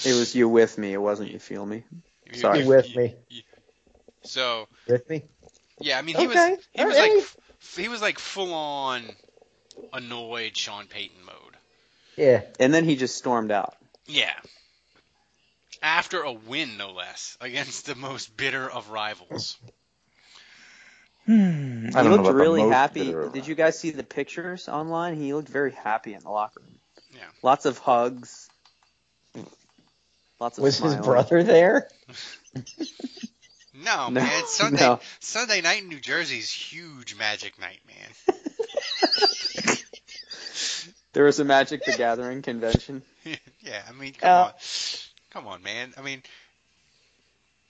It 0.06 0.14
was 0.14 0.36
you 0.36 0.48
with 0.50 0.78
me. 0.78 0.94
It 0.94 1.02
wasn't 1.02 1.32
you 1.32 1.40
feel 1.40 1.66
me. 1.66 1.84
You- 2.26 2.40
Sorry. 2.40 2.60
You 2.62 2.68
with 2.68 2.96
me? 2.96 3.16
So, 4.24 4.68
With 4.88 5.10
me? 5.10 5.24
yeah, 5.80 5.98
I 5.98 6.02
mean, 6.02 6.16
he 6.16 6.28
Okay, 6.28 6.52
was 6.52 6.60
he 6.72 6.86
was 6.86 6.96
all 6.96 7.02
like 7.02 7.12
right. 7.12 7.22
f- 7.22 7.38
he 7.78 7.88
was 7.88 8.02
like 8.02 8.20
full 8.20 8.54
on 8.54 9.04
annoyed 9.94 10.56
Sean 10.56 10.86
Payton 10.88 11.26
mode. 11.26 11.58
Yeah. 12.16 12.42
And 12.60 12.74
then 12.74 12.86
he 12.86 12.96
just 12.96 13.18
stormed 13.18 13.52
out. 13.52 13.76
Yeah. 14.06 14.34
After 15.82 16.22
a 16.22 16.32
win, 16.32 16.78
no 16.78 16.92
less, 16.92 17.36
against 17.42 17.88
the 17.88 17.96
most 17.96 18.38
bitter 18.38 18.70
of 18.70 18.90
rivals. 18.92 19.58
Hmm. 21.26 21.32
I 21.34 21.88
He 21.88 21.92
don't 21.92 22.10
looked 22.12 22.20
about 22.22 22.36
really 22.36 22.68
happy. 22.68 23.14
Did 23.34 23.48
you 23.48 23.56
guys 23.56 23.78
see 23.80 23.92
the 23.92 24.04
pictures 24.04 24.68
online? 24.70 25.16
He 25.16 25.34
looked 25.34 25.50
very 25.50 25.72
happy 25.72 26.14
in 26.14 26.22
the 26.22 26.30
locker 26.30 26.62
room. 26.62 26.80
Yeah. 27.14 27.22
Lots 27.42 27.66
of 27.66 27.78
hugs. 27.80 28.50
Lots 30.42 30.58
of 30.58 30.64
Was 30.64 30.80
his 30.80 30.96
brother 30.96 31.44
there? 31.44 31.88
No, 33.76 34.10
No, 34.10 34.10
man. 34.10 34.46
Sunday 34.48 34.80
no. 34.82 35.00
Sunday 35.20 35.62
night 35.62 35.84
in 35.84 35.88
New 35.88 36.00
Jersey's 36.00 36.52
huge 36.52 37.16
magic 37.16 37.60
night, 37.60 37.80
man. 37.88 38.38
There 41.14 41.26
was 41.26 41.40
a 41.42 41.44
Magic 41.44 41.84
the 41.84 41.92
Gathering 41.92 42.42
convention. 42.42 43.02
yeah, 43.26 43.82
I 43.88 43.92
mean, 43.92 44.14
come 44.14 44.30
Uh, 44.30 44.44
on. 44.46 44.54
Come 45.32 45.46
on, 45.48 45.62
man. 45.62 45.94
I 45.98 46.02
mean, 46.02 46.24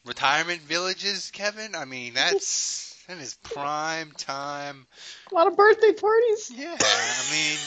retirement 0.05 0.61
villages, 0.61 1.31
Kevin? 1.33 1.73
I 1.75 1.85
mean, 1.85 2.13
that's 2.13 2.95
that 3.07 3.17
is 3.17 3.33
prime 3.41 4.11
time. 4.15 4.85
A 5.31 5.35
lot 5.35 5.47
of 5.47 5.57
birthday 5.57 5.91
parties. 5.91 6.51
Yeah, 6.55 6.77
I 6.79 7.31
mean, 7.31 7.57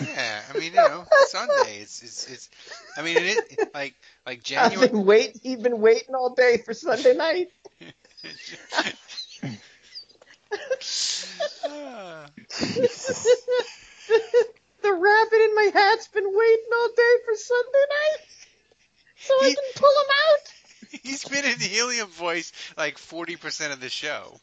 yeah, 0.00 0.42
I 0.52 0.58
mean, 0.58 0.72
you 0.72 0.76
know, 0.76 1.04
Sunday. 1.26 1.78
It's 1.80 2.02
it's 2.02 2.30
it's. 2.30 2.50
I 2.96 3.02
mean, 3.02 3.16
it 3.18 3.22
is 3.50 3.66
like 3.74 3.94
like 4.26 4.38
I've 4.38 4.44
January. 4.44 4.88
been 4.88 5.04
wait. 5.04 5.38
He's 5.42 5.58
been 5.60 5.80
waiting 5.80 6.14
all 6.14 6.34
day 6.34 6.58
for 6.58 6.74
Sunday 6.74 7.14
night. 7.14 7.50
The 14.82 14.92
rabbit 14.94 15.40
in 15.44 15.54
my 15.54 15.70
hat's 15.74 16.08
been 16.08 16.24
waiting 16.24 16.70
all 16.74 16.88
day 16.96 17.14
for 17.26 17.34
Sunday 17.34 17.84
night, 17.90 18.26
so 19.18 19.34
I 19.34 19.54
can 19.54 19.82
pull 19.82 19.90
him 19.90 20.10
out. 20.26 21.00
He's 21.02 21.24
been 21.24 21.44
in 21.44 21.60
helium 21.60 22.08
voice 22.08 22.52
like 22.76 22.96
40% 22.96 23.72
of 23.72 23.80
the 23.80 23.90
show. 23.90 24.40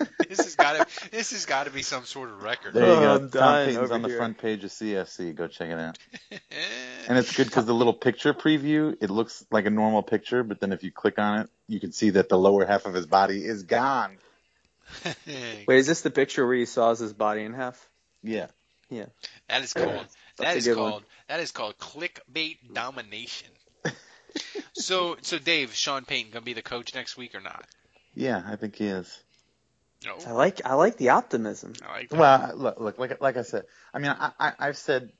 This 0.28 0.38
has 0.44 0.54
got 0.56 0.88
to 0.88 1.10
this 1.10 1.30
has 1.32 1.46
got 1.46 1.64
to 1.64 1.70
be 1.70 1.82
some 1.82 2.04
sort 2.04 2.28
of 2.30 2.42
record. 2.42 2.74
There 2.74 2.86
you 2.86 2.92
Oh, 2.92 3.00
go. 3.00 3.14
I'm 3.14 3.20
Tom 3.20 3.28
dying 3.30 3.66
Payton's 3.70 3.84
over 3.84 3.94
on 3.94 4.02
the 4.02 4.08
here. 4.08 4.16
front 4.18 4.38
page 4.38 4.62
of 4.64 4.70
CFC. 4.70 5.34
Go 5.34 5.48
check 5.48 5.70
it 5.70 5.78
out. 5.78 5.98
And 7.08 7.16
it's 7.16 7.34
good 7.34 7.46
because 7.46 7.64
the 7.64 7.72
little 7.74 7.94
picture 7.94 8.34
preview, 8.34 8.94
it 9.00 9.08
looks 9.08 9.42
like 9.50 9.64
a 9.64 9.70
normal 9.70 10.02
picture, 10.02 10.42
but 10.42 10.60
then 10.60 10.72
if 10.72 10.84
you 10.84 10.92
click 10.92 11.18
on 11.18 11.40
it, 11.40 11.50
you 11.66 11.80
can 11.80 11.90
see 11.92 12.10
that 12.10 12.28
the 12.28 12.36
lower 12.38 12.66
half 12.66 12.84
of 12.84 12.92
his 12.92 13.06
body 13.06 13.42
is 13.42 13.62
gone. 13.62 14.18
Wait, 15.26 15.78
is 15.78 15.86
this 15.86 16.02
the 16.02 16.10
picture 16.10 16.46
where 16.46 16.56
he 16.56 16.66
saws 16.66 16.98
his 16.98 17.14
body 17.14 17.44
in 17.44 17.54
half? 17.54 17.88
Yeah. 18.22 18.48
Yeah. 18.90 19.06
That 19.48 19.62
is 19.62 19.72
called 19.72 20.06
That's 20.36 20.54
a 20.54 20.58
is 20.58 20.64
good 20.66 20.76
one. 20.76 20.90
called 20.90 21.02
that 21.28 21.40
is 21.40 21.50
called 21.50 21.78
clickbait 21.78 22.58
domination. 22.74 23.48
so 24.74 25.16
so 25.22 25.38
Dave, 25.38 25.74
Sean 25.74 26.04
Payton 26.04 26.32
gonna 26.32 26.44
be 26.44 26.52
the 26.52 26.62
coach 26.62 26.94
next 26.94 27.16
week 27.16 27.34
or 27.34 27.40
not? 27.40 27.64
Yeah, 28.14 28.42
I 28.46 28.56
think 28.56 28.76
he 28.76 28.86
is. 28.86 29.18
No. 30.04 30.16
I 30.26 30.32
like 30.32 30.60
I 30.64 30.74
like 30.74 30.96
the 30.96 31.10
optimism. 31.10 31.72
I 31.84 31.92
like 31.92 32.08
that. 32.10 32.18
Well, 32.18 32.52
look, 32.56 32.80
look, 32.80 32.98
like 32.98 33.20
like 33.20 33.36
I 33.36 33.42
said, 33.42 33.64
I 33.92 33.98
mean, 33.98 34.10
I, 34.10 34.30
I 34.38 34.52
I've 34.58 34.76
said 34.76 35.10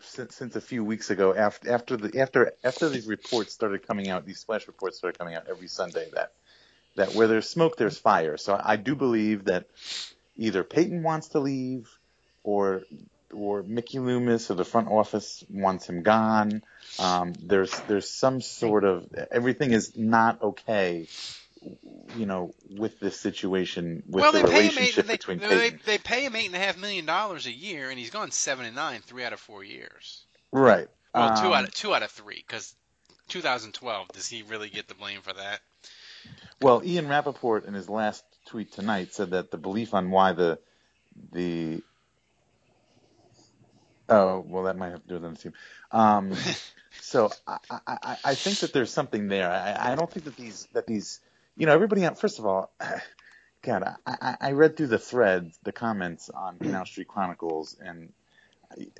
since 0.00 0.34
since 0.34 0.56
a 0.56 0.60
few 0.60 0.84
weeks 0.84 1.10
ago 1.10 1.34
after 1.34 1.72
after 1.72 1.96
the 1.96 2.20
after 2.20 2.52
after 2.62 2.88
these 2.88 3.06
reports 3.06 3.52
started 3.52 3.86
coming 3.86 4.08
out, 4.08 4.26
these 4.26 4.44
flash 4.44 4.66
reports 4.66 4.98
started 4.98 5.18
coming 5.18 5.34
out 5.34 5.46
every 5.48 5.68
Sunday 5.68 6.08
that 6.14 6.32
that 6.96 7.14
where 7.14 7.26
there's 7.26 7.48
smoke, 7.48 7.76
there's 7.76 7.98
fire. 7.98 8.36
So 8.36 8.58
I 8.62 8.76
do 8.76 8.94
believe 8.94 9.44
that 9.46 9.66
either 10.36 10.62
Payton 10.62 11.02
wants 11.02 11.28
to 11.28 11.40
leave 11.40 11.88
or 12.42 12.82
or 13.32 13.62
Mickey 13.62 13.98
Loomis 13.98 14.50
or 14.50 14.54
the 14.54 14.64
front 14.64 14.88
office 14.88 15.42
wants 15.48 15.88
him 15.88 16.02
gone. 16.02 16.62
Um, 16.98 17.32
there's 17.40 17.72
there's 17.88 18.10
some 18.10 18.40
sort 18.40 18.84
of 18.84 19.06
everything 19.30 19.72
is 19.72 19.96
not 19.96 20.42
okay. 20.42 21.08
You 22.16 22.26
know, 22.26 22.52
with 22.70 22.98
this 23.00 23.18
situation, 23.18 24.02
with 24.08 24.22
well, 24.22 24.32
the 24.32 24.40
they 24.42 24.44
pay 24.44 24.50
him 24.50 24.56
eight. 24.78 24.96
relationship 24.96 25.06
They, 25.06 25.14
between 25.14 25.38
they, 25.38 25.46
Payton. 25.48 25.80
they 25.86 25.98
pay 25.98 26.24
him 26.24 26.34
eight 26.36 26.46
and 26.46 26.54
a 26.56 26.58
half 26.58 26.76
million 26.76 27.06
dollars 27.06 27.46
a 27.46 27.52
year, 27.52 27.88
and 27.90 27.98
he's 27.98 28.10
gone 28.10 28.30
seven 28.32 28.66
and 28.66 28.74
nine 28.74 29.00
three 29.00 29.24
out 29.24 29.32
of 29.32 29.40
four 29.40 29.62
years. 29.62 30.24
Right. 30.50 30.88
Well, 31.14 31.40
two 31.40 31.46
Um, 31.48 31.52
out 31.52 31.64
of 31.64 31.74
two 31.74 31.94
out 31.94 32.02
of 32.02 32.10
three, 32.10 32.42
because 32.46 32.74
2012. 33.28 34.08
Does 34.08 34.26
he 34.28 34.42
really 34.42 34.68
get 34.68 34.88
the 34.88 34.94
blame 34.94 35.20
for 35.22 35.32
that? 35.32 35.60
Well, 36.60 36.82
Ian 36.84 37.08
Rapoport 37.08 37.64
in 37.66 37.74
his 37.74 37.88
last 37.88 38.24
tweet 38.46 38.72
tonight 38.72 39.14
said 39.14 39.30
that 39.30 39.50
the 39.50 39.56
belief 39.58 39.94
on 39.94 40.10
why 40.10 40.32
the 40.32 40.58
the 41.32 41.82
oh 44.08 44.44
well 44.46 44.64
that 44.64 44.76
might 44.76 44.90
have 44.90 45.02
to 45.02 45.08
do 45.08 45.18
with 45.18 45.36
the 45.36 45.42
team. 45.42 45.52
Um, 45.90 46.34
so 47.00 47.30
I, 47.46 47.58
I, 47.70 47.80
I- 47.86 48.16
I 48.24 48.34
think 48.34 48.58
that 48.58 48.72
there's 48.72 48.92
something 48.92 49.28
there. 49.28 49.50
I, 49.50 49.92
I 49.92 49.94
don't 49.94 50.10
think 50.10 50.24
that 50.24 50.36
these 50.36 50.66
that 50.72 50.86
these 50.86 51.20
you 51.56 51.66
know 51.66 51.72
everybody 51.72 52.04
on 52.06 52.14
first 52.14 52.38
of 52.38 52.46
all. 52.46 52.72
God, 53.62 53.84
I, 54.06 54.16
I- 54.20 54.36
I 54.40 54.52
read 54.52 54.76
through 54.76 54.88
the 54.88 54.98
threads, 54.98 55.58
the 55.62 55.72
comments 55.72 56.28
on 56.30 56.58
Canal 56.58 56.84
Street 56.84 57.08
Chronicles, 57.08 57.76
and 57.80 58.12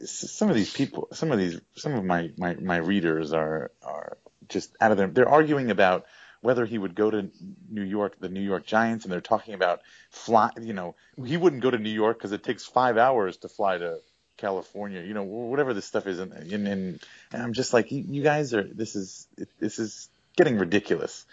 some 0.05 0.49
of 0.49 0.55
these 0.55 0.73
people, 0.73 1.09
some 1.13 1.33
of 1.33 1.39
these, 1.39 1.61
some 1.77 1.95
of 1.95 2.05
my, 2.05 2.31
my, 2.37 2.55
my 2.55 2.77
readers 2.77 3.33
are 3.33 3.71
are 3.83 4.19
just 4.49 4.75
out 4.81 4.91
of 4.93 4.97
their. 4.99 5.09
They're 5.09 5.29
arguing 5.29 5.71
about 5.71 6.07
whether 6.41 6.67
he 6.67 6.79
would 6.79 6.95
go 6.95 7.11
to 7.11 7.31
New 7.71 7.83
York, 7.83 8.19
the 8.21 8.29
New 8.29 8.41
York 8.41 8.67
Giants, 8.67 9.05
and 9.05 9.13
they're 9.13 9.21
talking 9.21 9.55
about 9.55 9.81
fly. 10.11 10.51
You 10.61 10.73
know, 10.75 10.95
he 11.25 11.37
wouldn't 11.37 11.63
go 11.63 11.71
to 11.71 11.79
New 11.79 11.91
York 11.91 12.19
because 12.19 12.33
it 12.33 12.43
takes 12.43 12.65
five 12.65 12.99
hours 12.99 13.39
to 13.39 13.49
fly 13.49 13.79
to 13.79 13.99
California. 14.37 15.03
You 15.03 15.15
know, 15.15 15.23
whatever 15.25 15.75
this 15.75 15.87
stuff 15.87 16.07
is, 16.07 16.19
and 16.19 16.33
and, 16.33 16.69
and 16.69 17.01
I'm 17.33 17.53
just 17.53 17.73
like, 17.73 17.91
you, 17.93 18.05
you 18.07 18.23
guys 18.23 18.55
are. 18.55 18.65
This 18.65 18.95
is 18.97 19.27
this 19.59 19.79
is 19.79 20.09
getting 20.37 20.59
ridiculous. 20.59 21.25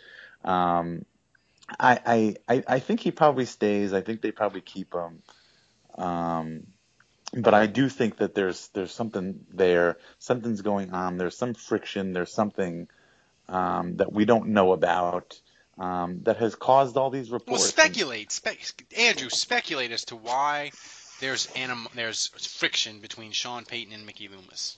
Um, 0.44 1.06
I, 1.80 2.00
I 2.06 2.56
I 2.56 2.64
I 2.68 2.80
think 2.80 3.00
he 3.02 3.12
probably 3.12 3.46
stays. 3.46 3.94
I 3.94 4.02
think 4.02 4.22
they 4.22 4.32
probably 4.32 4.62
keep 4.62 4.94
him. 4.94 5.22
Um, 5.96 6.68
but 7.34 7.54
I 7.54 7.68
do 7.68 7.90
think 7.90 8.18
that 8.18 8.34
there's 8.34 8.70
there's 8.70 8.92
something 8.92 9.46
there. 9.54 9.98
Something's 10.18 10.62
going 10.62 10.94
on. 10.94 11.18
There's 11.18 11.38
some 11.38 11.54
friction. 11.54 12.14
There's 12.14 12.34
something 12.34 12.88
um, 13.48 13.98
that 13.98 14.12
we 14.12 14.26
don't 14.26 14.50
know 14.50 14.72
about 14.72 15.40
um, 15.78 16.22
that 16.24 16.38
has 16.38 16.56
caused 16.56 16.98
all 16.98 17.10
these 17.10 17.30
reports. 17.30 17.48
Well, 17.48 17.56
reports. 17.58 17.74
speculate, 17.74 18.32
spe- 18.32 18.98
Andrew, 18.98 19.30
speculate 19.30 19.92
as 19.92 20.06
to 20.06 20.16
why 20.16 20.72
there's 21.20 21.48
anim- 21.56 21.88
there's 21.96 22.28
friction 22.28 23.00
between 23.00 23.32
Sean 23.32 23.66
Payton 23.66 23.94
and 23.94 24.06
Mickey 24.06 24.28
Loomis. 24.28 24.78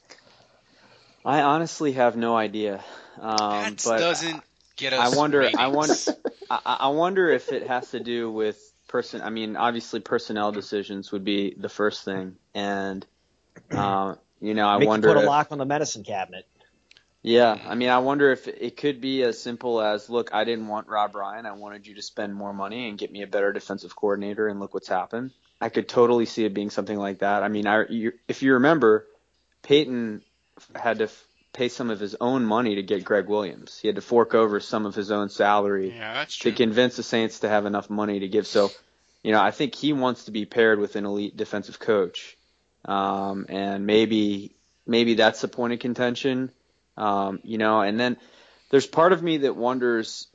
I 1.24 1.42
honestly 1.42 1.94
have 1.94 2.16
no 2.16 2.36
idea. 2.36 2.84
Um, 3.20 3.38
That 3.38 3.82
but 3.86 4.00
doesn't 4.00 4.44
get 4.82 4.94
I 4.94 5.08
us. 5.08 5.16
wonder. 5.16 5.42
I 5.56 5.68
ratings. 5.68 5.76
wonder. 5.76 5.96
I, 6.50 6.78
I 6.82 6.88
wonder 6.90 7.30
if 7.30 7.52
it 7.54 7.68
has 7.68 7.92
to 7.92 8.00
do 8.02 8.30
with 8.32 8.60
person. 8.88 9.22
I 9.22 9.30
mean, 9.30 9.56
obviously, 9.56 10.02
personnel 10.02 10.52
decisions 10.52 11.12
would 11.12 11.24
be 11.24 11.54
the 11.58 11.70
first 11.70 12.04
thing, 12.04 12.36
and 12.54 13.06
uh, 13.72 14.16
you 14.42 14.54
know, 14.54 14.68
I 14.68 14.78
Mickey 14.78 14.88
wonder. 14.88 15.08
put 15.08 15.18
a 15.18 15.22
if- 15.22 15.28
lock 15.28 15.48
on 15.52 15.58
the 15.58 15.66
medicine 15.66 16.04
cabinet. 16.04 16.46
Yeah, 17.24 17.56
I 17.68 17.76
mean, 17.76 17.90
I 17.90 18.00
wonder 18.00 18.32
if 18.32 18.48
it 18.48 18.78
could 18.78 19.00
be 19.00 19.22
as 19.22 19.40
simple 19.40 19.80
as, 19.80 20.10
look, 20.10 20.34
I 20.34 20.44
didn't 20.44 20.68
want 20.68 20.88
Rob 20.88 21.14
Ryan. 21.16 21.46
I 21.46 21.52
wanted 21.52 21.86
you 21.86 21.94
to 21.94 22.02
spend 22.02 22.34
more 22.34 22.52
money 22.52 22.90
and 22.90 22.98
get 22.98 23.12
me 23.12 23.22
a 23.22 23.28
better 23.28 23.54
defensive 23.54 23.96
coordinator, 23.96 24.48
and 24.48 24.60
look 24.60 24.74
what's 24.74 24.88
happened. 24.88 25.30
I 25.62 25.70
could 25.70 25.88
totally 25.88 26.26
see 26.26 26.46
it 26.46 26.54
being 26.56 26.72
something 26.72 26.98
like 26.98 27.20
that. 27.20 27.44
I 27.44 27.48
mean, 27.48 27.68
I, 27.68 27.86
you, 27.88 28.14
if 28.28 28.42
you 28.42 28.54
remember, 28.54 29.06
Payton 29.62 30.24
had 30.76 30.98
to 30.98 31.04
f- 31.04 31.28
pay 31.54 31.68
some 31.68 31.90
of 31.90 32.00
his 32.00 32.16
own 32.22 32.46
money 32.46 32.76
to 32.76 32.84
get 32.84 33.04
Gregg 33.04 33.28
Williams. 33.28 33.78
He 33.80 33.88
had 33.88 33.96
to 33.96 34.02
fork 34.02 34.34
over 34.34 34.60
some 34.60 34.86
of 34.86 34.96
his 34.96 35.12
own 35.12 35.30
salary 35.30 35.94
Yeah, 35.96 36.26
to 36.26 36.52
convince 36.52 36.96
the 36.96 37.04
Saints 37.04 37.40
to 37.40 37.50
have 37.50 37.66
enough 37.66 37.90
money 37.90 38.20
to 38.20 38.28
give. 38.28 38.48
So, 38.48 38.72
you 39.24 39.32
know, 39.32 39.42
I 39.42 39.52
think 39.52 39.76
he 39.76 39.94
wants 39.94 40.26
to 40.26 40.32
be 40.32 40.46
paired 40.46 40.80
with 40.80 40.96
an 40.96 41.06
elite 41.06 41.36
defensive 41.36 41.80
coach, 41.80 42.38
um, 42.86 43.46
and 43.50 43.86
maybe 43.86 44.56
maybe 44.86 45.16
that's 45.16 45.42
the 45.42 45.48
point 45.48 45.74
of 45.74 45.80
contention. 45.80 46.52
Um, 46.98 47.40
you 47.44 47.58
know, 47.58 47.82
and 47.82 48.00
then 48.00 48.18
there's 48.70 48.88
part 48.88 49.12
of 49.12 49.22
me 49.22 49.40
that 49.40 49.56
wonders, 49.56 50.28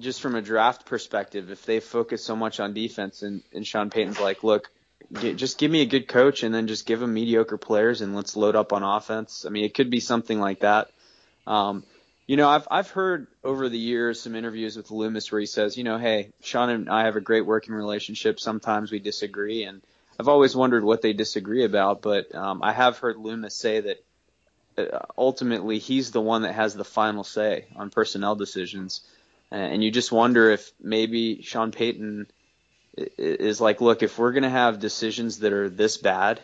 just 0.00 0.20
from 0.20 0.34
a 0.34 0.42
draft 0.42 0.86
perspective, 0.86 1.50
if 1.50 1.64
they 1.64 1.80
focus 1.80 2.24
so 2.24 2.34
much 2.34 2.58
on 2.58 2.74
defense, 2.74 3.22
and, 3.22 3.42
and 3.52 3.66
Sean 3.66 3.90
Payton's 3.90 4.20
like, 4.20 4.42
look, 4.42 4.70
just 5.14 5.58
give 5.58 5.70
me 5.70 5.82
a 5.82 5.86
good 5.86 6.08
coach, 6.08 6.42
and 6.42 6.54
then 6.54 6.66
just 6.66 6.86
give 6.86 7.02
him 7.02 7.14
mediocre 7.14 7.56
players, 7.56 8.00
and 8.00 8.14
let's 8.14 8.36
load 8.36 8.56
up 8.56 8.72
on 8.72 8.82
offense. 8.82 9.44
I 9.46 9.50
mean, 9.50 9.64
it 9.64 9.74
could 9.74 9.90
be 9.90 10.00
something 10.00 10.40
like 10.40 10.60
that. 10.60 10.90
Um, 11.46 11.84
you 12.26 12.36
know, 12.36 12.48
I've 12.48 12.66
I've 12.70 12.90
heard 12.90 13.26
over 13.42 13.68
the 13.68 13.78
years 13.78 14.20
some 14.20 14.34
interviews 14.34 14.76
with 14.76 14.90
Loomis 14.90 15.30
where 15.30 15.40
he 15.40 15.46
says, 15.46 15.76
you 15.76 15.84
know, 15.84 15.98
hey, 15.98 16.32
Sean 16.42 16.70
and 16.70 16.88
I 16.88 17.04
have 17.04 17.16
a 17.16 17.20
great 17.20 17.44
working 17.44 17.74
relationship. 17.74 18.40
Sometimes 18.40 18.90
we 18.90 18.98
disagree, 18.98 19.64
and 19.64 19.82
I've 20.18 20.28
always 20.28 20.56
wondered 20.56 20.84
what 20.84 21.02
they 21.02 21.12
disagree 21.12 21.64
about. 21.64 22.00
But 22.00 22.34
um, 22.34 22.62
I 22.62 22.72
have 22.72 22.98
heard 22.98 23.16
Loomis 23.16 23.54
say 23.54 23.80
that 23.80 24.04
uh, 24.78 25.04
ultimately 25.18 25.78
he's 25.78 26.12
the 26.12 26.20
one 26.20 26.42
that 26.42 26.54
has 26.54 26.74
the 26.74 26.84
final 26.84 27.24
say 27.24 27.66
on 27.76 27.90
personnel 27.90 28.36
decisions, 28.36 29.02
and 29.50 29.84
you 29.84 29.90
just 29.90 30.10
wonder 30.10 30.50
if 30.50 30.72
maybe 30.80 31.42
Sean 31.42 31.72
Payton 31.72 32.26
is 32.96 33.60
like, 33.60 33.80
look, 33.80 34.02
if 34.02 34.18
we're 34.18 34.32
gonna 34.32 34.50
have 34.50 34.78
decisions 34.78 35.40
that 35.40 35.52
are 35.52 35.68
this 35.68 35.96
bad 35.96 36.40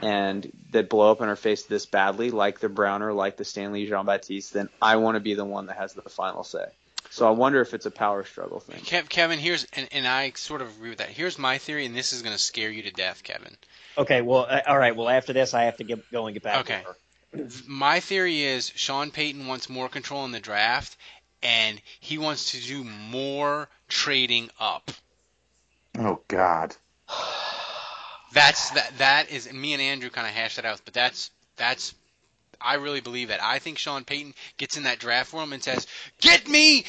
and 0.00 0.50
that 0.72 0.88
blow 0.88 1.10
up 1.10 1.20
in 1.20 1.28
our 1.28 1.36
face 1.36 1.64
this 1.64 1.86
badly, 1.86 2.30
like 2.30 2.60
the 2.60 2.68
Browner, 2.68 3.12
like 3.12 3.36
the 3.36 3.44
Stanley 3.44 3.86
Jean 3.86 4.06
Baptiste, 4.06 4.52
then 4.52 4.68
I 4.80 4.96
want 4.96 5.16
to 5.16 5.20
be 5.20 5.34
the 5.34 5.44
one 5.44 5.66
that 5.66 5.76
has 5.76 5.92
the 5.92 6.02
final 6.02 6.44
say. 6.44 6.66
So 7.10 7.26
I 7.26 7.30
wonder 7.30 7.60
if 7.60 7.74
it's 7.74 7.84
a 7.84 7.90
power 7.90 8.24
struggle 8.24 8.58
thing. 8.58 8.80
Kevin, 9.08 9.38
here's 9.38 9.66
and, 9.74 9.86
and 9.92 10.08
I 10.08 10.32
sort 10.34 10.62
of 10.62 10.68
agree 10.76 10.88
with 10.88 10.98
that. 10.98 11.10
Here's 11.10 11.38
my 11.38 11.58
theory, 11.58 11.84
and 11.84 11.94
this 11.94 12.14
is 12.14 12.22
going 12.22 12.34
to 12.34 12.40
scare 12.40 12.70
you 12.70 12.84
to 12.84 12.90
death, 12.90 13.22
Kevin. 13.22 13.54
Okay, 13.98 14.22
well, 14.22 14.46
uh, 14.48 14.60
all 14.66 14.78
right. 14.78 14.96
Well, 14.96 15.10
after 15.10 15.34
this, 15.34 15.52
I 15.52 15.64
have 15.64 15.76
to 15.76 15.84
get 15.84 16.10
go 16.10 16.26
and 16.26 16.32
get 16.34 16.42
back. 16.42 16.60
Okay. 16.60 16.80
To 16.80 16.86
her. 16.86 17.48
My 17.66 18.00
theory 18.00 18.42
is 18.42 18.72
Sean 18.74 19.10
Payton 19.10 19.46
wants 19.46 19.68
more 19.68 19.90
control 19.90 20.24
in 20.24 20.32
the 20.32 20.40
draft, 20.40 20.96
and 21.42 21.80
he 22.00 22.16
wants 22.16 22.52
to 22.52 22.60
do 22.60 22.82
more 22.82 23.68
trading 23.88 24.48
up. 24.58 24.90
Oh 25.98 26.20
God. 26.28 26.76
That's 28.32 28.70
that. 28.70 28.98
That 28.98 29.30
is 29.30 29.46
and 29.46 29.60
me 29.60 29.72
and 29.72 29.82
Andrew 29.82 30.10
kind 30.10 30.26
of 30.26 30.32
hashed 30.32 30.56
that 30.56 30.64
out, 30.64 30.80
but 30.84 30.94
that's 30.94 31.30
that's. 31.56 31.94
I 32.60 32.74
really 32.74 33.00
believe 33.00 33.28
that. 33.28 33.42
I 33.42 33.58
think 33.58 33.78
Sean 33.78 34.04
Payton 34.04 34.34
gets 34.56 34.76
in 34.76 34.84
that 34.84 34.98
draft 34.98 35.32
room 35.32 35.52
and 35.52 35.62
says, 35.62 35.86
"Get 36.20 36.48
me 36.48 36.84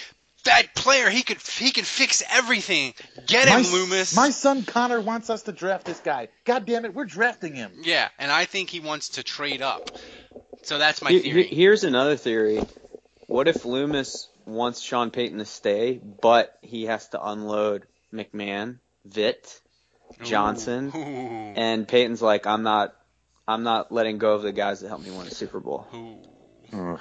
that 0.46 0.76
player. 0.76 1.10
He 1.10 1.24
could 1.24 1.42
he 1.42 1.72
can 1.72 1.84
fix 1.84 2.24
everything. 2.32 2.94
Get 3.28 3.48
him, 3.48 3.64
my, 3.64 3.70
Loomis." 3.70 4.16
My 4.16 4.30
son 4.30 4.64
Connor 4.64 5.02
wants 5.02 5.30
us 5.30 5.44
to 5.44 5.52
draft 5.52 5.86
this 5.86 6.00
guy. 6.00 6.30
God 6.46 6.66
damn 6.66 6.86
it, 6.86 6.94
we're 6.94 7.06
drafting 7.06 7.56
him. 7.56 7.72
Yeah, 7.82 8.08
and 8.20 8.32
I 8.32 8.46
think 8.46 8.70
he 8.70 8.80
wants 8.80 9.10
to 9.10 9.24
trade 9.24 9.62
up. 9.62 9.90
So 10.62 10.78
that's 10.78 11.02
my 11.02 11.10
theory. 11.10 11.44
here's 11.44 11.84
another 11.84 12.16
theory. 12.16 12.64
What 13.28 13.48
if 13.48 13.66
Loomis 13.66 14.30
wants 14.46 14.82
Sean 14.82 15.12
Payton 15.12 15.40
to 15.40 15.46
stay, 15.46 16.00
but 16.22 16.58
he 16.62 16.86
has 16.86 17.10
to 17.10 17.26
unload 17.26 17.86
McMahon, 18.14 18.80
Vitt, 19.08 19.60
Johnson, 20.24 20.92
Ooh. 20.96 21.54
and 21.60 21.88
Payton's 21.88 22.22
like, 22.22 22.48
I'm 22.48 22.64
not, 22.64 22.94
I'm 23.48 23.64
not 23.64 23.92
letting 23.92 24.18
go 24.18 24.34
of 24.34 24.42
the 24.44 24.52
guys 24.52 24.80
that 24.82 24.90
helped 24.90 25.06
me 25.06 25.12
win 25.12 25.28
a 25.28 25.32
Super 25.32 25.60
Bowl. 25.60 25.88
Ooh. 25.94 26.18
Ugh. 26.74 27.00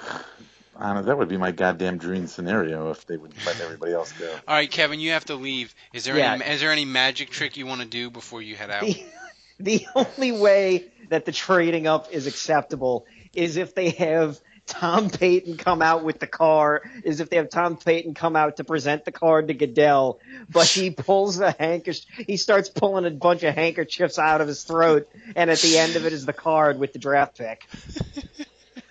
Honest, 0.75 1.05
that 1.05 1.17
would 1.17 1.29
be 1.29 1.37
my 1.37 1.51
goddamn 1.51 1.97
dream 1.99 2.25
scenario 2.27 2.89
if 2.89 3.05
they 3.05 3.15
would 3.15 3.33
let 3.45 3.61
everybody 3.61 3.93
else 3.93 4.11
go. 4.13 4.27
All 4.47 4.55
right, 4.55 4.69
Kevin, 4.69 4.99
you 4.99 5.11
have 5.11 5.25
to 5.25 5.35
leave. 5.35 5.73
Is 5.93 6.03
there 6.03 6.17
Yeah. 6.17 6.33
any 6.33 6.45
is 6.45 6.61
there 6.61 6.71
any 6.71 6.85
magic 6.85 7.29
trick 7.29 7.57
you 7.57 7.67
want 7.67 7.81
to 7.81 7.87
do 7.87 8.09
before 8.09 8.41
you 8.41 8.55
head 8.55 8.71
out? 8.71 8.81
The, 8.85 9.03
the 9.59 9.87
only 9.95 10.31
way 10.31 10.85
that 11.09 11.25
the 11.25 11.31
trading 11.31 11.85
up 11.85 12.11
is 12.11 12.25
acceptable 12.25 13.05
is 13.35 13.57
if 13.57 13.75
they 13.75 13.91
have 13.91 14.39
Tom 14.65 15.09
Payton 15.09 15.57
come 15.57 15.81
out 15.81 16.03
with 16.03 16.19
the 16.19 16.27
car, 16.27 16.81
is 17.03 17.19
if 17.19 17.29
they 17.29 17.35
have 17.35 17.49
Tom 17.49 17.77
Payton 17.77 18.13
come 18.13 18.35
out 18.35 18.57
to 18.57 18.63
present 18.63 19.03
the 19.05 19.11
card 19.11 19.49
to 19.49 19.53
Goodell, 19.53 20.19
but 20.49 20.67
he 20.67 20.89
pulls 20.91 21.39
a 21.39 21.51
handkerchief, 21.51 22.05
he 22.27 22.37
starts 22.37 22.69
pulling 22.69 23.05
a 23.05 23.11
bunch 23.11 23.43
of 23.43 23.53
handkerchiefs 23.53 24.17
out 24.17 24.41
of 24.41 24.47
his 24.47 24.63
throat, 24.63 25.09
and 25.35 25.49
at 25.49 25.59
the 25.59 25.77
end 25.77 25.95
of 25.95 26.05
it 26.05 26.13
is 26.13 26.25
the 26.25 26.33
card 26.33 26.79
with 26.79 26.93
the 26.93 26.99
draft 26.99 27.37
pick. 27.37 27.67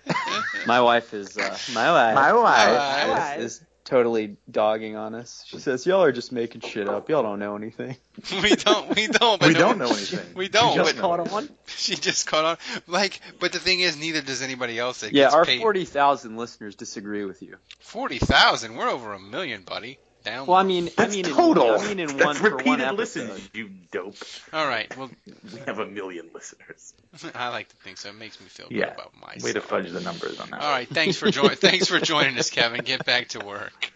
My 0.67 0.81
wife 0.81 1.13
is 1.13 1.37
uh, 1.37 1.57
my 1.73 1.91
wife. 1.91 2.15
My 2.15 2.33
wife. 2.33 2.77
My 2.77 3.09
wife. 3.09 3.39
is, 3.39 3.45
is 3.55 3.61
totally 3.85 4.37
dogging 4.49 4.95
on 4.95 5.15
us. 5.15 5.43
She 5.47 5.59
says, 5.59 5.85
"Y'all 5.85 6.03
are 6.03 6.11
just 6.11 6.31
making 6.31 6.61
shit 6.61 6.87
up. 6.87 7.09
Y'all 7.09 7.23
don't 7.23 7.39
know 7.39 7.55
anything." 7.55 7.97
we 8.41 8.55
don't. 8.55 8.95
We 8.95 9.07
don't. 9.07 9.39
But 9.39 9.47
We 9.49 9.53
no- 9.53 9.59
don't 9.59 9.77
know 9.79 9.87
anything. 9.87 10.19
We 10.35 10.47
don't. 10.47 10.71
We 10.73 10.77
but 10.79 10.85
just 10.85 10.97
Caught 10.99 11.31
on. 11.31 11.49
she 11.67 11.95
just 11.95 12.27
caught 12.27 12.45
on. 12.45 12.57
Like, 12.87 13.19
but 13.39 13.51
the 13.51 13.59
thing 13.59 13.79
is, 13.79 13.97
neither 13.97 14.21
does 14.21 14.41
anybody 14.41 14.79
else. 14.79 15.01
That 15.01 15.13
yeah, 15.13 15.25
gets 15.25 15.35
our 15.35 15.45
paid. 15.45 15.61
forty 15.61 15.85
thousand 15.85 16.37
listeners 16.37 16.75
disagree 16.75 17.25
with 17.25 17.41
you. 17.41 17.57
Forty 17.79 18.19
thousand. 18.19 18.75
We're 18.75 18.89
over 18.89 19.13
a 19.13 19.19
million, 19.19 19.63
buddy. 19.63 19.99
Down. 20.23 20.47
Well, 20.47 20.57
I 20.57 20.63
mean, 20.63 20.87
I 20.97 21.03
That's 21.03 21.15
mean, 21.15 21.25
total. 21.25 21.75
In, 21.75 21.81
I 21.81 21.87
mean, 21.87 21.99
in 21.99 22.07
That's 22.07 22.25
one 22.25 22.35
for 22.35 22.43
one 22.43 22.57
repeated 22.57 22.81
episode. 22.81 23.29
listens, 23.29 23.49
you 23.53 23.69
dope. 23.91 24.15
All 24.53 24.65
right. 24.65 24.95
Well, 24.97 25.09
We 25.53 25.59
have 25.65 25.79
a 25.79 25.85
million 25.85 26.29
listeners. 26.33 26.93
I 27.35 27.49
like 27.49 27.67
to 27.69 27.75
think 27.77 27.97
so. 27.97 28.09
It 28.09 28.15
makes 28.15 28.39
me 28.39 28.47
feel 28.47 28.67
good 28.69 28.83
about 28.83 29.13
myself. 29.19 29.43
Way 29.43 29.53
to 29.53 29.61
fudge 29.61 29.91
the 29.91 29.99
numbers 30.01 30.39
on 30.39 30.49
that. 30.51 30.61
All 30.61 30.71
right. 30.71 30.87
Thanks 30.87 31.17
for 31.17 31.29
joining. 31.29 31.55
thanks 31.57 31.87
for 31.87 31.99
joining 31.99 32.37
us, 32.37 32.49
Kevin. 32.49 32.81
Get 32.85 33.05
back 33.05 33.29
to 33.29 33.39
work. 33.45 33.91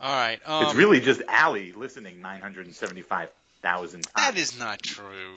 All 0.00 0.12
right. 0.12 0.40
Um, 0.44 0.64
it's 0.64 0.74
really 0.74 1.00
just 1.00 1.22
Allie 1.28 1.72
listening 1.72 2.20
975,000 2.20 4.02
times. 4.02 4.12
that 4.16 4.36
is 4.36 4.58
not 4.58 4.82
true. 4.82 5.36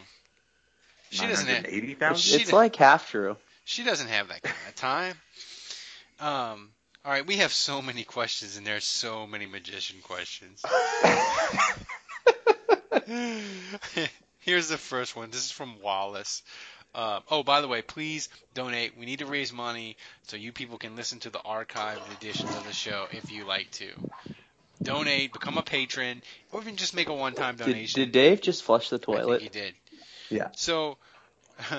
She 1.12 1.28
doesn't 1.28 1.46
have. 1.46 1.64
980,000? 1.64 2.18
She 2.18 2.42
It's 2.42 2.52
like 2.52 2.76
half 2.76 3.12
true. 3.12 3.38
She 3.66 3.84
doesn't 3.84 4.08
have 4.08 4.30
that 4.30 4.42
kind 4.42 4.56
of 4.68 4.76
time. 4.76 5.16
Um. 6.20 6.70
All 7.06 7.12
right. 7.12 7.26
We 7.26 7.38
have 7.38 7.54
so 7.54 7.84
many 7.84 8.04
questions, 8.04 8.58
and 8.58 8.66
there's 8.66 8.84
so 8.84 9.28
many 9.28 9.46
magician 9.46 9.98
questions. 10.02 10.64
Here's 14.40 14.70
the 14.70 14.78
first 14.78 15.16
one. 15.16 15.30
This 15.30 15.46
is 15.46 15.52
from 15.52 15.80
Wallace. 15.82 16.42
Uh, 16.96 17.20
oh, 17.30 17.44
by 17.44 17.62
the 17.62 17.68
way, 17.68 17.84
please 17.84 18.30
donate. 18.56 18.98
We 18.98 19.06
need 19.06 19.20
to 19.20 19.28
raise 19.28 19.54
money 19.54 19.98
so 20.24 20.38
you 20.38 20.52
people 20.52 20.80
can 20.80 20.96
listen 20.96 21.20
to 21.20 21.30
the 21.30 21.40
archived 21.40 22.12
editions 22.18 22.56
of 22.56 22.66
the 22.66 22.74
show 22.74 23.06
if 23.12 23.32
you 23.32 23.46
like 23.46 23.70
to. 23.72 23.92
Donate, 24.82 25.32
become 25.32 25.58
a 25.60 25.62
patron, 25.62 26.24
or 26.52 26.62
even 26.62 26.76
just 26.76 26.96
make 26.96 27.10
a 27.10 27.14
one-time 27.14 27.56
donation. 27.56 28.00
did 28.02 28.12
Dave 28.14 28.42
just 28.42 28.64
flush 28.64 28.90
the 28.90 28.96
I 28.96 29.00
think 29.00 29.06
toilet? 29.06 29.42
he 29.42 29.50
did. 29.50 29.74
Yeah. 30.30 30.48
So, 30.56 30.98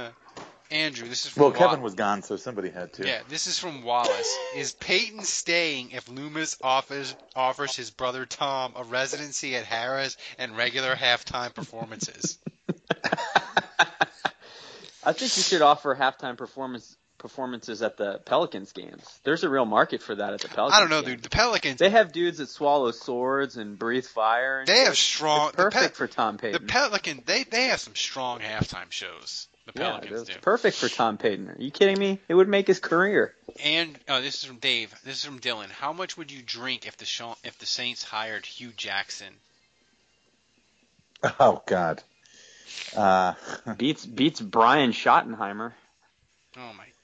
Andrew, 0.70 1.08
this 1.08 1.24
is 1.26 1.32
from 1.32 1.42
Well, 1.42 1.52
Wa- 1.52 1.58
Kevin 1.58 1.82
was 1.82 1.94
gone, 1.94 2.22
so 2.22 2.36
somebody 2.36 2.70
had 2.70 2.92
to. 2.94 3.06
Yeah, 3.06 3.20
this 3.28 3.46
is 3.46 3.58
from 3.58 3.82
Wallace. 3.82 4.36
Is 4.56 4.72
Payton 4.72 5.22
staying 5.22 5.92
if 5.92 6.08
Loomis 6.08 6.56
offers 6.62 7.14
offers 7.34 7.76
his 7.76 7.90
brother 7.90 8.26
Tom 8.26 8.72
a 8.76 8.82
residency 8.84 9.54
at 9.56 9.64
Harrah's 9.64 10.16
and 10.38 10.56
regular 10.56 10.94
halftime 10.94 11.54
performances? 11.54 12.38
I 15.04 15.12
think 15.12 15.36
you 15.36 15.42
should 15.42 15.62
offer 15.62 15.94
halftime 15.94 16.36
performance 16.36 16.96
performances 17.18 17.80
at 17.80 17.96
the 17.96 18.18
Pelicans 18.24 18.72
games. 18.72 19.02
There's 19.24 19.42
a 19.44 19.48
real 19.48 19.64
market 19.64 20.02
for 20.02 20.14
that 20.14 20.34
at 20.34 20.40
the 20.40 20.48
Pelicans. 20.48 20.76
I 20.76 20.80
don't 20.80 20.90
know, 20.90 21.00
games. 21.00 21.14
dude. 21.14 21.22
The 21.22 21.30
Pelicans, 21.30 21.78
They 21.78 21.90
have 21.90 22.12
dudes 22.12 22.38
that 22.38 22.48
swallow 22.50 22.90
swords 22.90 23.56
and 23.56 23.78
breathe 23.78 24.04
fire. 24.04 24.58
And 24.60 24.68
they 24.68 24.74
shit. 24.74 24.86
have 24.86 24.96
strong. 24.96 25.48
It's 25.48 25.56
perfect 25.56 25.82
the, 25.82 25.88
Pe- 25.90 25.94
for 25.94 26.06
Tom 26.08 26.36
the 26.36 26.42
Payton. 26.42 26.66
Pelican, 26.66 27.22
they 27.24 27.44
they 27.44 27.64
have 27.68 27.80
some 27.80 27.94
strong 27.94 28.40
halftime 28.40 28.90
shows. 28.90 29.46
The 29.66 29.72
yeah, 29.74 29.90
Pelicans 29.90 30.20
it's 30.22 30.30
do. 30.30 30.40
perfect 30.40 30.76
for 30.76 30.88
Tom 30.88 31.18
Payton. 31.18 31.48
Are 31.48 31.56
you 31.58 31.70
kidding 31.72 31.98
me? 31.98 32.20
It 32.28 32.34
would 32.34 32.48
make 32.48 32.68
his 32.68 32.78
career. 32.78 33.34
And 33.62 33.98
oh, 34.08 34.20
this 34.22 34.36
is 34.36 34.44
from 34.44 34.58
Dave. 34.58 34.94
This 35.04 35.16
is 35.16 35.24
from 35.24 35.40
Dylan. 35.40 35.70
How 35.70 35.92
much 35.92 36.16
would 36.16 36.30
you 36.30 36.40
drink 36.42 36.86
if 36.86 36.96
the 36.96 37.04
Sha- 37.04 37.34
if 37.42 37.58
the 37.58 37.66
Saints 37.66 38.04
hired 38.04 38.46
Hue 38.46 38.72
Jackson? 38.76 39.34
Oh 41.40 41.62
God. 41.66 42.02
Uh, 42.94 43.34
Beats 43.78 44.04
beats 44.06 44.40
Brian 44.40 44.92
Schottenheimer. 44.92 45.72
Oh 46.56 46.72
my 46.74 46.84
god. 46.84 46.95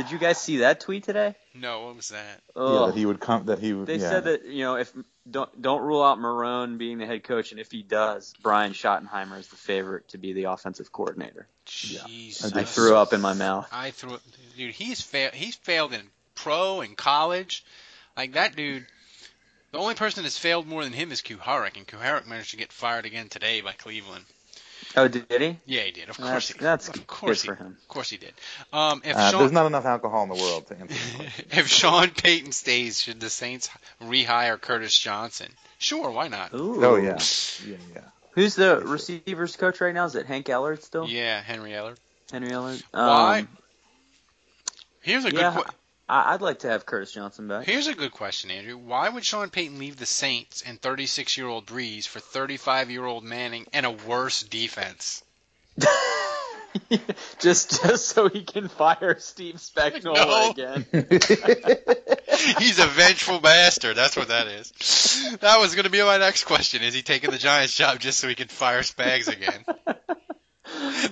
Did 0.00 0.10
you 0.10 0.18
guys 0.18 0.40
see 0.40 0.58
that 0.58 0.80
tweet 0.80 1.04
today? 1.04 1.34
No, 1.54 1.84
what 1.84 1.96
was 1.96 2.08
that? 2.08 2.40
yeah, 2.56 2.62
Oh, 2.62 2.86
that 2.86 2.96
he 2.96 3.04
would 3.04 3.20
come. 3.20 3.44
That 3.46 3.58
he 3.58 3.74
would. 3.74 3.86
they 3.86 3.96
yeah. 3.96 4.08
said 4.08 4.24
that 4.24 4.46
you 4.46 4.64
know 4.64 4.76
if 4.76 4.90
don't 5.30 5.60
don't 5.60 5.82
rule 5.82 6.02
out 6.02 6.18
Marrone 6.18 6.78
being 6.78 6.96
the 6.96 7.04
head 7.04 7.22
coach, 7.22 7.50
and 7.50 7.60
if 7.60 7.70
he 7.70 7.82
does, 7.82 8.32
Brian 8.42 8.72
Schottenheimer 8.72 9.38
is 9.38 9.48
the 9.48 9.56
favorite 9.56 10.08
to 10.08 10.18
be 10.18 10.32
the 10.32 10.44
offensive 10.44 10.90
coordinator. 10.90 11.46
Jesus. 11.66 12.50
I 12.54 12.64
threw 12.64 12.96
up 12.96 13.12
in 13.12 13.20
my 13.20 13.34
mouth. 13.34 13.68
I 13.70 13.90
threw 13.90 14.14
it, 14.14 14.20
dude. 14.56 14.74
He's 14.74 15.02
failed. 15.02 15.34
He's 15.34 15.56
failed 15.56 15.92
in 15.92 16.00
pro 16.34 16.80
and 16.80 16.96
college. 16.96 17.62
Like 18.16 18.32
that 18.32 18.56
dude. 18.56 18.86
The 19.72 19.78
only 19.78 19.94
person 19.94 20.24
that's 20.24 20.38
failed 20.38 20.66
more 20.66 20.82
than 20.82 20.92
him 20.94 21.12
is 21.12 21.20
Kuharich, 21.20 21.76
and 21.76 21.86
Kuharich 21.86 22.26
managed 22.26 22.52
to 22.52 22.56
get 22.56 22.72
fired 22.72 23.06
again 23.06 23.28
today 23.28 23.60
by 23.60 23.72
Cleveland. 23.72 24.24
Oh, 24.96 25.08
did 25.08 25.26
he? 25.40 25.56
Yeah, 25.66 25.82
he 25.82 25.90
did. 25.92 26.08
Of 26.08 26.16
course 26.16 26.48
That's- 26.48 26.48
he. 26.48 26.58
that's 26.58 26.88
of 26.88 26.94
good 26.94 27.06
course 27.06 27.44
for 27.44 27.54
he, 27.54 27.62
him. 27.62 27.76
Of 27.80 27.88
course 27.88 28.10
he 28.10 28.16
did. 28.16 28.32
Um, 28.72 29.02
if 29.04 29.16
Uh, 29.16 29.30
Sean, 29.30 29.40
there's 29.40 29.52
not 29.52 29.66
enough 29.66 29.84
alcohol 29.84 30.22
in 30.24 30.28
the 30.28 30.34
world 30.34 30.66
to 30.68 30.76
answer. 30.78 31.24
if 31.52 31.68
Sean 31.68 32.10
Payton 32.10 32.52
stays, 32.52 33.00
should 33.00 33.20
the 33.20 33.30
Saints 33.30 33.68
rehire 34.02 34.60
Curtis 34.60 34.98
Johnson? 34.98 35.48
Sure, 35.78 36.10
why 36.10 36.28
not? 36.28 36.52
Ooh. 36.54 36.84
oh 36.84 36.96
yeah. 36.96 37.18
Yeah, 37.66 37.76
yeah. 37.94 38.00
Who's 38.32 38.54
the 38.54 38.80
receivers 38.80 39.56
coach 39.56 39.80
right 39.80 39.94
now? 39.94 40.04
Is 40.04 40.14
it 40.14 40.26
Hank 40.26 40.46
Ellard 40.46 40.82
still? 40.82 41.06
Yeah, 41.08 41.40
Henry 41.40 41.74
Eller. 41.74 41.94
Henry 42.30 42.50
Ellard. 42.50 42.82
Why? 42.92 43.40
Um, 43.40 43.48
Here's 45.02 45.24
a 45.24 45.32
yeah, 45.34 45.54
good. 45.54 45.64
que- 45.64 45.74
I- 46.10 46.34
I'd 46.34 46.42
like 46.42 46.58
to 46.60 46.68
have 46.68 46.84
Curtis 46.86 47.12
Johnson 47.12 47.46
back. 47.48 47.64
Here's 47.66 47.86
a 47.86 47.94
good 47.94 48.10
question, 48.12 48.50
Andrew. 48.50 48.76
Why 48.76 49.08
would 49.08 49.24
Sean 49.24 49.48
Payton 49.50 49.78
leave 49.78 49.96
the 49.96 50.06
Saints 50.06 50.62
and 50.66 50.80
36-year-old 50.80 51.66
Brees 51.66 52.06
for 52.06 52.18
35-year-old 52.18 53.22
Manning 53.24 53.66
and 53.72 53.86
a 53.86 53.90
worse 53.92 54.42
defense? 54.42 55.22
just 57.40 57.82
just 57.82 58.06
so 58.08 58.28
he 58.28 58.42
can 58.42 58.68
fire 58.68 59.16
Steve 59.18 59.56
Spagnuolo 59.56 60.14
No. 60.14 60.50
again. 60.50 60.86
He's 62.58 62.78
a 62.78 62.86
vengeful 62.86 63.40
bastard. 63.40 63.96
That's 63.96 64.16
what 64.16 64.28
that 64.28 64.46
is. 64.48 64.72
That 65.40 65.58
was 65.60 65.74
going 65.74 65.84
to 65.84 65.90
be 65.90 66.02
my 66.02 66.18
next 66.18 66.44
question. 66.44 66.82
Is 66.82 66.94
he 66.94 67.02
taking 67.02 67.30
the 67.30 67.38
Giants 67.38 67.74
job 67.74 67.98
just 68.00 68.18
so 68.18 68.28
he 68.28 68.34
can 68.34 68.48
fire 68.48 68.80
Spags 68.82 69.28
again? 69.28 69.64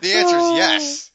The 0.01 0.13
answer 0.13 0.39
is 0.39 0.51
yes. 0.53 1.11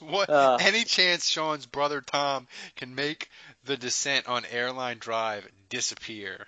What? 0.00 0.30
Uh. 0.30 0.58
any 0.60 0.84
chance 0.84 1.28
Sean's 1.28 1.66
brother 1.66 2.00
Tom 2.00 2.46
can 2.76 2.94
make 2.94 3.28
the 3.64 3.76
descent 3.76 4.26
on 4.28 4.44
Airline 4.50 4.98
Drive 4.98 5.46
disappear? 5.68 6.46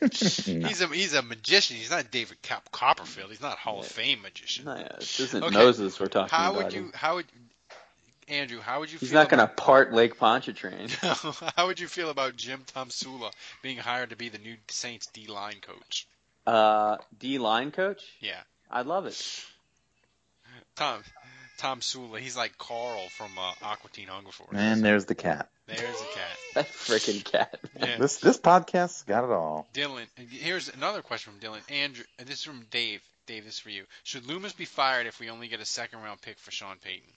He's 0.00 0.80
a 0.80 0.86
he's 0.88 1.14
a 1.14 1.22
magician. 1.22 1.76
He's 1.76 1.90
not 1.90 2.10
David 2.10 2.36
Cop- 2.42 2.70
Copperfield. 2.72 3.30
He's 3.30 3.40
not 3.40 3.54
a 3.54 3.60
Hall 3.60 3.78
of 3.80 3.86
Fame 3.86 4.22
magician. 4.22 4.64
No, 4.64 4.74
yeah, 4.76 4.88
this 4.98 5.20
isn't 5.20 5.42
Okay. 5.44 5.54
Moses 5.54 5.98
we're 6.00 6.06
talking 6.06 6.36
How 6.36 6.50
about. 6.52 6.64
would 6.64 6.72
you? 6.72 6.90
How 6.94 7.14
would 7.16 7.26
Andrew? 8.26 8.60
How 8.60 8.80
would 8.80 8.90
you? 8.92 8.98
He's 8.98 9.12
not 9.12 9.28
going 9.28 9.38
to 9.38 9.46
part 9.46 9.92
Lake 9.92 10.18
Pontchartrain. 10.18 10.88
How 11.56 11.66
would 11.68 11.78
you 11.78 11.86
feel 11.86 12.10
about 12.10 12.36
Jim 12.36 12.62
Tomsula 12.74 13.30
being 13.62 13.76
hired 13.78 14.10
to 14.10 14.16
be 14.16 14.28
the 14.28 14.38
new 14.38 14.56
Saints 14.68 15.06
D 15.06 15.26
line 15.28 15.56
coach? 15.60 16.08
Uh, 16.44 16.96
D 17.20 17.38
line 17.38 17.70
coach? 17.70 18.02
Yeah, 18.20 18.40
I'd 18.70 18.86
love 18.86 19.06
it. 19.06 19.44
Tom 20.74 21.02
Tom 21.58 21.82
Sula. 21.82 22.20
He's 22.20 22.36
like 22.36 22.56
Carl 22.56 23.08
from 23.10 23.30
uh, 23.36 23.52
Aqua 23.62 23.90
Teen 23.92 24.08
Hunger 24.08 24.30
Force. 24.30 24.50
And 24.54 24.82
there's 24.82 25.04
the 25.04 25.14
cat. 25.14 25.50
There's 25.66 25.80
a 25.80 26.14
cat. 26.14 26.38
That 26.54 26.66
freaking 26.66 27.22
cat. 27.22 27.60
Yeah. 27.78 27.98
This 27.98 28.16
this 28.16 28.38
podcast's 28.38 29.02
got 29.02 29.22
it 29.24 29.30
all. 29.30 29.68
Dylan. 29.74 30.06
Here's 30.16 30.68
another 30.70 31.02
question 31.02 31.34
from 31.34 31.40
Dylan. 31.40 31.60
Andrew. 31.70 32.04
This 32.18 32.38
is 32.38 32.44
from 32.44 32.64
Dave. 32.70 33.02
Dave, 33.26 33.44
this 33.44 33.54
is 33.54 33.60
for 33.60 33.68
you. 33.70 33.84
Should 34.02 34.26
Loomis 34.26 34.54
be 34.54 34.64
fired 34.64 35.06
if 35.06 35.20
we 35.20 35.28
only 35.28 35.48
get 35.48 35.60
a 35.60 35.66
second 35.66 36.00
round 36.00 36.22
pick 36.22 36.38
for 36.38 36.50
Sean 36.50 36.76
Payton? 36.82 37.10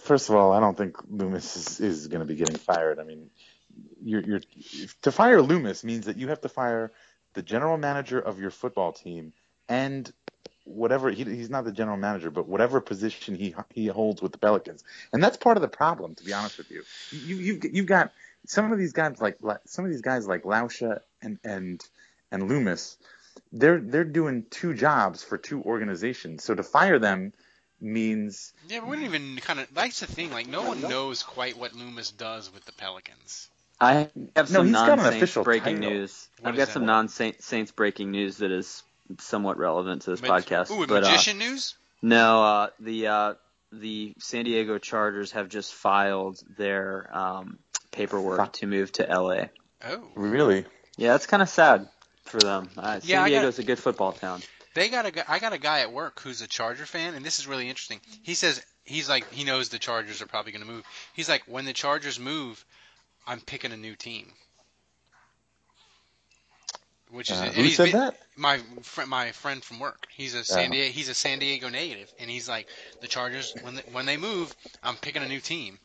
First 0.00 0.28
of 0.28 0.34
all, 0.34 0.52
I 0.52 0.58
don't 0.58 0.76
think 0.76 0.96
Loomis 1.08 1.56
is, 1.56 1.80
is 1.80 2.08
going 2.08 2.20
to 2.20 2.26
be 2.26 2.34
getting 2.34 2.56
fired. 2.56 2.98
I 2.98 3.04
mean, 3.04 3.30
you're, 4.02 4.22
you're 4.22 4.40
to 5.02 5.12
fire 5.12 5.40
Loomis 5.40 5.84
means 5.84 6.06
that 6.06 6.16
you 6.16 6.28
have 6.28 6.40
to 6.40 6.48
fire 6.48 6.90
the 7.34 7.42
general 7.42 7.76
manager 7.76 8.18
of 8.18 8.40
your 8.40 8.50
football 8.50 8.92
team 8.92 9.32
and 9.68 10.12
whatever 10.70 11.10
he, 11.10 11.24
he's 11.24 11.50
not 11.50 11.64
the 11.64 11.72
general 11.72 11.96
manager, 11.96 12.30
but 12.30 12.48
whatever 12.48 12.80
position 12.80 13.34
he 13.34 13.54
he 13.74 13.86
holds 13.86 14.22
with 14.22 14.32
the 14.32 14.38
Pelicans, 14.38 14.84
and 15.12 15.22
that's 15.22 15.36
part 15.36 15.56
of 15.56 15.62
the 15.62 15.68
problem. 15.68 16.14
To 16.14 16.24
be 16.24 16.32
honest 16.32 16.58
with 16.58 16.70
you, 16.70 16.82
you 17.10 17.36
you've 17.36 17.64
you've 17.64 17.86
got 17.86 18.12
some 18.46 18.72
of 18.72 18.78
these 18.78 18.92
guys 18.92 19.20
like 19.20 19.38
some 19.66 19.84
of 19.84 19.90
these 19.90 20.02
guys 20.02 20.26
like 20.26 20.44
Lauscha 20.44 21.00
and 21.22 21.38
and 21.44 21.84
and 22.30 22.48
Loomis. 22.48 22.96
They're 23.52 23.80
they're 23.80 24.04
doing 24.04 24.46
two 24.50 24.74
jobs 24.74 25.22
for 25.22 25.36
two 25.36 25.62
organizations. 25.62 26.44
So 26.44 26.54
to 26.54 26.62
fire 26.62 26.98
them 26.98 27.32
means 27.80 28.52
Yeah, 28.68 28.84
we 28.84 28.96
don't 28.96 29.04
even 29.04 29.36
kind 29.36 29.60
of. 29.60 29.72
That's 29.72 30.00
the 30.00 30.06
thing. 30.06 30.32
Like, 30.32 30.46
no 30.46 30.62
one 30.62 30.80
knows 30.82 31.22
quite 31.22 31.58
what 31.58 31.74
Loomis 31.74 32.10
does 32.12 32.52
with 32.52 32.64
the 32.64 32.72
Pelicans. 32.72 33.48
I 33.80 34.08
have 34.36 34.48
some 34.48 34.66
he's 34.66 34.74
got 34.74 34.90
an 34.90 34.96
non-Saints 34.98 35.16
official 35.16 35.44
breaking 35.44 35.76
title. 35.76 35.90
news. 35.90 36.28
What 36.40 36.50
I've 36.50 36.56
got 36.56 36.66
that? 36.66 36.72
some 36.72 36.86
non-Saints 36.86 37.72
breaking 37.72 38.10
news 38.10 38.38
that 38.38 38.50
is 38.50 38.82
somewhat 39.18 39.58
relevant 39.58 40.02
to 40.02 40.10
this 40.10 40.22
Ma- 40.22 40.28
podcast. 40.28 40.70
Ooh, 40.70 40.86
but, 40.86 41.04
uh, 41.04 41.08
magician 41.10 41.38
news. 41.38 41.74
No, 42.02 42.42
uh, 42.42 42.68
the 42.80 43.06
uh, 43.08 43.34
the 43.72 44.14
San 44.18 44.44
Diego 44.44 44.78
Chargers 44.78 45.32
have 45.32 45.48
just 45.48 45.74
filed 45.74 46.40
their 46.56 47.08
um, 47.16 47.58
paperwork 47.92 48.38
Fuck. 48.38 48.52
to 48.54 48.66
move 48.66 48.92
to 48.92 49.02
LA. 49.04 49.44
Oh, 49.84 50.02
really 50.14 50.64
Yeah, 50.96 51.14
it's 51.14 51.26
kind 51.26 51.42
of 51.42 51.48
sad 51.48 51.88
for 52.24 52.38
them. 52.40 52.68
Uh, 52.76 53.00
San 53.00 53.08
Yeah, 53.08 53.22
I 53.22 53.30
got- 53.30 53.36
Diego's 53.40 53.58
a 53.58 53.64
good 53.64 53.78
football 53.78 54.12
town. 54.12 54.42
they 54.74 54.88
got 54.88 55.06
a. 55.06 55.10
gu- 55.10 55.22
I 55.28 55.38
got 55.38 55.52
a 55.52 55.58
guy 55.58 55.80
at 55.80 55.92
work 55.92 56.20
who's 56.20 56.42
a 56.42 56.46
Charger 56.46 56.86
fan, 56.86 57.14
and 57.14 57.24
this 57.24 57.38
is 57.38 57.46
really 57.46 57.68
interesting. 57.68 58.00
He 58.22 58.34
says 58.34 58.64
he's 58.84 59.08
like 59.08 59.30
he 59.32 59.44
knows 59.44 59.68
the 59.68 59.78
Chargers 59.78 60.22
are 60.22 60.26
probably 60.26 60.52
going 60.52 60.64
to 60.64 60.70
move. 60.70 60.84
He's 61.14 61.28
like, 61.28 61.42
when 61.46 61.64
the 61.64 61.72
Chargers 61.72 62.18
move, 62.18 62.64
I'm 63.26 63.40
picking 63.40 63.72
a 63.72 63.76
new 63.76 63.94
team. 63.94 64.32
Which 67.12 67.30
is 67.30 67.38
Uh, 67.40 67.46
who 67.46 67.68
said 67.70 67.92
that? 67.92 68.16
My 68.36 68.60
fr- 68.82 69.06
my 69.06 69.32
friend 69.32 69.62
from 69.62 69.80
work. 69.80 70.06
He's 70.10 70.34
a 70.34 70.44
San 70.44 70.70
Oh. 70.70 70.72
Diego 70.72 70.92
he's 70.92 71.08
a 71.08 71.14
San 71.14 71.38
Diego 71.40 71.68
native, 71.68 72.12
and 72.18 72.30
he's 72.30 72.48
like 72.48 72.68
the 73.00 73.08
Chargers 73.08 73.54
when 73.62 73.74
they, 73.76 73.82
when 73.92 74.06
they 74.06 74.16
move, 74.16 74.54
I'm 74.82 74.96
picking 74.96 75.22
a 75.22 75.28
new 75.28 75.40
team. 75.40 75.78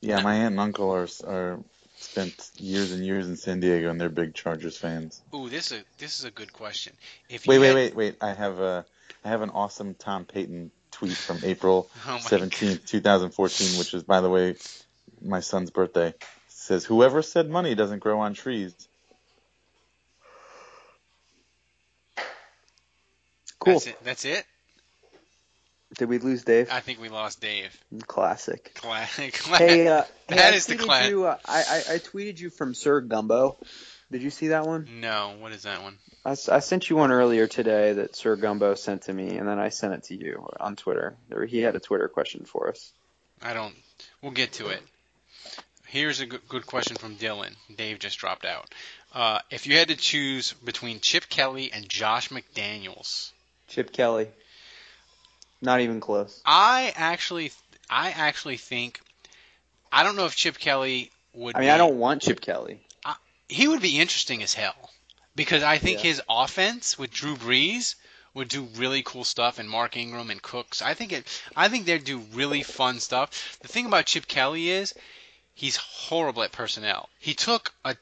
Yeah, 0.00 0.20
my 0.20 0.34
aunt 0.36 0.52
and 0.52 0.60
uncle 0.60 0.90
are 0.94 1.08
are 1.26 1.58
spent 1.98 2.50
years 2.58 2.92
and 2.92 3.04
years 3.04 3.26
in 3.26 3.36
San 3.36 3.58
Diego, 3.60 3.90
and 3.90 4.00
they're 4.00 4.08
big 4.08 4.34
Chargers 4.34 4.76
fans. 4.78 5.20
Ooh, 5.34 5.48
this 5.48 5.72
is 5.72 5.80
a 5.80 5.84
this 5.98 6.18
is 6.20 6.24
a 6.24 6.30
good 6.30 6.52
question. 6.52 6.92
If 7.28 7.46
Wait, 7.46 7.56
you 7.56 7.60
wait, 7.60 7.66
had- 7.68 7.74
wait, 7.74 7.94
wait! 7.96 8.16
I 8.20 8.32
have 8.32 8.60
a 8.60 8.86
I 9.24 9.28
have 9.28 9.42
an 9.42 9.50
awesome 9.50 9.94
Tom 9.94 10.24
Payton 10.24 10.70
tweet 10.92 11.16
from 11.16 11.40
April 11.42 11.90
Oh 12.06 12.18
seventeenth, 12.18 12.86
two 12.86 13.00
thousand 13.00 13.30
fourteen, 13.32 13.78
which 13.78 13.92
is, 13.94 14.04
by 14.04 14.20
the 14.20 14.30
way, 14.30 14.54
my 15.20 15.40
son's 15.40 15.70
birthday. 15.70 16.08
It 16.10 16.22
says, 16.48 16.84
"Whoever 16.84 17.20
said 17.22 17.50
money 17.50 17.74
doesn't 17.74 17.98
grow 17.98 18.20
on 18.20 18.34
trees." 18.34 18.74
Cool. 23.58 23.74
That's 23.74 23.86
it. 23.86 24.04
That's 24.04 24.24
it. 24.24 24.44
Did 25.96 26.08
we 26.08 26.18
lose 26.18 26.44
Dave? 26.44 26.68
I 26.70 26.80
think 26.80 27.00
we 27.00 27.08
lost 27.08 27.40
Dave. 27.40 27.76
Classic. 28.06 28.72
Cla- 28.74 29.00
Hey, 29.58 29.88
uh, 29.88 30.02
That 30.28 30.52
I 30.52 30.56
is 30.56 30.66
the 30.66 30.74
tweeted 30.74 30.78
class. 30.80 31.08
You, 31.08 31.24
uh, 31.24 31.38
I, 31.46 31.58
I, 31.58 31.94
I 31.94 31.98
tweeted 31.98 32.38
you 32.38 32.50
from 32.50 32.74
Sir 32.74 33.00
Gumbo. 33.00 33.56
Did 34.10 34.22
you 34.22 34.30
see 34.30 34.48
that 34.48 34.66
one? 34.66 34.88
No, 35.00 35.34
what 35.38 35.52
is 35.52 35.62
that 35.62 35.82
one? 35.82 35.96
I 36.24 36.34
sent 36.34 36.90
you 36.90 36.96
one 36.96 37.10
earlier 37.10 37.46
today 37.46 37.94
that 37.94 38.14
Sir 38.14 38.36
Gumbo 38.36 38.74
sent 38.74 39.02
to 39.02 39.12
me, 39.14 39.38
and 39.38 39.48
then 39.48 39.58
I 39.58 39.70
sent 39.70 39.94
it 39.94 40.02
to 40.04 40.14
you 40.14 40.46
on 40.60 40.76
Twitter. 40.76 41.16
There, 41.30 41.46
he 41.46 41.60
had 41.60 41.74
a 41.74 41.80
Twitter 41.80 42.08
question 42.08 42.44
for 42.44 42.68
us. 42.68 42.92
I 43.40 43.54
don't. 43.54 43.74
We'll 44.20 44.32
get 44.32 44.52
to 44.54 44.68
it. 44.68 44.80
Here's 45.86 46.20
a 46.20 46.26
good, 46.26 46.46
good 46.48 46.66
question 46.66 46.96
from 46.96 47.16
Dylan. 47.16 47.54
Dave 47.74 47.98
just 47.98 48.18
dropped 48.18 48.44
out. 48.44 48.74
Uh, 49.14 49.38
if 49.50 49.66
you 49.66 49.78
had 49.78 49.88
to 49.88 49.96
choose 49.96 50.52
between 50.52 51.00
Chip 51.00 51.30
Kelly 51.30 51.72
and 51.72 51.88
Josh 51.88 52.28
McDaniels, 52.28 53.32
Chip 53.68 53.92
Kelly. 53.92 54.28
Not 55.60 55.80
even 55.80 56.00
close. 56.00 56.40
I 56.44 56.92
actually, 56.96 57.52
I 57.90 58.10
actually 58.10 58.56
think, 58.56 59.00
I 59.92 60.02
don't 60.02 60.16
know 60.16 60.26
if 60.26 60.36
Chip 60.36 60.58
Kelly 60.58 61.10
would. 61.34 61.56
I 61.56 61.60
mean, 61.60 61.68
be, 61.68 61.70
I 61.70 61.78
don't 61.78 61.98
want 61.98 62.22
Chip 62.22 62.40
Kelly. 62.40 62.80
He 63.48 63.66
would 63.66 63.80
be 63.80 63.98
interesting 63.98 64.42
as 64.42 64.52
hell 64.52 64.90
because 65.34 65.62
I 65.62 65.78
think 65.78 65.98
Yeah. 65.98 66.10
his 66.10 66.22
offense 66.28 66.98
with 66.98 67.10
Drew 67.10 67.34
Brees 67.34 67.94
would 68.34 68.48
do 68.48 68.64
really 68.76 69.02
cool 69.02 69.24
stuff, 69.24 69.58
and 69.58 69.68
Mark 69.68 69.96
Ingram 69.96 70.30
and 70.30 70.40
Cooks. 70.42 70.82
I 70.82 70.92
think 70.94 71.12
it. 71.12 71.26
I 71.56 71.68
think 71.68 71.86
they'd 71.86 72.04
do 72.04 72.18
really 72.34 72.62
fun 72.62 73.00
stuff. 73.00 73.58
The 73.62 73.68
thing 73.68 73.86
about 73.86 74.04
Chip 74.04 74.28
Kelly 74.28 74.68
is 74.68 74.94
he's 75.54 75.76
horrible 75.76 76.42
at 76.42 76.52
personnel. 76.52 77.08
He 77.18 77.32
took 77.34 77.72
a 77.86 77.96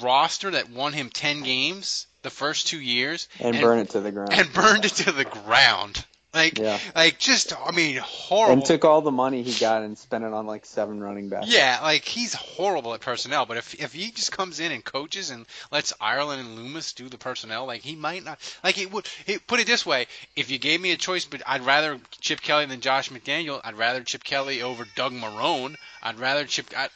roster 0.00 0.50
that 0.50 0.68
won 0.68 0.92
him 0.92 1.08
ten 1.08 1.42
games 1.42 2.06
the 2.22 2.30
first 2.30 2.66
two 2.68 2.80
years 2.80 3.28
And 3.40 3.60
burn 3.60 3.78
it 3.80 3.90
to 3.90 4.00
the 4.00 4.12
ground. 4.12 4.32
and 4.32 4.52
burned 4.52 4.84
it 4.84 4.92
to 4.94 5.12
the 5.12 5.24
ground. 5.24 6.04
Like, 6.34 6.58
Yeah. 6.58 6.78
like 6.96 7.18
just 7.18 7.52
I 7.52 7.72
mean 7.72 7.96
horrible. 7.98 8.54
And 8.54 8.64
took 8.64 8.86
all 8.86 9.02
the 9.02 9.10
money 9.10 9.42
he 9.42 9.52
got 9.60 9.82
and 9.82 9.98
spent 9.98 10.24
it 10.24 10.32
on 10.32 10.46
like 10.46 10.64
seven 10.64 10.98
running 10.98 11.28
backs. 11.28 11.48
Yeah, 11.48 11.78
like 11.82 12.06
he's 12.06 12.32
horrible 12.32 12.94
at 12.94 13.00
personnel, 13.00 13.44
but 13.44 13.58
if 13.58 13.74
if 13.74 13.92
he 13.92 14.10
just 14.10 14.32
comes 14.32 14.58
in 14.58 14.72
and 14.72 14.82
coaches 14.82 15.28
and 15.28 15.44
lets 15.70 15.92
Ireland 16.00 16.40
and 16.40 16.56
Loomis 16.56 16.94
do 16.94 17.10
the 17.10 17.18
personnel, 17.18 17.66
like 17.66 17.82
he 17.82 17.96
might 17.96 18.24
not. 18.24 18.38
Like 18.64 18.78
it 18.78 18.90
would. 18.90 19.06
It, 19.26 19.46
put 19.46 19.60
it 19.60 19.66
this 19.66 19.84
way: 19.84 20.06
if 20.34 20.50
you 20.50 20.56
gave 20.58 20.80
me 20.80 20.92
a 20.92 20.96
choice, 20.96 21.26
but 21.26 21.42
I'd 21.46 21.66
rather 21.66 22.00
Chip 22.22 22.40
Kelly 22.40 22.64
than 22.64 22.80
Josh 22.80 23.10
McDaniel. 23.10 23.60
I'd 23.62 23.76
rather 23.76 24.00
Chip 24.02 24.24
Kelly 24.24 24.62
over 24.62 24.86
Doug 24.96 25.12
Marrone. 25.12 25.76
I'd 26.02 26.18
rather 26.18 26.46
Chip. 26.46 26.66
I, 26.74 26.88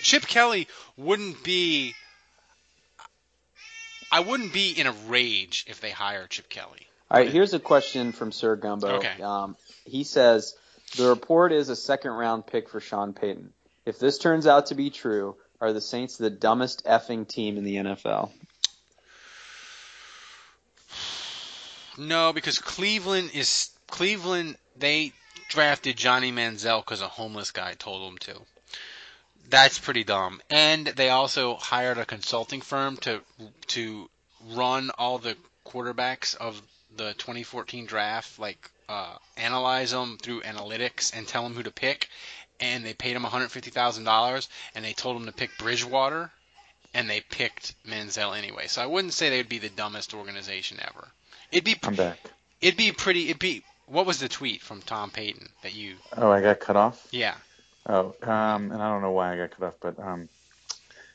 Chip 0.00 0.22
Kelly 0.26 0.68
wouldn't 0.96 1.44
be. 1.44 1.94
I 4.14 4.20
wouldn't 4.20 4.52
be 4.52 4.70
in 4.70 4.86
a 4.86 4.92
rage 5.08 5.64
if 5.66 5.80
they 5.80 5.90
hire 5.90 6.28
Chip 6.28 6.48
Kelly. 6.48 6.86
All 7.10 7.18
right, 7.18 7.28
here's 7.28 7.52
a 7.52 7.58
question 7.58 8.12
from 8.12 8.30
Sir 8.30 8.54
Gumbo. 8.54 8.98
Okay. 8.98 9.20
Um, 9.20 9.56
he 9.86 10.04
says 10.04 10.54
the 10.96 11.08
report 11.08 11.50
is 11.50 11.68
a 11.68 11.74
second 11.74 12.12
round 12.12 12.46
pick 12.46 12.68
for 12.68 12.78
Sean 12.78 13.12
Payton. 13.12 13.52
If 13.84 13.98
this 13.98 14.18
turns 14.18 14.46
out 14.46 14.66
to 14.66 14.76
be 14.76 14.90
true, 14.90 15.34
are 15.60 15.72
the 15.72 15.80
Saints 15.80 16.16
the 16.16 16.30
dumbest 16.30 16.84
effing 16.84 17.26
team 17.26 17.56
in 17.58 17.64
the 17.64 17.74
NFL? 17.74 18.30
No, 21.98 22.32
because 22.32 22.60
Cleveland 22.60 23.32
is 23.34 23.70
Cleveland. 23.88 24.56
They 24.76 25.12
drafted 25.48 25.96
Johnny 25.96 26.30
Manziel 26.30 26.84
because 26.84 27.02
a 27.02 27.08
homeless 27.08 27.50
guy 27.50 27.74
told 27.76 28.06
them 28.06 28.18
to. 28.18 28.40
That's 29.50 29.78
pretty 29.78 30.04
dumb. 30.04 30.40
And 30.50 30.86
they 30.86 31.10
also 31.10 31.56
hired 31.56 31.98
a 31.98 32.04
consulting 32.04 32.60
firm 32.60 32.96
to 32.98 33.20
to 33.68 34.08
run 34.50 34.90
all 34.98 35.18
the 35.18 35.36
quarterbacks 35.66 36.36
of 36.36 36.60
the 36.96 37.14
2014 37.14 37.86
draft, 37.86 38.38
like 38.38 38.70
uh, 38.88 39.16
analyze 39.36 39.90
them 39.90 40.18
through 40.20 40.42
analytics 40.42 41.16
and 41.16 41.26
tell 41.26 41.42
them 41.42 41.54
who 41.54 41.62
to 41.62 41.70
pick. 41.70 42.08
And 42.60 42.84
they 42.84 42.94
paid 42.94 43.16
him 43.16 43.24
$150,000, 43.24 44.48
and 44.74 44.84
they 44.84 44.92
told 44.92 45.16
him 45.16 45.26
to 45.26 45.32
pick 45.32 45.50
Bridgewater, 45.58 46.30
and 46.94 47.10
they 47.10 47.20
picked 47.20 47.74
Manziel 47.84 48.36
anyway. 48.36 48.68
So 48.68 48.80
I 48.80 48.86
wouldn't 48.86 49.12
say 49.12 49.28
they 49.28 49.38
would 49.38 49.48
be 49.48 49.58
the 49.58 49.68
dumbest 49.68 50.14
organization 50.14 50.78
ever. 50.80 51.08
It'd 51.50 51.64
be 51.64 51.76
I'm 51.82 51.96
back. 51.96 52.18
It'd 52.60 52.76
be 52.76 52.92
pretty. 52.92 53.24
It'd 53.28 53.40
be. 53.40 53.64
What 53.86 54.06
was 54.06 54.18
the 54.18 54.28
tweet 54.28 54.62
from 54.62 54.80
Tom 54.82 55.10
Payton 55.10 55.48
that 55.62 55.74
you? 55.74 55.96
Oh, 56.16 56.30
I 56.30 56.40
got 56.40 56.60
cut 56.60 56.76
off. 56.76 57.06
Yeah. 57.10 57.34
Oh, 57.86 58.14
um, 58.22 58.72
and 58.72 58.82
I 58.82 58.90
don't 58.90 59.02
know 59.02 59.12
why 59.12 59.32
I 59.34 59.36
got 59.36 59.50
cut 59.50 59.66
off, 59.66 59.74
but 59.80 59.98
um, 59.98 60.28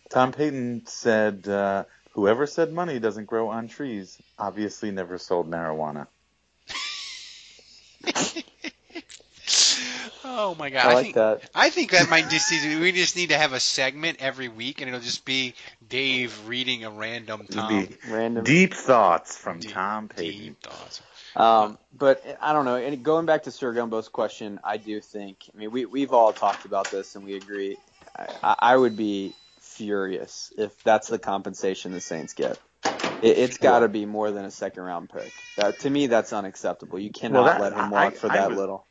Tom 0.10 0.32
Payton 0.32 0.84
said, 0.86 1.48
uh, 1.48 1.86
"Whoever 2.12 2.46
said 2.46 2.72
money 2.72 3.00
doesn't 3.00 3.26
grow 3.26 3.50
on 3.50 3.68
trees 3.68 4.22
obviously 4.38 4.92
never 4.92 5.18
sold 5.18 5.50
marijuana." 5.50 6.08
Oh 10.32 10.56
my 10.56 10.70
god! 10.70 10.86
I 10.86 10.94
like 10.94 11.04
think, 11.04 11.16
that. 11.16 11.50
I 11.56 11.70
think 11.70 11.92
that 11.92 12.10
might 12.10 12.30
just 12.30 12.52
need, 12.52 12.80
we 12.80 12.92
just 12.92 13.16
need 13.16 13.30
to 13.30 13.38
have 13.38 13.54
a 13.54 13.60
segment 13.60 14.18
every 14.22 14.48
week, 14.48 14.80
and 14.82 14.88
it'll 14.88 15.00
just 15.00 15.26
be 15.26 15.54
Dave 15.88 16.48
reading 16.48 16.84
a 16.84 16.90
random 16.90 17.48
Tom. 17.50 17.88
Random. 18.10 18.44
deep 18.44 18.74
thoughts 18.74 19.36
from 19.36 19.60
Tom 19.62 20.08
Payton. 20.08 20.40
Deep 20.40 20.62
thoughts. 20.62 21.02
Um, 21.36 21.78
but 21.96 22.24
I 22.42 22.54
don't 22.54 22.66
know. 22.66 22.76
And 22.76 23.04
going 23.04 23.26
back 23.26 23.44
to 23.44 23.52
Sir 23.52 23.74
Gumbo's 23.74 24.08
question, 24.10 24.60
I 24.64 24.78
do 24.78 25.00
think. 25.02 25.38
I 25.54 25.58
mean, 25.58 25.72
we 25.72 25.86
we've 25.86 26.12
all 26.14 26.34
talked 26.34 26.66
about 26.66 26.90
this 26.92 27.16
and 27.16 27.24
we 27.24 27.36
agree. 27.36 27.78
I, 28.44 28.56
I 28.60 28.76
would 28.78 28.96
be 28.98 29.34
furious 29.62 30.52
if 30.58 30.72
that's 30.84 31.08
the 31.08 31.20
compensation 31.20 31.92
the 31.92 32.02
Saints 32.02 32.34
get. 32.34 32.60
It, 33.22 33.38
it's 33.38 33.58
got 33.58 33.80
to 33.80 33.88
be 33.90 34.06
more 34.06 34.32
than 34.32 34.46
a 34.46 34.52
second 34.52 34.84
round 34.84 35.10
pick. 35.10 35.32
That, 35.58 35.80
to 35.80 35.90
me, 35.90 36.08
that's 36.08 36.34
unacceptable. 36.34 37.00
You 37.00 37.12
cannot 37.12 37.44
Well, 37.44 37.46
that- 37.54 37.62
let 37.62 37.74
him 37.74 37.80
I- 37.94 38.06
walk 38.06 38.16
for 38.16 38.32
I 38.32 38.36
that 38.38 38.50
was- 38.50 38.58
little. 38.58 38.86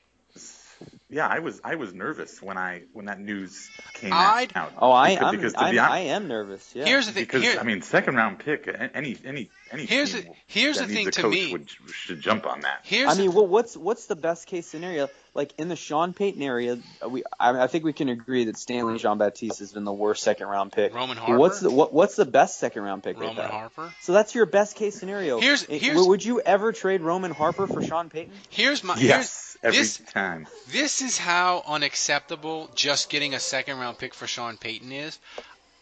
Yeah, 1.11 1.27
I 1.27 1.41
was 1.41 1.61
I 1.65 1.75
was 1.75 1.93
nervous 1.93 2.41
when 2.41 2.57
I 2.57 2.83
when 2.93 3.07
that 3.07 3.19
news 3.19 3.73
came 3.95 4.13
I'd- 4.13 4.53
out. 4.55 4.75
Oh, 4.79 4.93
I 4.93 5.15
because, 5.15 5.27
I'm, 5.27 5.35
because 5.37 5.53
to 5.55 5.61
I'm, 5.61 5.73
be 5.73 5.79
honest, 5.81 5.93
I 5.93 5.99
am 6.01 6.29
nervous. 6.29 6.71
Yeah. 6.75 6.85
Here's 6.85 7.07
the 7.07 7.13
thing. 7.13 7.25
because 7.25 7.43
here- 7.43 7.59
I 7.59 7.65
mean, 7.65 7.83
second 7.83 8.15
round 8.15 8.39
pick, 8.39 8.69
any 8.95 9.17
any 9.25 9.51
any 9.73 9.85
Here's 9.87 10.13
team 10.13 10.25
the- 10.25 10.31
here's 10.47 10.79
that 10.79 10.89
the 10.89 10.95
needs 10.95 11.17
thing 11.17 11.27
a 11.27 11.29
to 11.29 11.29
me. 11.29 11.53
would, 11.53 11.69
should 11.93 12.21
jump 12.21 12.47
on 12.47 12.61
that. 12.61 12.81
Here's 12.85 13.09
I 13.11 13.15
the 13.15 13.23
mean, 13.23 13.33
well, 13.35 13.47
what's 13.47 13.77
what's 13.77 14.07
the 14.07 14.17
best 14.17 14.47
case 14.47 14.67
scenario? 14.67 15.09
Like 15.35 15.53
in 15.59 15.69
the 15.69 15.77
Sean 15.77 16.15
Payton 16.15 16.43
area, 16.43 16.79
we 17.09 17.23
I, 17.39 17.65
I 17.65 17.67
think 17.69 17.85
we 17.85 17.93
can 17.93 18.09
agree 18.09 18.45
that 18.47 18.57
Stanley 18.57 18.99
Jean 18.99 19.19
Baptiste 19.19 19.61
has 19.61 19.73
been 19.73 19.85
the 19.85 19.93
worst 19.93 20.23
second 20.23 20.49
round 20.49 20.73
pick. 20.73 20.93
Roman 20.95 21.17
Harper. 21.17 21.39
What's 21.39 21.61
the 21.61 21.71
what, 21.71 21.93
what's 21.93 22.17
the 22.17 22.25
best 22.25 22.59
second 22.59 22.83
round 22.83 23.03
pick? 23.03 23.17
they've 23.17 23.29
Roman 23.29 23.43
had? 23.43 23.51
Harper. 23.51 23.93
So 24.01 24.13
that's 24.13 24.35
your 24.35 24.47
best 24.47 24.75
case 24.77 24.99
scenario. 24.99 25.39
Here's- 25.41 25.63
here's- 25.65 26.07
would 26.07 26.25
you 26.25 26.41
ever 26.41 26.73
trade 26.73 27.03
Roman 27.03 27.31
Harper 27.31 27.67
for 27.67 27.83
Sean 27.83 28.11
Payton? 28.11 28.33
Here's 28.49 28.83
my. 28.83 28.97
Yes, 28.97 29.57
every 29.63 29.79
this, 29.79 29.99
time. 30.13 30.47
This 30.71 31.03
is 31.03 31.19
how 31.19 31.63
unacceptable 31.67 32.71
just 32.75 33.11
getting 33.11 33.35
a 33.35 33.41
second 33.41 33.79
round 33.79 33.99
pick 33.99 34.15
for 34.15 34.27
Sean 34.27 34.57
Payton 34.57 34.91
is. 34.93 35.19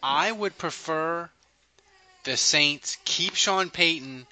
I 0.03 0.31
would 0.31 0.57
prefer 0.57 1.29
the 2.27 2.35
Saints 2.35 2.97
keep 3.05 3.35
Sean 3.35 3.69
Payton 3.69 4.27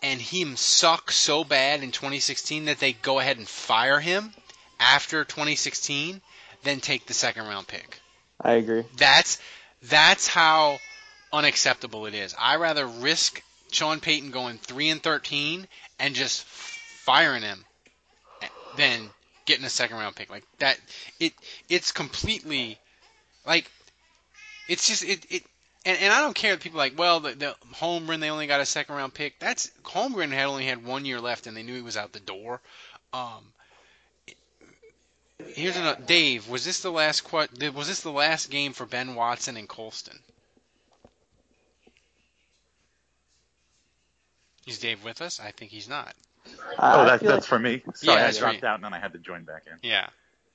and 0.00 0.20
him 0.20 0.56
suck 0.56 1.10
so 1.10 1.42
bad 1.42 1.82
in 1.82 1.90
2016 1.90 2.66
that 2.66 2.78
they 2.78 2.92
go 2.92 3.18
ahead 3.18 3.36
and 3.36 3.48
fire 3.48 3.98
him 3.98 4.32
after 4.78 5.24
2016, 5.24 6.20
then 6.62 6.78
take 6.78 7.06
the 7.06 7.14
second 7.14 7.46
round 7.48 7.66
pick. 7.66 7.98
I 8.40 8.52
agree. 8.52 8.84
That's 8.96 9.40
that's 9.82 10.28
how 10.28 10.78
unacceptable 11.32 12.06
it 12.06 12.14
is. 12.14 12.32
I 12.38 12.56
rather 12.56 12.86
risk 12.86 13.42
Sean 13.72 13.98
Payton 13.98 14.30
going 14.30 14.58
three 14.58 14.88
and 14.88 15.02
13 15.02 15.66
and 15.98 16.14
just 16.14 16.44
firing 16.44 17.42
him 17.42 17.64
than 18.76 19.10
getting 19.46 19.64
a 19.64 19.70
second 19.70 19.96
round 19.96 20.14
pick 20.14 20.30
like 20.30 20.44
that. 20.60 20.78
It 21.18 21.32
it's 21.68 21.90
completely 21.90 22.78
like 23.44 23.68
it's 24.68 24.86
just 24.86 25.02
it 25.02 25.26
it. 25.28 25.42
And, 25.84 25.98
and 25.98 26.12
I 26.12 26.20
don't 26.20 26.34
care 26.34 26.54
if 26.54 26.60
people 26.60 26.78
are 26.80 26.84
like, 26.84 26.96
well, 26.98 27.20
the, 27.20 27.32
the 27.34 27.56
Holmgren 27.74 28.20
they 28.20 28.30
only 28.30 28.46
got 28.46 28.60
a 28.60 28.66
second 28.66 28.94
round 28.94 29.14
pick. 29.14 29.38
That's 29.40 29.70
Holmgren 29.82 30.30
had 30.30 30.46
only 30.46 30.64
had 30.64 30.84
one 30.84 31.04
year 31.04 31.20
left, 31.20 31.46
and 31.46 31.56
they 31.56 31.62
knew 31.64 31.74
he 31.74 31.82
was 31.82 31.96
out 31.96 32.12
the 32.12 32.20
door. 32.20 32.60
Um, 33.12 33.42
here's 35.54 35.76
another. 35.76 36.00
Dave, 36.06 36.48
was 36.48 36.64
this 36.64 36.80
the 36.82 36.90
last 36.92 37.22
qu- 37.24 37.48
Was 37.74 37.88
this 37.88 38.00
the 38.00 38.12
last 38.12 38.48
game 38.50 38.72
for 38.72 38.86
Ben 38.86 39.14
Watson 39.16 39.56
and 39.56 39.68
Colston? 39.68 40.18
Is 44.66 44.78
Dave 44.78 45.02
with 45.04 45.20
us? 45.20 45.40
I 45.40 45.50
think 45.50 45.72
he's 45.72 45.88
not. 45.88 46.14
oh, 46.78 47.04
that's 47.04 47.22
that's 47.22 47.24
like- 47.24 47.44
for 47.44 47.58
me. 47.58 47.82
Sorry, 47.94 48.20
Yeah, 48.20 48.26
I 48.28 48.30
dropped 48.30 48.42
right. 48.62 48.64
out 48.64 48.74
and 48.76 48.84
then 48.84 48.94
I 48.94 48.98
had 49.00 49.12
to 49.14 49.18
join 49.18 49.42
back 49.42 49.64
in. 49.66 49.76
Yeah. 49.88 50.08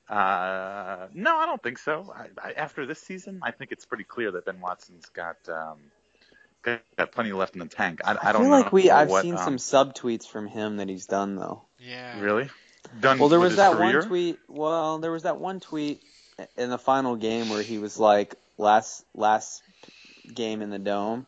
Uh, 0.10 1.08
no, 1.14 1.36
I 1.38 1.46
don't 1.46 1.62
think 1.62 1.78
so. 1.80 2.14
I, 2.16 2.28
I, 2.50 2.52
after 2.54 2.86
this 2.86 3.00
season, 3.02 3.40
I 3.44 3.52
think 3.52 3.72
it's 3.72 3.86
pretty 3.86 4.06
clear 4.06 4.32
that 4.32 4.46
Ben 4.46 4.62
Watson's 4.62 5.06
got 5.08 5.36
um, 5.50 5.78
got, 6.64 6.82
got 6.98 7.12
plenty 7.12 7.34
left 7.34 7.56
in 7.56 7.60
the 7.60 7.68
tank. 7.68 8.02
I, 8.06 8.14
I 8.14 8.30
I 8.30 8.32
don't 8.32 8.44
feel 8.44 8.52
know 8.52 8.58
like 8.62 8.72
we 8.72 8.90
I've 8.90 9.10
what, 9.10 9.24
seen 9.24 9.36
um, 9.36 9.44
some 9.44 9.58
subtweets 9.58 10.26
from 10.28 10.48
him 10.48 10.78
that 10.78 10.88
he's 10.88 11.08
done 11.08 11.36
though. 11.36 11.64
Yeah. 11.80 12.20
Really? 12.22 12.50
Done 13.00 13.20
Well, 13.20 13.28
there 13.30 13.40
with 13.40 13.48
was 13.48 13.52
his 13.54 13.58
that 13.58 13.74
career? 13.76 14.00
one 14.00 14.08
tweet. 14.08 14.40
Well, 14.48 15.00
there 15.00 15.12
was 15.12 15.24
that 15.24 15.40
one 15.40 15.60
tweet 15.60 16.02
in 16.56 16.70
the 16.70 16.78
final 16.78 17.16
game 17.18 17.50
where 17.50 17.62
he 17.62 17.78
was 17.78 18.00
like 18.00 18.36
last 18.58 19.04
last 19.14 19.62
game 20.34 20.62
in 20.62 20.70
the 20.70 20.80
dome, 20.80 21.28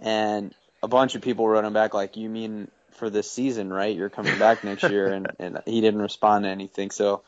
and 0.00 0.54
a 0.82 0.88
bunch 0.88 1.14
of 1.14 1.22
people 1.22 1.48
wrote 1.48 1.64
him 1.64 1.72
back 1.72 1.94
like, 1.94 2.18
"You 2.18 2.28
mean 2.28 2.70
for 2.92 3.08
this 3.08 3.30
season, 3.30 3.72
right? 3.72 3.96
You're 3.96 4.10
coming 4.10 4.38
back 4.38 4.64
next 4.64 4.82
year," 4.90 5.12
and 5.14 5.28
and 5.38 5.62
he 5.64 5.80
didn't 5.80 6.02
respond 6.02 6.44
to 6.44 6.50
anything. 6.50 6.90
So 6.90 7.22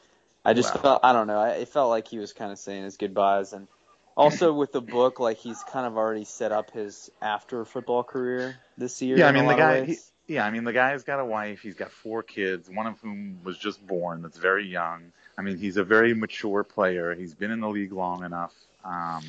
I 0.45 0.55
just 0.55 0.74
Wow. 0.74 0.80
felt 0.80 1.01
I 1.05 1.12
don't 1.12 1.26
know. 1.26 1.38
I, 1.38 1.51
it 1.51 1.68
felt 1.68 1.91
like 1.91 2.09
he 2.09 2.18
was 2.18 2.32
kind 2.32 2.51
of 2.53 2.59
saying 2.59 2.84
his 2.84 2.97
goodbyes, 2.97 3.53
and 3.53 3.68
also 4.16 4.53
with 4.61 4.72
the 4.72 4.80
book, 4.80 5.20
like 5.20 5.38
he's 5.38 5.62
kind 5.64 5.86
of 5.86 5.97
already 5.97 6.24
set 6.24 6.53
up 6.53 6.70
his 6.70 7.11
after 7.20 7.64
football 7.64 8.03
career 8.03 8.57
this 8.78 9.01
year. 9.03 9.18
Yeah, 9.18 9.26
I 9.28 9.32
mean 9.32 9.47
the 9.47 9.55
guy. 9.55 9.84
He, 9.84 9.99
yeah, 10.26 10.47
I 10.47 10.51
mean 10.51 10.64
the 10.64 10.72
guy's 10.72 11.03
got 11.05 11.18
a 11.20 11.24
wife. 11.24 11.61
He's 11.61 11.74
got 11.74 11.91
four 11.91 12.22
kids, 12.22 12.70
one 12.70 12.86
of 12.86 13.01
whom 13.01 13.41
was 13.45 13.59
just 13.59 13.84
born. 13.86 14.22
That's 14.22 14.38
very 14.38 14.66
young. 14.66 15.12
I 15.36 15.43
mean, 15.43 15.57
he's 15.59 15.76
a 15.76 15.84
very 15.84 16.14
mature 16.14 16.62
player. 16.64 17.14
He's 17.14 17.34
been 17.34 17.51
in 17.51 17.61
the 17.61 17.68
league 17.68 17.93
long 17.93 18.24
enough. 18.24 18.55
Um, 18.84 19.22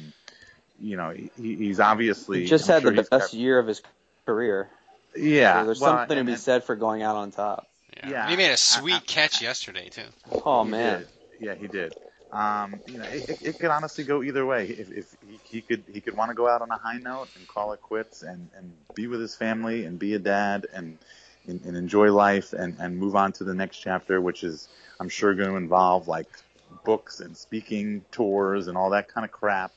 you 0.79 0.97
know, 0.97 1.11
he, 1.11 1.29
he's 1.55 1.79
obviously 1.79 2.41
He 2.41 2.47
just 2.47 2.69
I'm 2.69 2.73
had 2.75 2.81
sure 2.83 2.91
the 2.91 3.03
best 3.03 3.33
year 3.33 3.57
of 3.59 3.67
his 3.67 3.81
career. 4.25 4.69
yeah, 5.15 5.59
So 5.61 5.65
there's 5.65 5.79
well, 5.79 5.97
something 5.97 6.17
to 6.17 6.23
be 6.23 6.31
and- 6.33 6.39
said 6.41 6.63
for 6.63 6.75
going 6.75 7.01
out 7.01 7.15
on 7.15 7.31
top. 7.31 7.67
Yeah. 8.01 8.09
Yeah, 8.09 8.29
He 8.29 8.35
made 8.37 8.51
a 8.51 8.57
sweet 8.57 9.05
catch 9.07 9.41
yesterday 9.41 9.89
too. 9.89 10.07
Oh 10.45 10.63
He 10.63 10.69
man. 10.69 10.99
did. 10.99 11.07
Yeah, 11.39 11.55
he 11.55 11.67
did. 11.67 11.93
Um, 12.31 12.81
you 12.85 12.97
know, 12.97 13.05
it, 13.05 13.29
it, 13.29 13.37
it 13.41 13.59
could 13.59 13.71
honestly 13.71 14.05
go 14.05 14.23
either 14.23 14.45
way. 14.45 14.67
If, 14.67 14.91
if 14.91 15.15
he, 15.27 15.39
he 15.43 15.61
could, 15.61 15.83
he 15.91 15.99
could 15.99 16.15
want 16.15 16.29
to 16.29 16.35
go 16.35 16.47
out 16.47 16.61
on 16.61 16.71
a 16.71 16.77
high 16.77 16.97
note 16.97 17.27
and 17.35 17.45
call 17.47 17.73
it 17.73 17.81
quits 17.81 18.21
and, 18.21 18.49
and 18.55 18.71
be 18.95 19.07
with 19.07 19.19
his 19.19 19.35
family 19.35 19.83
and 19.85 19.99
be 19.99 20.13
a 20.13 20.19
dad 20.19 20.67
and 20.73 20.97
and, 21.47 21.61
and 21.65 21.75
enjoy 21.75 22.11
life 22.11 22.53
and, 22.53 22.75
and 22.79 22.97
move 22.97 23.15
on 23.15 23.31
to 23.33 23.43
the 23.43 23.53
next 23.53 23.77
chapter, 23.77 24.21
which 24.21 24.43
is 24.43 24.69
I'm 24.99 25.09
sure 25.09 25.33
going 25.33 25.49
to 25.49 25.55
involve 25.55 26.07
like 26.07 26.27
books 26.85 27.19
and 27.19 27.35
speaking 27.35 28.05
tours 28.11 28.67
and 28.67 28.77
all 28.77 28.91
that 28.91 29.07
kind 29.07 29.25
of 29.25 29.31
crap. 29.31 29.71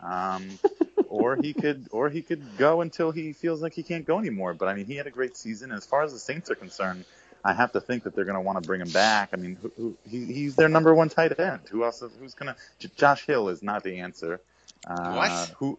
Um, 0.00 0.58
or 1.08 1.36
he 1.36 1.52
could, 1.52 1.88
or 1.90 2.08
he 2.08 2.22
could 2.22 2.56
go 2.56 2.80
until 2.80 3.10
he 3.10 3.32
feels 3.32 3.60
like 3.60 3.74
he 3.74 3.82
can't 3.82 4.04
go 4.06 4.18
anymore. 4.18 4.54
But 4.54 4.68
I 4.68 4.74
mean, 4.74 4.86
he 4.86 4.94
had 4.96 5.06
a 5.08 5.10
great 5.10 5.36
season. 5.36 5.72
As 5.72 5.84
far 5.84 6.02
as 6.02 6.12
the 6.12 6.18
Saints 6.18 6.50
are 6.50 6.54
concerned, 6.54 7.04
I 7.44 7.52
have 7.54 7.72
to 7.72 7.80
think 7.80 8.04
that 8.04 8.14
they're 8.14 8.24
going 8.24 8.36
to 8.36 8.40
want 8.40 8.60
to 8.62 8.66
bring 8.66 8.80
him 8.80 8.90
back. 8.90 9.30
I 9.32 9.36
mean, 9.36 9.56
who, 9.60 9.72
who, 9.76 9.96
he, 10.08 10.26
he's 10.26 10.56
their 10.56 10.68
number 10.68 10.94
one 10.94 11.08
tight 11.08 11.38
end. 11.38 11.60
Who 11.70 11.84
else? 11.84 12.02
Is, 12.02 12.12
who's 12.20 12.34
going 12.34 12.54
to? 12.54 12.88
Josh 12.96 13.24
Hill 13.26 13.48
is 13.48 13.62
not 13.62 13.82
the 13.82 14.00
answer. 14.00 14.40
Uh, 14.86 15.14
What? 15.16 15.50
Who? 15.58 15.78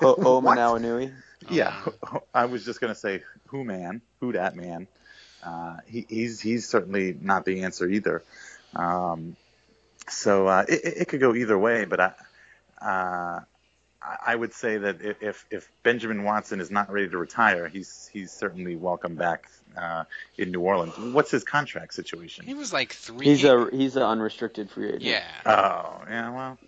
O- 0.00 0.14
What? 0.40 0.56
Hoomanawanui. 0.58 1.12
Yeah, 1.50 1.74
I 2.34 2.44
was 2.44 2.64
just 2.64 2.80
going 2.80 2.92
to 2.92 2.98
say 2.98 3.22
who 3.48 3.64
man, 3.64 4.00
who 4.20 4.32
that 4.32 4.54
man. 4.54 4.86
Uh, 5.44 5.78
he, 5.88 6.06
he's 6.08 6.40
he's 6.40 6.68
certainly 6.68 7.16
not 7.20 7.44
the 7.44 7.64
answer 7.64 7.88
either. 7.88 8.22
Um, 8.76 9.36
so 10.08 10.46
uh, 10.46 10.64
it, 10.68 10.84
it 10.84 10.94
it 10.98 11.08
could 11.08 11.20
go 11.20 11.34
either 11.34 11.58
way, 11.58 11.84
but 11.84 12.00
I. 12.00 12.12
Uh, 12.80 13.40
I- 14.04 14.32
I 14.32 14.36
would 14.36 14.52
say 14.52 14.78
that 14.78 15.00
if 15.00 15.46
if 15.50 15.68
Benjamin 15.82 16.24
Watson 16.24 16.60
is 16.60 16.70
not 16.70 16.90
ready 16.90 17.08
to 17.08 17.18
retire, 17.18 17.68
he's 17.68 18.08
he's 18.12 18.32
certainly 18.32 18.76
welcome 18.76 19.14
back 19.14 19.48
uh, 19.76 20.04
in 20.36 20.50
New 20.50 20.60
Orleans. 20.60 20.96
What's 20.98 21.30
his 21.30 21.44
contract 21.44 21.94
situation? 21.94 22.44
He 22.44 22.54
was 22.54 22.72
like 22.72 22.92
three. 22.92 23.26
He's 23.26 23.44
a 23.44 23.68
he's 23.72 23.96
an 23.96 24.02
unrestricted 24.02 24.70
free 24.70 24.88
agent. 24.88 25.02
yeah. 25.02 25.24
Oh, 25.46 26.02
yeah. 26.08 26.30
Well, 26.30 26.58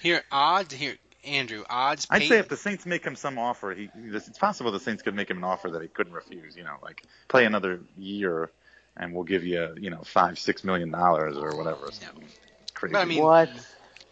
Here 0.00 0.22
odds 0.30 0.72
here 0.74 0.96
Andrew 1.24 1.64
odds. 1.68 2.06
I'd 2.10 2.22
say 2.22 2.38
if 2.38 2.48
the 2.48 2.56
Saints 2.56 2.86
make 2.86 3.04
him 3.04 3.16
some 3.16 3.38
offer, 3.38 3.72
he 3.74 3.90
it's 3.96 4.38
possible 4.38 4.70
the 4.70 4.80
Saints 4.80 5.02
could 5.02 5.14
make 5.14 5.30
him 5.30 5.38
an 5.38 5.44
offer 5.44 5.70
that 5.70 5.82
he 5.82 5.88
couldn't 5.88 6.12
refuse. 6.12 6.56
You 6.56 6.64
know, 6.64 6.76
like 6.82 7.02
play 7.28 7.44
another 7.44 7.80
year, 7.96 8.50
and 8.96 9.12
we'll 9.14 9.24
give 9.24 9.44
you 9.44 9.74
you 9.80 9.90
know 9.90 10.02
five 10.04 10.38
six 10.38 10.62
million 10.64 10.90
dollars 10.90 11.36
or 11.36 11.56
whatever. 11.56 11.90
Something 11.90 12.28
Crazy. 12.74 12.92
But 12.92 13.00
I 13.00 13.04
mean, 13.04 13.22
What? 13.22 13.50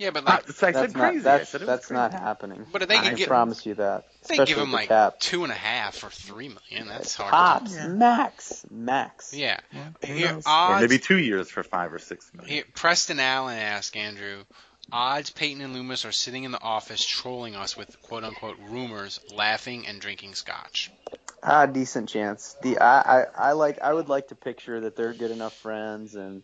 Yeah, 0.02 0.10
but 0.10 0.24
like 0.24 0.48
I 0.48 0.52
said 0.52 0.74
That's 0.74 0.92
crazy. 0.92 1.16
not 1.18 1.26
I 1.34 1.38
that's 1.38 1.50
said 1.50 1.60
that's 1.62 1.86
crazy. 1.86 1.94
not 1.98 2.12
happening. 2.12 2.66
But 2.72 2.82
if 2.82 2.88
they 2.88 2.96
I 2.98 3.08
could 3.10 3.18
get- 3.18 3.28
promise 3.28 3.64
you 3.64 3.74
that. 3.74 4.04
they 4.28 4.38
give 4.44 4.58
him 4.58 4.70
the 4.70 4.76
like 4.76 4.88
cap. 4.88 5.20
two 5.20 5.44
and 5.44 5.52
a 5.52 5.56
half 5.56 6.02
or 6.02 6.10
three 6.10 6.48
million. 6.48 6.88
That's 6.88 7.14
hard. 7.14 7.30
Tops, 7.30 7.74
Yeah. 7.74 7.86
max, 7.88 8.66
max. 8.70 9.32
Yeah. 9.34 9.60
Who 10.04 10.12
Here 10.12 10.32
knows? 10.32 10.44
Or 10.46 10.80
maybe 10.80 10.98
two 10.98 11.18
years 11.18 11.48
for 11.50 11.62
five 11.62 11.92
or 11.92 11.98
six 11.98 12.30
million. 12.34 12.52
Here, 12.52 12.64
Preston 12.74 13.20
Allen 13.20 13.58
asked 13.58 13.96
Andrew, 13.96 14.42
odds 14.90 15.30
Payton 15.30 15.62
and 15.62 15.72
Loomis 15.72 16.04
are 16.04 16.12
sitting 16.12 16.44
in 16.44 16.50
the 16.50 16.60
office 16.60 17.04
trolling 17.04 17.54
us 17.54 17.76
with 17.76 18.00
quote 18.02 18.24
unquote 18.24 18.58
rumors, 18.68 19.20
laughing 19.34 19.86
and 19.86 20.00
drinking 20.00 20.34
scotch. 20.34 20.90
Ah, 21.44 21.66
decent 21.66 22.08
chance. 22.08 22.56
The 22.62 22.78
I, 22.78 23.20
I 23.22 23.24
I 23.36 23.52
like 23.52 23.80
I 23.80 23.92
would 23.92 24.08
like 24.08 24.28
to 24.28 24.34
picture 24.34 24.80
that 24.80 24.96
they're 24.96 25.12
good 25.12 25.30
enough 25.30 25.54
friends 25.54 26.14
and 26.14 26.42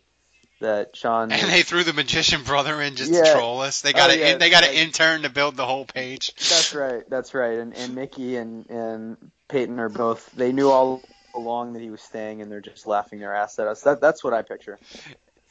that 0.59 0.95
Sean. 0.95 1.31
And 1.31 1.49
they 1.51 1.63
threw 1.63 1.83
the 1.83 1.93
magician 1.93 2.43
brother 2.43 2.81
in 2.81 2.95
just 2.95 3.11
Yeah. 3.11 3.23
to 3.23 3.31
troll 3.33 3.61
us. 3.61 3.81
They 3.81 3.93
got 3.93 4.09
Oh, 4.09 4.13
a 4.13 4.17
yeah, 4.17 4.37
they 4.37 4.49
got 4.49 4.63
an 4.63 4.73
intern 4.73 5.23
to 5.23 5.29
build 5.29 5.55
the 5.55 5.65
whole 5.65 5.85
page. 5.85 6.33
That's 6.35 6.73
right. 6.73 7.03
That's 7.09 7.33
right. 7.33 7.59
And 7.59 7.75
and 7.75 7.95
Mickey 7.95 8.37
and 8.37 8.69
and 8.69 9.17
Payton 9.47 9.79
are 9.79 9.89
both. 9.89 10.29
They 10.31 10.51
knew 10.51 10.69
all 10.69 11.01
along 11.35 11.73
that 11.73 11.81
he 11.81 11.89
was 11.89 12.01
staying, 12.01 12.41
and 12.41 12.51
they're 12.51 12.61
just 12.61 12.87
laughing 12.87 13.19
their 13.19 13.33
ass 13.35 13.59
at 13.59 13.67
us. 13.67 13.81
That 13.81 14.01
that's 14.01 14.23
what 14.23 14.33
I 14.33 14.41
picture. 14.41 14.77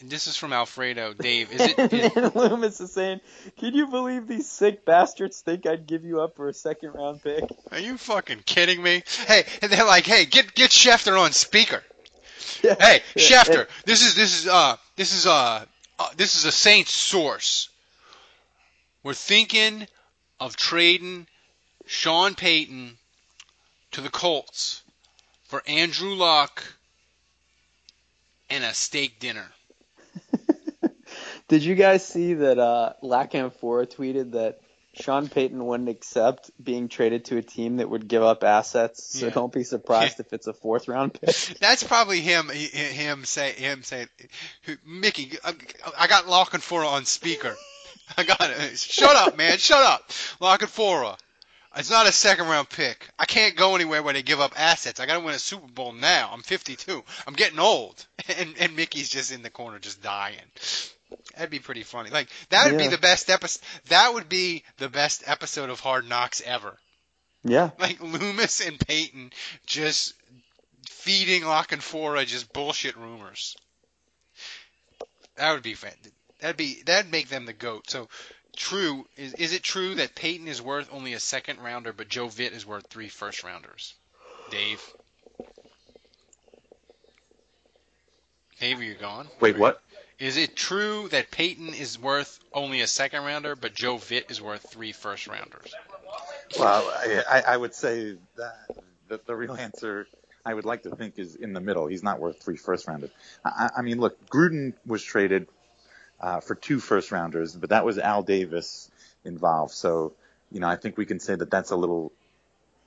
And 0.01 0.09
this 0.11 0.29
is 0.29 0.37
from 0.37 0.53
Alfredo. 0.53 1.13
Dave, 1.19 1.53
is 1.53 1.61
it? 1.61 1.79
and, 1.79 2.17
and 2.25 2.35
Loomis 2.35 2.81
is 2.81 2.93
saying, 2.93 3.21
"Can 3.59 3.75
you 3.75 3.89
believe 3.89 4.29
these 4.29 4.49
sick 4.49 4.85
bastards 4.85 5.41
think 5.41 5.67
I'd 5.67 5.87
give 5.87 6.05
you 6.05 6.21
up 6.21 6.37
for 6.37 6.49
a 6.49 6.55
second 6.55 6.91
round 6.91 7.23
pick?" 7.23 7.45
are 7.73 7.79
you 7.81 7.99
fucking 7.99 8.43
kidding 8.47 8.83
me? 8.83 9.03
Hey, 9.27 9.45
and 9.61 9.71
they're 9.71 9.85
like, 9.85 10.07
hey, 10.07 10.25
get 10.25 10.55
get 10.55 10.71
Schefter 10.71 11.19
on 11.19 11.33
speaker. 11.33 11.83
Yeah. 12.63 12.75
Hey, 12.79 13.03
Yeah. 13.15 13.23
Schefter, 13.23 13.69
this 13.85 14.05
is 14.05 14.15
this 14.15 14.41
is 14.41 14.49
uh 14.49 14.77
this 14.97 15.15
is 15.15 15.27
uh, 15.27 15.65
uh 15.99 16.09
this 16.17 16.37
is 16.37 16.45
a 16.45 16.53
Saints 16.53 16.91
source. 16.91 17.69
We're 19.03 19.15
thinking 19.15 19.87
of 20.41 20.57
trading 20.57 21.27
Sean 21.87 22.35
Payton 22.35 22.99
to 23.93 24.01
the 24.01 24.11
Colts 24.11 24.83
for 25.45 25.63
Andrew 25.67 26.15
Luck 26.15 26.63
and 28.51 28.65
a 28.65 28.75
steak 28.75 29.19
dinner. 29.19 29.47
Did 31.49 31.63
you 31.65 31.75
guys 31.75 32.07
see 32.07 32.35
that 32.35 32.59
uh, 32.59 32.93
La 33.03 33.27
Canfora 33.27 33.87
tweeted 33.87 34.33
that 34.33 34.61
Sean 34.99 35.29
Payton 35.29 35.65
wouldn't 35.65 35.89
accept 35.89 36.51
being 36.63 36.89
traded 36.89 37.27
to 37.27 37.37
a 37.37 37.43
team 37.43 37.77
that 37.77 37.89
would 37.89 38.09
give 38.09 38.23
up 38.23 38.45
assets? 38.45 39.19
So 39.19 39.27
Yeah. 39.27 39.33
don't 39.33 39.53
be 39.53 39.65
surprised 39.65 40.21
if 40.21 40.33
it's 40.33 40.47
a 40.47 40.53
fourth 40.53 40.89
round 40.89 41.15
pick. 41.15 41.35
That's 41.61 41.83
probably 41.83 42.21
him. 42.21 42.49
Him 42.51 43.25
say 43.25 43.53
him 43.53 43.83
saying, 43.83 44.09
Mickey, 44.85 45.33
I, 45.45 46.07
got 46.07 46.29
La 46.29 46.45
Canfora 46.45 46.87
on 46.87 47.05
speaker. 47.05 47.57
I 48.17 48.25
got 48.25 48.41
it. 48.41 48.79
Shut 48.79 49.15
up, 49.17 49.37
man. 49.37 49.59
Shut 49.59 49.83
up. 49.83 50.11
La 50.41 50.57
Canfora. 50.57 51.17
It's 51.77 51.91
not 51.91 52.09
a 52.09 52.13
second 52.13 52.49
round 52.49 52.69
pick. 52.71 53.09
I 53.19 53.27
can't 53.27 53.55
go 53.55 53.75
anywhere 53.75 54.03
where 54.03 54.15
they 54.15 54.23
give 54.23 54.41
up 54.41 54.59
assets. 54.59 54.99
I 55.01 55.07
got 55.07 55.19
to 55.19 55.25
win 55.25 55.35
a 55.35 55.39
Super 55.39 55.69
Bowl 55.69 55.93
now. 55.93 56.31
I'm 56.33 56.43
52. 56.43 57.05
I'm 57.27 57.35
getting 57.35 57.59
old. 57.59 58.05
And 58.39 58.55
and 58.61 58.77
Mickey's 58.77 59.09
just 59.09 59.33
in 59.33 59.41
the 59.43 59.49
corner, 59.49 59.79
just 59.79 60.03
dying. 60.03 60.37
That'd 61.35 61.51
be 61.51 61.59
pretty 61.59 61.83
funny. 61.83 62.11
Like 62.11 62.29
that 62.51 62.71
would 62.71 62.79
be 62.79 62.89
the 62.89 62.99
best 62.99 63.31
episode. 63.31 63.63
That 63.89 64.13
would 64.15 64.29
be 64.29 64.65
the 64.79 64.89
best 64.89 65.23
episode 65.27 65.71
of 65.71 65.81
Hard 65.81 66.09
Knocks 66.09 66.43
ever. 66.45 66.77
Yeah. 67.45 67.71
Like 67.79 68.01
Loomis 68.01 68.61
and 68.61 68.79
Payton 68.79 69.33
just 69.67 70.15
feeding 70.89 71.45
Lock 71.45 71.73
and 71.73 71.83
Fora 71.83 72.25
just 72.25 72.53
bullshit 72.53 72.97
rumors. 72.97 73.57
That 75.37 75.53
would 75.53 75.63
be 75.63 75.75
fan- 75.75 75.95
that'd 76.41 76.57
be 76.57 76.83
that'd 76.85 77.11
make 77.11 77.29
them 77.29 77.47
the 77.47 77.53
goat. 77.53 77.89
So 77.89 78.09
true 78.57 79.07
is 79.17 79.35
is 79.35 79.53
it 79.53 79.63
true 79.63 79.95
that 79.97 80.15
Payton 80.15 80.49
is 80.49 80.61
worth 80.61 80.89
only 80.93 81.13
a 81.13 81.21
second 81.21 81.61
rounder, 81.61 81.93
but 81.93 82.09
Joe 82.09 82.27
Vitt 82.27 82.53
is 82.53 82.67
worth 82.67 82.89
three 82.89 83.09
first 83.09 83.45
rounders? 83.45 83.95
Dave. 84.51 84.83
Dave, 88.61 88.81
are 88.81 88.85
you 88.85 88.95
gone? 88.95 89.29
Wait, 89.41 89.57
what? 89.57 89.81
Is 90.19 90.37
it 90.37 90.57
true 90.57 91.09
that 91.11 91.31
Payton 91.31 91.75
is 91.75 91.99
worth 91.99 92.41
only 92.53 92.81
a 92.81 92.89
second 92.89 93.23
rounder, 93.23 93.55
but 93.55 93.75
Joe 93.75 93.97
Vitt 93.97 94.31
is 94.31 94.41
worth 94.41 94.69
three 94.69 94.91
first 94.91 95.29
rounders? 95.29 95.73
Well, 96.59 96.93
I, 97.31 97.43
I 97.47 97.57
would 97.57 97.73
say 97.73 98.17
that 98.37 98.55
the, 99.07 99.21
the 99.25 99.37
real 99.37 99.55
answer 99.55 100.09
I 100.45 100.55
would 100.55 100.65
like 100.65 100.83
to 100.85 100.91
think 100.91 101.19
is 101.19 101.37
in 101.37 101.53
the 101.53 101.61
middle. 101.61 101.87
He's 101.87 102.03
not 102.03 102.19
worth 102.19 102.43
three 102.43 102.57
first 102.57 102.89
rounders. 102.89 103.11
I, 103.45 103.71
I 103.79 103.83
mean, 103.83 104.01
look, 104.01 104.29
Gruden 104.29 104.75
was 104.85 105.05
traded 105.05 105.47
uh, 106.21 106.41
for 106.41 106.57
two 106.57 106.81
first 106.81 107.13
rounders, 107.13 107.55
but 107.55 107.71
that 107.71 107.85
was 107.85 107.99
Al 107.99 108.23
Davis 108.23 108.91
involved. 109.25 109.73
So, 109.73 110.15
you 110.51 110.59
know, 110.59 110.69
I 110.69 110.75
think 110.75 110.97
we 110.97 111.07
can 111.07 111.21
say 111.21 111.37
that 111.37 111.51
that's 111.51 111.71
a 111.71 111.77
little 111.77 112.13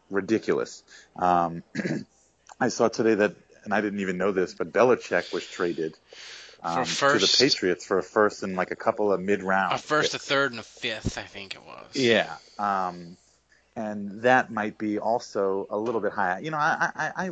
ridiculous. 0.09 0.83
Um, 1.15 1.63
I 2.59 2.67
saw 2.67 2.89
today 2.89 3.15
that, 3.15 3.35
and 3.63 3.73
I 3.73 3.79
didn't 3.79 4.01
even 4.01 4.17
know 4.17 4.33
this, 4.33 4.53
but 4.53 4.73
Belichick 4.73 5.31
was 5.31 5.45
traded 5.45 5.95
um, 6.63 6.85
to 6.85 7.17
the? 7.17 7.35
Patriots 7.39 7.85
for 7.85 7.97
a 7.97 8.03
first 8.03 8.43
and 8.43 8.55
like 8.55 8.71
a 8.71 8.75
couple 8.75 9.11
of 9.11 9.19
mid 9.21 9.43
rounds. 9.43 9.81
A 9.81 9.83
first, 9.83 10.13
a 10.13 10.19
third, 10.19 10.51
and 10.51 10.59
a 10.59 10.63
fifth, 10.63 11.17
I 11.17 11.23
think 11.23 11.55
it 11.55 11.61
was. 11.65 11.95
Yeah. 11.95 12.33
Um, 12.59 13.17
and 13.75 14.23
that 14.23 14.51
might 14.51 14.77
be 14.77 14.99
also 14.99 15.67
a 15.69 15.77
little 15.77 16.01
bit 16.01 16.11
high. 16.11 16.39
You 16.39 16.51
know, 16.51 16.57
I, 16.57 16.91
I, 16.95 17.25
I 17.25 17.29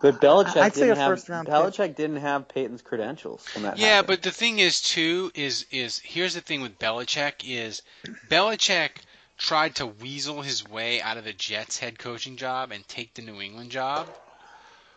But 0.00 0.20
Belichick 0.20 0.56
I'd 0.56 0.74
say 0.74 0.82
didn't 0.82 0.98
a 0.98 1.00
have 1.00 1.10
first 1.10 1.28
round 1.28 1.48
pick. 1.48 1.54
Belichick 1.54 1.96
didn't 1.96 2.18
have 2.18 2.48
Payton's 2.48 2.82
credentials 2.82 3.46
when 3.54 3.64
that 3.64 3.78
Yeah, 3.78 3.96
happened. 3.96 4.06
but 4.06 4.22
the 4.22 4.30
thing 4.30 4.58
is 4.58 4.80
too 4.80 5.30
is 5.34 5.66
is 5.70 5.98
here's 5.98 6.34
the 6.34 6.40
thing 6.40 6.60
with 6.60 6.78
Belichick 6.78 7.42
is 7.44 7.82
Belichick 8.28 8.90
tried 9.36 9.76
to 9.76 9.86
weasel 9.86 10.42
his 10.42 10.68
way 10.68 11.00
out 11.00 11.16
of 11.16 11.24
the 11.24 11.32
Jets 11.32 11.78
head 11.78 11.98
coaching 11.98 12.36
job 12.36 12.72
and 12.72 12.86
take 12.88 13.14
the 13.14 13.22
New 13.22 13.40
England 13.40 13.70
job. 13.70 14.08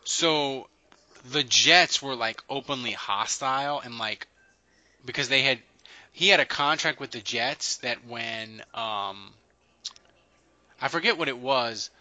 So 0.03 0.67
the 1.29 1.43
Jets 1.43 2.01
were 2.01 2.15
like 2.15 2.41
openly 2.49 2.91
hostile 2.91 3.79
and 3.79 3.97
like 3.97 4.27
because 5.05 5.29
they 5.29 5.41
had 5.41 5.59
he 6.11 6.29
had 6.29 6.39
a 6.39 6.45
contract 6.45 6.99
with 6.99 7.11
the 7.11 7.21
Jets 7.21 7.77
that 7.77 8.05
when 8.05 8.61
um 8.73 9.31
I 10.81 10.87
forget 10.87 11.17
what 11.17 11.27
it 11.27 11.37
was. 11.37 11.91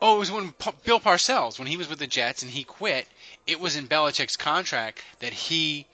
Oh, 0.00 0.16
it 0.16 0.18
was 0.20 0.30
when 0.30 0.52
P- 0.52 0.70
Bill 0.84 1.00
Parcells 1.00 1.58
when 1.58 1.66
he 1.66 1.76
was 1.76 1.88
with 1.88 1.98
the 1.98 2.06
Jets 2.06 2.42
and 2.42 2.50
he 2.50 2.64
quit. 2.64 3.06
It 3.46 3.60
was 3.60 3.76
in 3.76 3.88
Belichick's 3.88 4.36
contract 4.36 5.02
that 5.18 5.32
he 5.32 5.86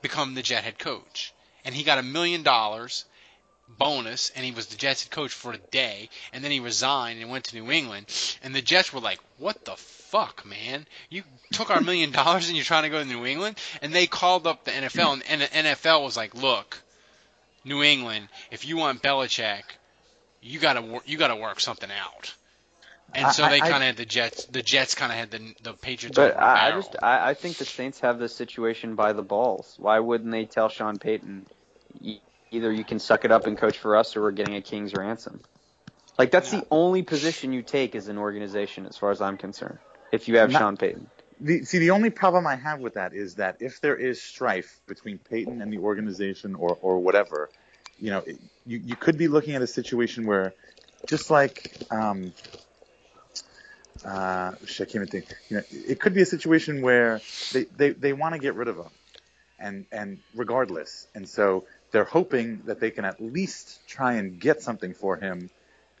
become 0.00 0.34
the 0.34 0.42
Jet 0.42 0.64
head 0.64 0.78
coach, 0.78 1.32
and 1.64 1.74
he 1.74 1.84
got 1.84 1.98
a 1.98 2.02
million 2.02 2.42
dollars 2.42 3.04
bonus, 3.68 4.30
and 4.34 4.44
he 4.44 4.50
was 4.50 4.66
the 4.66 4.76
Jets 4.76 5.04
head 5.04 5.12
coach 5.12 5.32
for 5.32 5.52
a 5.52 5.58
day, 5.58 6.08
and 6.32 6.42
then 6.42 6.50
he 6.50 6.58
resigned 6.58 7.20
and 7.20 7.30
went 7.30 7.44
to 7.46 7.56
New 7.56 7.70
England, 7.70 8.06
and 8.42 8.54
the 8.54 8.62
Jets 8.62 8.92
were 8.92 9.00
like, 9.00 9.20
"What 9.36 9.64
the 9.64 9.76
fuck, 10.12 10.44
man? 10.46 10.86
You 11.10 11.22
took 11.52 11.70
our 11.70 11.80
million 11.80 12.12
dollars 12.12 12.46
and 12.48 12.56
you're 12.56 12.64
trying 12.64 12.84
to 12.84 12.90
go 12.90 13.00
to 13.02 13.08
New 13.08 13.24
England?" 13.26 13.56
And 13.80 13.92
they 13.92 14.06
called 14.06 14.46
up 14.46 14.64
the 14.64 14.70
NFL, 14.70 15.14
and, 15.14 15.22
and 15.28 15.40
the 15.40 15.70
NFL 15.70 16.04
was 16.04 16.16
like, 16.16 16.34
"Look, 16.34 16.80
New 17.64 17.82
England, 17.82 18.28
if 18.50 18.66
you 18.66 18.76
want 18.76 19.02
Belichick, 19.02 19.62
you 20.42 20.58
gotta 20.60 21.00
you 21.06 21.16
gotta 21.18 21.36
work 21.36 21.60
something 21.60 21.90
out." 21.90 22.34
And 23.14 23.32
so 23.32 23.44
I- 23.44 23.50
they 23.50 23.60
kind 23.60 23.74
of 23.74 23.82
had 23.82 23.96
the 23.96 24.04
Jets. 24.06 24.44
The 24.46 24.62
Jets 24.62 24.94
kind 24.94 25.10
of 25.12 25.18
had 25.18 25.30
the 25.30 25.54
the 25.62 25.72
Patriots. 25.72 26.16
But 26.16 26.34
the 26.34 26.42
I, 26.42 26.68
I 26.68 26.70
just 26.72 26.96
I, 27.02 27.30
I 27.30 27.34
think 27.34 27.56
the 27.56 27.64
Saints 27.64 28.00
have 28.00 28.18
this 28.18 28.34
situation 28.36 28.94
by 28.94 29.12
the 29.12 29.22
balls. 29.22 29.74
Why 29.78 29.98
wouldn't 29.98 30.30
they 30.30 30.44
tell 30.44 30.68
Sean 30.68 30.98
Payton, 30.98 31.46
"E- 32.02 32.20
either 32.50 32.70
you 32.70 32.84
can 32.84 32.98
suck 32.98 33.24
it 33.24 33.32
up 33.32 33.46
and 33.46 33.56
coach 33.56 33.78
for 33.78 33.96
us, 33.96 34.16
or 34.16 34.22
we're 34.22 34.30
getting 34.32 34.56
a 34.56 34.62
king's 34.62 34.94
ransom? 34.94 35.40
Like 36.18 36.30
that's 36.30 36.50
the 36.50 36.66
only 36.70 37.02
position 37.02 37.52
you 37.54 37.62
take 37.62 37.94
as 37.94 38.08
an 38.08 38.18
organization, 38.18 38.86
as 38.86 38.96
far 38.98 39.10
as 39.10 39.20
I'm 39.22 39.36
concerned. 39.38 39.78
If 40.12 40.28
you 40.28 40.36
have 40.36 40.50
Not- 40.52 40.60
Sean 40.60 40.76
Payton, 40.76 41.10
The, 41.40 41.64
see, 41.64 41.78
the 41.78 41.90
only 41.90 42.10
problem 42.10 42.46
I 42.46 42.56
have 42.56 42.80
with 42.80 42.94
that 42.94 43.14
is 43.14 43.36
that 43.36 43.56
if 43.60 43.80
there 43.80 43.96
is 43.96 44.22
strife 44.22 44.80
between 44.86 45.18
Payton 45.18 45.60
and 45.60 45.72
the 45.72 45.78
organization 45.78 46.54
or, 46.54 46.78
or 46.80 46.98
whatever, 47.00 47.48
you 48.00 48.10
know, 48.10 48.18
it- 48.18 48.38
you, 48.64 48.78
you 48.78 48.94
could 48.94 49.18
be 49.18 49.26
looking 49.26 49.56
at 49.56 49.62
a 49.62 49.66
situation 49.66 50.24
where, 50.24 50.54
just 51.06 51.30
like, 51.30 51.74
um, 51.90 52.32
uh, 54.04 54.52
shit, 54.66 54.88
I 54.88 54.92
can't 54.92 54.96
even 54.96 55.08
think. 55.08 55.26
You 55.48 55.56
know, 55.56 55.62
it 55.72 55.98
could 55.98 56.14
be 56.14 56.22
a 56.22 56.26
situation 56.26 56.80
where 56.82 57.20
they, 57.52 57.64
they, 57.64 57.90
they 57.90 58.12
want 58.12 58.34
to 58.34 58.38
get 58.40 58.54
rid 58.54 58.68
of 58.68 58.76
him, 58.76 58.90
and 59.58 59.86
and 59.90 60.18
regardless, 60.34 61.08
and 61.14 61.28
so 61.28 61.64
they're 61.90 62.04
hoping 62.04 62.62
that 62.66 62.78
they 62.78 62.90
can 62.90 63.04
at 63.04 63.20
least 63.20 63.80
try 63.88 64.14
and 64.14 64.38
get 64.40 64.62
something 64.62 64.94
for 64.94 65.16
him, 65.16 65.50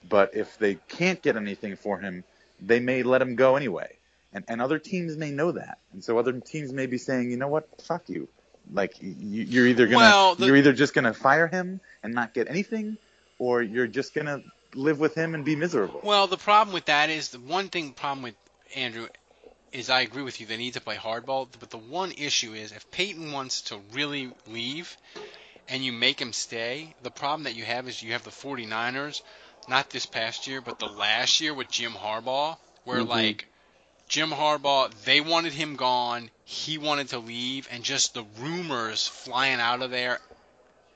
but 0.08 0.34
if 0.36 0.56
they 0.58 0.76
can't 0.88 1.20
get 1.22 1.36
anything 1.36 1.74
for 1.76 1.98
him, 1.98 2.22
they 2.60 2.78
may 2.80 3.02
let 3.02 3.20
him 3.22 3.34
go 3.34 3.56
anyway. 3.56 3.88
And, 4.34 4.44
and 4.48 4.62
other 4.62 4.78
teams 4.78 5.16
may 5.16 5.30
know 5.30 5.52
that, 5.52 5.78
and 5.92 6.02
so 6.02 6.18
other 6.18 6.32
teams 6.32 6.72
may 6.72 6.86
be 6.86 6.96
saying, 6.98 7.30
you 7.30 7.36
know 7.36 7.48
what, 7.48 7.68
fuck 7.82 8.08
you. 8.08 8.28
Like 8.72 8.94
you, 9.00 9.42
you're 9.42 9.66
either 9.66 9.86
gonna, 9.86 9.96
Well, 9.98 10.34
the- 10.36 10.46
you're 10.46 10.56
either 10.56 10.72
just 10.72 10.94
gonna 10.94 11.12
fire 11.12 11.48
him 11.48 11.80
and 12.02 12.14
not 12.14 12.32
get 12.32 12.48
anything, 12.48 12.96
or 13.38 13.60
you're 13.60 13.86
just 13.86 14.14
gonna 14.14 14.42
live 14.74 14.98
with 14.98 15.14
him 15.14 15.34
and 15.34 15.44
be 15.44 15.54
miserable. 15.54 16.00
Well, 16.02 16.28
the 16.28 16.38
problem 16.38 16.72
with 16.72 16.86
that 16.86 17.10
is 17.10 17.28
the 17.30 17.40
one 17.40 17.68
thing 17.68 17.92
problem 17.92 18.22
with 18.22 18.34
Andrew 18.74 19.06
is 19.72 19.90
I 19.90 20.00
agree 20.00 20.22
with 20.22 20.40
you. 20.40 20.46
They 20.46 20.56
need 20.56 20.74
to 20.74 20.80
play 20.80 20.96
hardball, 20.96 21.48
but 21.60 21.70
the 21.70 21.78
one 21.78 22.12
issue 22.12 22.54
is 22.54 22.72
if 22.72 22.90
Payton 22.90 23.32
wants 23.32 23.62
to 23.62 23.78
really 23.92 24.30
leave 24.46 24.96
and 25.68 25.84
you 25.84 25.92
make 25.92 26.20
him 26.20 26.32
stay, 26.32 26.94
the 27.02 27.10
problem 27.10 27.44
that 27.44 27.54
you 27.56 27.64
have 27.64 27.88
is 27.88 28.02
you 28.02 28.12
have 28.12 28.24
the 28.24 28.30
49ers, 28.30 29.20
not 29.68 29.90
this 29.90 30.06
past 30.06 30.46
year, 30.46 30.60
but 30.60 30.78
the 30.78 30.86
last 30.88 31.40
year 31.40 31.52
with 31.54 31.70
Jim 31.70 31.92
Harbaugh, 31.92 32.56
where 32.84 33.00
Mhm. 33.00 33.08
like 33.08 33.46
Jim 34.12 34.28
Harbaugh, 34.28 34.92
they 35.06 35.22
wanted 35.22 35.54
him 35.54 35.74
gone, 35.76 36.28
he 36.44 36.76
wanted 36.76 37.08
to 37.08 37.18
leave, 37.18 37.66
and 37.72 37.82
just 37.82 38.12
the 38.12 38.24
rumors 38.40 39.08
flying 39.08 39.58
out 39.58 39.80
of 39.80 39.90
there. 39.90 40.18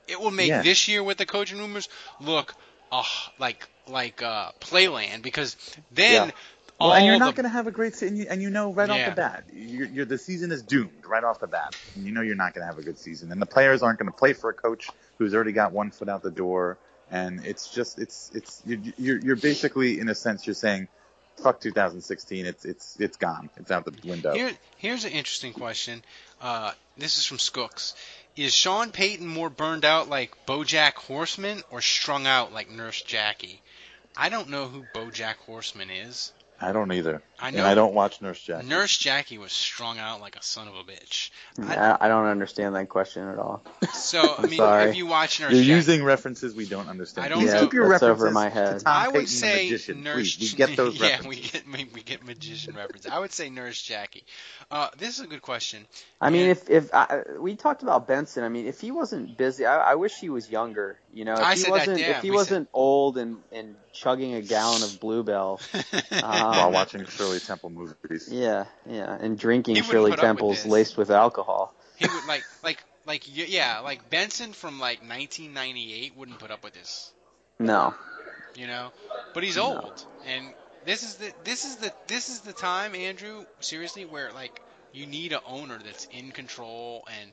It 0.07 0.21
will 0.21 0.31
make 0.31 0.51
Yeah. 0.51 0.61
this 0.61 0.87
year 0.87 1.03
with 1.03 1.17
the 1.17 1.25
coaching 1.25 1.59
rumors 1.59 1.89
look 2.21 2.55
uh, 2.93 3.03
like 3.39 3.67
like 3.89 4.21
uh, 4.23 4.51
playland 4.61 5.23
because 5.23 5.57
then 5.91 6.29
Yeah. 6.29 6.35
Well, 6.79 6.93
and 6.93 7.07
you're 7.07 7.19
not 7.19 7.35
the 7.35 7.43
going 7.43 7.51
to 7.51 7.57
have 7.57 7.67
a 7.67 7.71
great 7.71 7.95
season, 7.95 8.09
and 8.09 8.19
you, 8.19 8.27
and 8.29 8.43
you 8.43 8.51
know 8.51 8.71
right 8.75 8.91
off 8.91 9.03
the 9.07 9.13
bat, 9.13 9.45
you're, 9.51 9.87
you're, 9.87 10.05
the 10.05 10.19
season 10.19 10.53
is 10.53 10.63
doomed 10.63 11.07
right 11.07 11.25
off 11.25 11.41
the 11.41 11.47
bat. 11.47 11.73
And 11.95 12.05
you 12.05 12.13
know 12.13 12.21
you're 12.21 12.35
not 12.35 12.53
going 12.53 12.67
to 12.67 12.71
have 12.71 12.79
a 12.79 12.83
good 12.83 12.99
season, 12.99 13.33
and 13.33 13.41
the 13.41 13.47
players 13.47 13.83
aren't 13.83 13.99
going 13.99 14.13
to 14.13 14.17
play 14.17 14.35
for 14.35 14.51
a 14.51 14.55
coach 14.55 14.91
who's 15.17 15.35
already 15.35 15.53
got 15.53 15.73
one 15.73 15.91
foot 15.91 16.11
out 16.11 16.23
the 16.23 16.31
door. 16.31 16.77
And 17.11 17.47
it's 17.47 17.71
just 17.71 17.99
it's 17.99 18.31
it's 18.35 18.63
you're, 18.67 18.79
you're 18.99 19.19
you're 19.21 19.37
basically 19.37 20.01
in 20.01 20.11
a 20.11 20.15
sense 20.15 20.47
you're 20.47 20.53
saying, 20.53 20.89
fuck 21.37 21.61
2016, 21.61 22.47
it's 22.47 22.65
it's 22.65 22.97
it's 23.01 23.17
gone, 23.17 23.51
it's 23.57 23.71
out 23.71 23.85
the 23.85 24.09
window. 24.09 24.35
Here, 24.35 24.53
here's 24.79 25.05
an 25.05 25.13
interesting 25.13 25.53
question. 25.53 26.03
Uh, 26.41 26.73
this 26.97 27.19
is 27.19 27.25
from 27.25 27.39
Skooks. 27.39 27.95
Is 28.37 28.55
Sean 28.55 28.91
Payton 28.91 29.27
more 29.27 29.49
burned 29.49 29.85
out 29.85 30.09
like 30.09 30.47
BoJack 30.47 30.95
Horseman 30.95 31.63
or 31.71 31.81
strung 31.81 32.27
out 32.27 32.53
like 32.53 32.71
Nurse 32.71 33.01
Jackie? 33.01 33.63
I 34.17 34.29
don't 34.29 34.51
know 34.51 34.67
who 34.67 34.85
BoJack 34.95 35.37
Horseman 35.47 35.91
is. 35.91 36.33
I 36.61 36.73
don't 36.73 36.91
either, 36.93 37.23
I 37.39 37.49
and 37.49 37.61
I 37.61 37.75
don't 37.75 37.93
watch 37.95 38.23
Nurse 38.23 38.41
Jackie. 38.41 38.67
Nurse 38.67 38.97
Jackie 38.97 39.37
was 39.39 39.53
strung 39.53 39.99
out 39.99 40.21
like 40.21 40.37
a 40.37 40.43
son 40.43 40.69
of 40.69 40.75
a 40.75 40.85
bitch. 40.85 41.31
I, 41.63 41.97
I 42.01 42.09
don't 42.09 42.27
understand 42.27 42.75
that 42.77 42.89
question 42.89 43.29
at 43.29 43.39
all. 43.39 43.63
So 43.93 44.21
I 44.39 44.43
I'm 44.43 44.49
mean, 44.51 44.57
sorry. 44.59 44.91
if 44.91 44.97
you 44.97 45.07
watch 45.07 45.41
Nurse 45.41 45.51
Jackie. 45.51 45.57
You're 45.57 45.77
Jackie, 45.77 45.93
using 45.93 46.05
references 46.05 46.55
we 46.55 46.67
don't 46.67 46.89
understand. 46.89 47.27
I 47.27 47.29
don't 47.29 47.41
Please 47.41 47.53
know. 47.53 47.61
keep 47.61 47.73
your 47.75 47.89
That's 47.91 48.03
references 48.03 48.23
over 48.25 48.31
my 48.33 48.49
to 48.49 48.55
head. 48.55 48.81
Tom 48.81 48.83
I 48.87 49.05
Payton 49.07 49.21
would 49.21 49.29
say 49.29 49.65
magician. 49.65 50.03
Nurse. 50.03 50.37
Please, 50.37 50.53
we 50.53 50.57
get 50.67 50.77
those 50.77 50.97
yeah, 51.01 51.07
references. 51.09 51.29
we 51.29 51.37
get 51.41 51.67
we, 51.67 51.91
we 51.95 52.03
get 52.03 52.25
magician 52.25 52.75
references. 52.75 53.11
I 53.11 53.19
would 53.19 53.33
say 53.33 53.51
Nurse 53.51 53.83
Jackie. 53.83 54.25
Uh, 54.71 54.89
this 54.97 55.19
is 55.19 55.25
a 55.25 55.27
good 55.29 55.43
question. 55.43 55.87
I 56.21 56.31
mean, 56.31 56.43
And- 56.43 56.51
if 56.53 56.71
if 56.71 56.95
I, 56.95 57.23
we 57.39 57.57
talked 57.57 57.83
about 57.83 58.07
Benson, 58.09 58.45
I 58.45 58.49
mean, 58.49 58.67
if 58.67 58.81
he 58.81 58.91
wasn't 58.91 59.37
busy, 59.37 59.67
I, 59.67 59.93
I 59.93 59.95
wish 59.97 60.15
he 60.15 60.31
was 60.31 60.49
younger. 60.51 60.99
You 61.13 61.25
know, 61.27 61.35
if 61.35 61.41
I 61.41 61.53
he 61.53 61.59
said 61.59 61.67
that, 61.67 61.71
wasn't 61.73 61.99
yeah, 62.01 62.17
if 62.17 62.23
he 62.23 62.31
wasn't 62.31 62.69
old 62.73 63.19
and 63.19 63.37
and 63.53 63.75
chugging 63.93 64.35
a 64.35 64.43
gallon 64.43 64.83
of 64.83 65.01
Bluebell, 65.01 65.61
While 66.57 66.73
watching 66.73 67.05
Shirley 67.09 67.41
Temple 67.41 67.71
movies. 67.71 68.29
yeah, 68.31 68.67
yeah, 68.89 69.17
and 69.21 69.39
drinking 69.39 69.77
Shirley 69.83 70.11
put 70.11 70.21
up 70.21 70.23
with 70.23 70.29
Temples 70.29 70.67
laced 70.67 70.97
with 70.97 71.11
alcohol. 71.11 71.75
He 71.97 72.07
would 72.07 72.27
like 72.27 72.45
like 72.63 72.83
like 73.07 73.23
yeah, 73.27 73.81
like 73.81 74.11
Benson 74.11 74.53
from 74.53 74.79
like 74.79 74.99
1998 75.01 76.17
wouldn't 76.17 76.39
put 76.39 76.51
up 76.51 76.63
with 76.65 76.75
this, 76.75 77.13
No, 77.59 77.95
you 78.55 78.67
know. 78.67 78.93
But 79.35 79.45
he's 79.45 79.59
old, 79.59 80.05
and 80.27 80.47
this 80.85 81.03
is 81.03 81.15
the 81.17 81.33
this 81.45 81.65
is 81.65 81.77
the 81.77 81.93
this 82.07 82.29
is 82.29 82.41
the 82.41 82.53
time, 82.53 82.95
Andrew. 82.95 83.45
Seriously, 83.61 84.05
where 84.05 84.33
like 84.33 84.61
you 84.93 85.07
need 85.07 85.33
a 85.33 85.43
owner 85.45 85.79
that's 85.85 86.07
in 86.07 86.33
control 86.33 87.07
and 87.21 87.31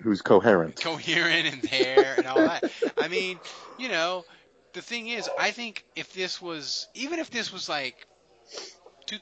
Who's 0.00 0.20
coherent? 0.20 0.80
coherent 0.80 1.46
and 1.52 1.62
there 1.62 2.14
and 2.18 2.26
all 2.26 2.38
that. 2.38 2.64
I 2.98 3.06
mean, 3.08 3.38
you 3.78 3.88
know, 3.88 4.24
the 4.72 4.82
thing 4.82 5.06
is, 5.08 5.28
I 5.38 5.52
think 5.52 5.84
if 5.94 6.12
this 6.12 6.42
was 6.42 6.88
even 6.94 7.18
if 7.20 7.30
this 7.30 7.52
was 7.52 7.68
like 7.68 8.06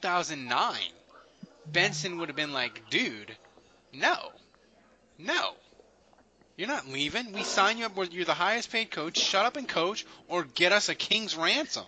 2009, 0.01 0.73
Benson 1.69 2.17
would 2.17 2.29
have 2.29 2.35
been 2.37 2.53
like, 2.53 2.89
dude, 2.89 3.35
no, 3.93 4.15
no. 5.19 5.51
You're 6.55 6.69
not 6.69 6.87
leaving. 6.87 7.33
We 7.33 7.43
sign 7.43 7.77
you 7.77 7.85
up. 7.87 7.91
You're 8.11 8.23
the 8.23 8.33
highest 8.33 8.71
paid 8.71 8.89
coach. 8.89 9.17
Shut 9.17 9.45
up 9.45 9.57
and 9.57 9.67
coach, 9.67 10.05
or 10.29 10.43
get 10.43 10.71
us 10.71 10.87
a 10.89 10.95
king's 10.95 11.35
ransom. 11.35 11.83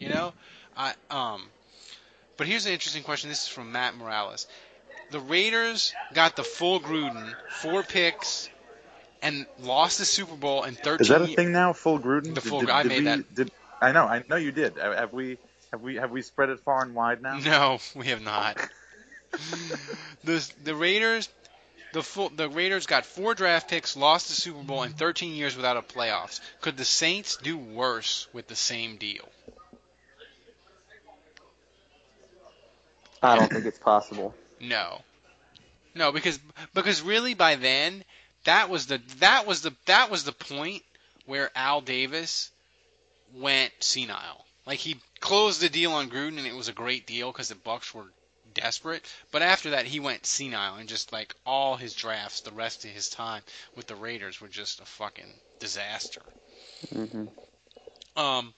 You 0.00 0.08
know, 0.08 0.32
I 0.76 0.94
um. 1.10 1.42
But 2.36 2.46
here's 2.48 2.66
an 2.66 2.72
interesting 2.72 3.02
question. 3.04 3.28
This 3.28 3.42
is 3.42 3.48
from 3.48 3.70
Matt 3.70 3.94
Morales. 3.96 4.48
The 5.10 5.20
Raiders 5.20 5.92
got 6.14 6.34
the 6.36 6.42
full 6.42 6.80
Gruden, 6.80 7.34
four 7.50 7.82
picks, 7.82 8.48
and 9.20 9.46
lost 9.60 9.98
the 9.98 10.06
Super 10.06 10.34
Bowl 10.34 10.64
in 10.64 10.74
13. 10.74 11.00
Is 11.00 11.08
that 11.08 11.22
a 11.22 11.28
ye- 11.28 11.36
thing 11.36 11.52
now? 11.52 11.72
Full 11.72 12.00
Gruden? 12.00 12.34
The 12.34 12.40
full- 12.40 12.60
did- 12.60 12.70
I 12.70 12.82
did 12.82 12.88
made 12.88 12.98
we- 12.98 13.04
that. 13.04 13.34
Did, 13.34 13.50
I 13.80 13.92
know. 13.92 14.06
I 14.06 14.24
know 14.28 14.36
you 14.36 14.50
did. 14.52 14.76
Have 14.78 15.12
we? 15.12 15.36
Have 15.72 15.80
we? 15.80 15.96
Have 15.96 16.10
we 16.10 16.22
spread 16.22 16.50
it 16.50 16.60
far 16.60 16.82
and 16.82 16.94
wide 16.94 17.22
now? 17.22 17.38
No, 17.38 17.78
we 17.94 18.06
have 18.08 18.22
not. 18.22 18.58
the 20.24 20.52
the 20.64 20.74
Raiders, 20.74 21.30
the 21.94 22.02
full, 22.02 22.28
the 22.28 22.48
Raiders 22.48 22.86
got 22.86 23.06
four 23.06 23.34
draft 23.34 23.70
picks, 23.70 23.96
lost 23.96 24.28
the 24.28 24.34
Super 24.34 24.62
Bowl 24.62 24.82
in 24.82 24.92
13 24.92 25.34
years 25.34 25.56
without 25.56 25.78
a 25.78 25.82
playoffs. 25.82 26.40
Could 26.60 26.76
the 26.76 26.84
Saints 26.84 27.38
do 27.38 27.56
worse 27.56 28.28
with 28.34 28.48
the 28.48 28.56
same 28.56 28.96
deal? 28.98 29.26
I 33.22 33.36
don't 33.38 33.50
think 33.50 33.66
it's 33.66 33.78
possible. 33.78 34.34
No, 34.64 35.00
no, 35.96 36.12
because 36.12 36.38
because 36.72 37.02
really 37.02 37.34
by 37.34 37.56
then 37.56 38.04
that 38.44 38.70
was 38.70 38.86
the 38.86 39.00
that 39.18 39.44
was 39.44 39.62
the 39.62 39.74
that 39.86 40.08
was 40.08 40.22
the 40.22 40.30
point 40.30 40.84
where 41.26 41.50
Al 41.56 41.80
Davis 41.80 42.52
went 43.34 43.72
senile. 43.80 44.46
Like 44.66 44.78
he 44.78 45.00
closed 45.32 45.62
the 45.62 45.70
deal 45.70 45.92
on 45.92 46.10
Gruden 46.10 46.36
and 46.36 46.46
it 46.46 46.54
was 46.54 46.68
a 46.68 46.74
great 46.74 47.06
deal 47.06 47.32
because 47.32 47.48
the 47.48 47.54
Bucs 47.54 47.94
were 47.94 48.12
desperate. 48.52 49.02
But 49.30 49.40
after 49.40 49.70
that 49.70 49.86
he 49.86 49.98
went 49.98 50.26
senile 50.26 50.74
and 50.74 50.86
just 50.86 51.10
like 51.10 51.34
all 51.46 51.76
his 51.76 51.94
drafts, 51.94 52.42
the 52.42 52.52
rest 52.52 52.84
of 52.84 52.90
his 52.90 53.08
time 53.08 53.42
with 53.74 53.86
the 53.86 53.94
Raiders 53.94 54.42
were 54.42 54.48
just 54.48 54.80
a 54.80 54.84
fucking 54.84 55.40
disaster. 55.58 56.20
hmm 56.92 57.24
Um, 58.14 58.52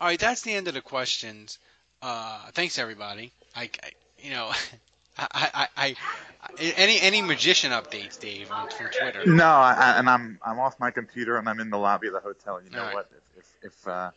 all 0.00 0.08
right, 0.08 0.18
that's 0.18 0.42
the 0.42 0.52
end 0.52 0.66
of 0.66 0.74
the 0.74 0.80
questions. 0.80 1.60
Uh, 2.02 2.50
thanks 2.54 2.76
everybody. 2.76 3.32
I, 3.54 3.70
I 3.84 3.90
you 4.18 4.30
know, 4.30 4.50
I, 5.18 5.26
I, 5.32 5.68
I, 5.76 5.96
I, 6.42 6.72
any 6.76 7.00
any 7.00 7.22
magician 7.22 7.70
updates, 7.70 8.18
Dave, 8.18 8.50
on 8.50 8.66
from 8.66 8.88
Twitter. 8.88 9.24
No, 9.28 9.46
I, 9.46 9.74
I, 9.74 9.98
and 10.00 10.08
I'm 10.10 10.40
I'm 10.44 10.58
off 10.58 10.80
my 10.80 10.90
computer 10.90 11.36
and 11.36 11.48
I'm 11.48 11.60
in 11.60 11.70
the 11.70 11.78
lobby 11.78 12.08
of 12.08 12.14
the 12.14 12.20
hotel. 12.20 12.60
You 12.60 12.70
know 12.70 12.78
All 12.80 12.86
right. 12.86 12.94
what? 12.94 13.08
If 13.12 13.38
if 13.38 13.72
if, 13.72 13.88
uh, 13.88 14.10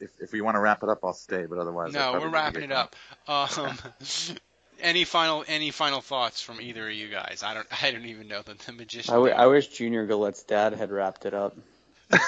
if 0.00 0.10
if 0.20 0.32
we 0.32 0.40
want 0.40 0.54
to 0.56 0.60
wrap 0.60 0.82
it 0.82 0.88
up, 0.88 1.04
I'll 1.04 1.12
stay. 1.12 1.46
But 1.46 1.58
otherwise, 1.58 1.92
No, 1.92 2.12
we're 2.20 2.28
wrapping 2.28 2.64
it 2.64 2.72
up. 2.72 2.94
Um, 3.26 3.76
any 4.80 5.04
final 5.04 5.44
any 5.48 5.70
final 5.70 6.00
thoughts 6.00 6.40
from 6.40 6.60
either 6.60 6.88
of 6.88 6.94
you 6.94 7.08
guys? 7.08 7.42
I 7.44 7.54
don't 7.54 7.66
I 7.82 7.90
don't 7.90 8.06
even 8.06 8.28
know 8.28 8.42
that 8.42 8.58
the 8.60 8.72
magician. 8.72 9.12
I, 9.12 9.16
w- 9.16 9.34
I 9.34 9.46
wish 9.46 9.68
Junior 9.68 10.06
Galette's 10.06 10.42
dad 10.44 10.72
had 10.74 10.90
wrapped 10.90 11.24
it 11.26 11.34
up. 11.34 11.56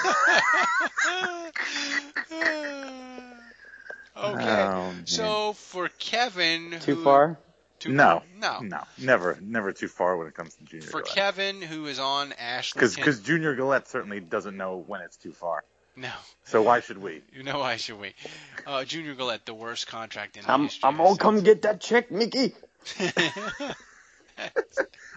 okay. 4.17 4.63
Oh, 4.63 4.93
so 5.05 5.53
for 5.53 5.89
Kevin, 5.99 6.77
Too 6.81 6.95
who- 6.95 7.03
far? 7.03 7.37
Too 7.79 7.91
no, 7.91 8.21
no. 8.39 8.59
no, 8.61 8.83
never, 8.99 9.39
never 9.41 9.71
too 9.73 9.87
far 9.87 10.15
when 10.15 10.27
it 10.27 10.35
comes 10.35 10.53
to 10.53 10.63
Junior 10.65 10.85
For 10.87 11.01
Galette. 11.01 11.15
Kevin, 11.15 11.61
who 11.63 11.87
is 11.87 11.97
on 11.97 12.31
Ashley, 12.33 12.77
Because 12.79 12.95
Ashley. 12.99 13.23
Junior 13.23 13.55
Galette 13.55 13.87
certainly 13.87 14.19
doesn't 14.19 14.55
know 14.55 14.83
when 14.85 15.01
it's 15.01 15.17
too 15.17 15.31
far. 15.31 15.63
No, 15.95 16.11
So 16.45 16.61
why 16.61 16.79
should 16.81 16.97
we? 16.99 17.21
you 17.33 17.43
know 17.43 17.59
why 17.59 17.77
should 17.77 17.99
we? 17.99 18.13
Uh, 18.65 18.83
Junior 18.85 19.15
Galette, 19.15 19.45
the 19.45 19.53
worst 19.53 19.87
contract 19.87 20.37
in 20.37 20.43
I'm 20.47 20.63
history. 20.63 20.87
I'm 20.87 20.97
gonna 20.97 21.17
come 21.17 21.41
get 21.41 21.61
that 21.63 21.81
check, 21.81 22.11
Mickey. 22.11 22.53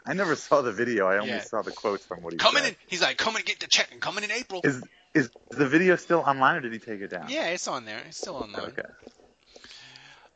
I 0.06 0.12
never 0.12 0.36
saw 0.36 0.60
the 0.60 0.72
video. 0.72 1.06
I 1.06 1.16
only 1.18 1.30
Yeah. 1.32 1.40
saw 1.40 1.62
the 1.62 1.70
quotes 1.72 2.04
from 2.04 2.22
what 2.22 2.32
he 2.34 2.38
coming 2.38 2.62
said. 2.62 2.70
in. 2.70 2.76
He's 2.88 3.00
like, 3.02 3.16
coming 3.16 3.38
to 3.40 3.44
get 3.44 3.60
the 3.60 3.66
check 3.66 3.88
and 3.92 4.00
coming 4.00 4.22
in 4.24 4.30
April. 4.30 4.60
Is 4.64 4.82
is 5.14 5.30
the 5.50 5.66
video 5.66 5.96
still 5.96 6.18
online 6.20 6.56
or 6.56 6.60
did 6.60 6.72
he 6.72 6.78
take 6.78 7.00
it 7.00 7.08
down? 7.08 7.28
yeah, 7.30 7.46
it's 7.48 7.68
on 7.68 7.84
there. 7.84 8.00
It's 8.08 8.18
still 8.18 8.36
on 8.36 8.52
there. 8.52 8.62
Okay. 8.62 8.82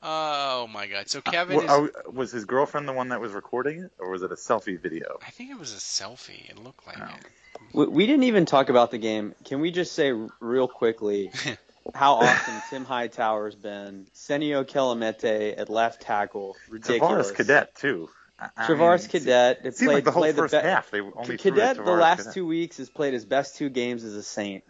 Oh 0.00 0.68
my 0.68 0.86
God! 0.86 1.08
So 1.10 1.20
Kevin 1.20 1.56
Well, 1.56 1.84
is. 1.86 1.90
we- 2.06 2.12
was 2.12 2.30
his 2.30 2.44
girlfriend 2.44 2.86
the 2.86 2.92
one 2.92 3.08
that 3.08 3.20
was 3.20 3.32
recording 3.32 3.80
it, 3.82 3.90
or 3.98 4.10
was 4.10 4.22
it 4.22 4.30
a 4.30 4.36
selfie 4.36 4.80
video? 4.80 5.18
I 5.26 5.30
think 5.30 5.50
it 5.50 5.58
was 5.58 5.72
a 5.72 5.78
selfie. 5.78 6.48
It 6.48 6.56
looked 6.56 6.86
like 6.86 6.98
it. 6.98 7.26
We, 7.72 7.86
we 7.86 8.06
didn't 8.06 8.24
even 8.24 8.46
talk 8.46 8.68
about 8.68 8.90
the 8.90 8.98
game. 8.98 9.34
Can 9.44 9.60
we 9.60 9.70
just 9.70 9.92
say 9.92 10.12
real 10.40 10.68
quickly 10.68 11.30
how 11.94 12.14
awesome 12.16 12.62
Tim 12.70 12.84
Hightower's 12.84 13.54
been? 13.54 14.06
Senio 14.14 14.64
Kelemete 14.64 15.58
at 15.58 15.68
left 15.68 16.02
tackle, 16.02 16.56
ridiculous. 16.68 17.30
Travaris 17.30 17.34
Cadet 17.34 17.74
too. 17.76 18.08
I- 18.38 18.48
I 18.56 18.66
Travaris 18.66 19.00
mean, 19.02 19.08
Cadet. 19.22 19.60
It 19.64 19.76
seemed 19.76 19.88
played, 19.88 19.94
like 19.96 20.04
the 20.04 20.10
whole 20.12 20.22
played 20.22 20.36
first 20.36 20.52
the 20.52 20.60
be- 20.60 20.66
half 20.68 20.90
they 20.90 21.00
only 21.00 21.36
Cadet 21.38 21.78
at 21.78 21.84
the 21.84 21.90
last 21.92 22.18
Cadet. 22.18 22.34
two 22.34 22.46
weeks 22.46 22.76
has 22.76 22.88
played 22.88 23.12
his 23.12 23.24
best 23.24 23.56
two 23.56 23.68
games 23.68 24.04
as 24.04 24.14
a 24.14 24.22
Saint. 24.22 24.62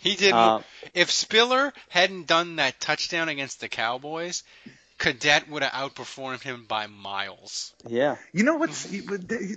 He 0.00 0.16
did. 0.16 0.32
Uh, 0.32 0.60
if 0.94 1.12
Spiller 1.12 1.72
hadn't 1.88 2.26
done 2.26 2.56
that 2.56 2.80
touchdown 2.80 3.28
against 3.28 3.60
the 3.60 3.68
Cowboys, 3.68 4.42
Cadet 5.02 5.48
would 5.48 5.64
have 5.64 5.72
outperformed 5.72 6.42
him 6.42 6.64
by 6.68 6.86
miles. 6.86 7.74
Yeah. 7.88 8.16
You 8.32 8.44
know 8.44 8.54
what's 8.54 8.88
you 8.92 9.02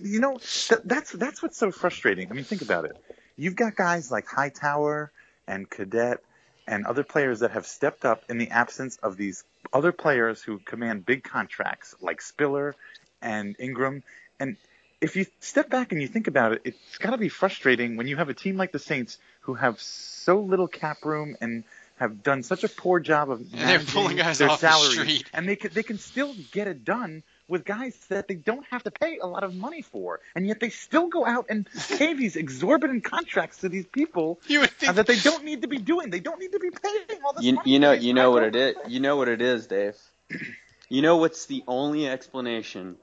you 0.04 0.20
know 0.20 0.39
that, 0.70 0.82
that's 0.86 1.12
that's 1.12 1.43
what's 1.43 1.58
so 1.58 1.70
frustrating. 1.72 2.32
I 2.32 2.34
mean, 2.34 2.46
think 2.46 2.64
about 2.64 2.86
it. 2.86 2.98
You've 3.38 3.56
got 3.56 3.76
guys 3.76 4.10
like 4.10 4.26
Hightower 4.28 5.12
and 5.48 5.70
Cadet 5.70 6.24
and 6.68 6.88
other 6.88 7.04
players 7.04 7.41
that 7.41 7.52
have 7.52 7.68
stepped 7.68 8.06
up 8.06 8.24
in 8.28 8.39
the 8.39 8.50
absence 8.50 8.98
of 9.04 9.18
these 9.18 9.43
other 9.72 9.91
players 9.91 10.41
who 10.41 10.58
command 10.58 11.06
big 11.06 11.24
contracts 11.24 11.93
like 12.02 12.22
Spiller 12.22 12.76
and 13.22 13.56
Ingram. 13.60 14.02
And 14.39 14.58
if 15.00 15.16
you 15.16 15.28
step 15.41 15.70
back 15.70 15.91
and 15.91 16.02
you 16.02 16.08
think 16.08 16.26
about 16.26 16.54
it, 16.54 16.62
it's 16.64 16.98
got 16.98 17.12
to 17.12 17.18
be 17.20 17.30
frustrating 17.30 17.98
when 17.98 18.08
you 18.08 18.18
have 18.18 18.30
a 18.30 18.34
team 18.34 18.58
like 18.58 18.72
the 18.72 18.80
Saints 18.80 19.20
who 19.41 19.54
have 19.54 19.80
so 19.80 20.39
little 20.39 20.68
cap 20.68 21.06
room 21.06 21.38
and 21.39 21.64
have 21.98 22.24
done 22.24 22.43
such 22.43 22.64
a 22.64 22.70
poor 22.70 23.00
job 23.00 23.30
of 23.32 23.50
they're 23.52 23.66
managing 23.66 23.88
pulling 23.88 24.18
guys 24.18 24.38
their 24.39 24.50
off 24.50 24.60
the 24.62 24.70
salaries, 24.70 25.00
street. 25.00 25.30
and 25.34 25.48
they 25.48 25.56
can 25.56 25.72
they 25.74 25.84
can 25.84 25.98
still 25.98 26.34
get 26.52 26.68
it 26.68 26.84
done 26.84 27.24
with 27.48 27.64
guys 27.64 27.96
that 28.10 28.28
they 28.28 28.34
don't 28.36 28.66
have 28.68 28.84
to 28.84 28.91
pay 28.91 29.18
a 29.20 29.26
lot 29.28 29.43
of 29.43 29.54
money 29.56 29.82
for, 29.82 30.20
and 30.36 30.48
yet 30.48 30.60
they 30.60 30.70
still 30.70 31.08
go 31.08 31.26
out 31.26 31.46
and 31.50 31.68
pay 31.98 32.14
these 32.22 32.36
exorbitant 32.36 33.04
contracts 33.04 33.58
to 33.60 33.70
these 33.70 33.86
people 33.86 34.39
uh, 34.88 34.91
that 34.91 35.08
they 35.08 35.18
don't 35.20 35.43
need 35.46 35.62
to 35.62 35.68
be 35.68 35.78
doing. 35.78 36.10
They 36.10 36.20
don't 36.20 36.39
need 36.39 36.52
to 36.54 36.60
be 36.60 36.72
paying 36.72 37.22
all 37.24 37.34
this 37.34 37.43
You 37.43 37.54
money. 37.54 37.72
you 37.72 37.80
know 37.80 37.91
you 37.91 38.14
know 38.14 38.32
what 38.32 38.43
all 38.43 38.50
it 38.50 38.56
is. 38.56 38.76
You 38.88 39.00
know 39.00 39.16
what 39.16 39.28
it 39.30 39.41
is, 39.41 39.68
Dave. 39.68 39.96
You 40.88 41.02
know 41.02 41.18
what's 41.18 41.48
the 41.48 41.64
only 41.68 42.08
explanation 42.08 42.98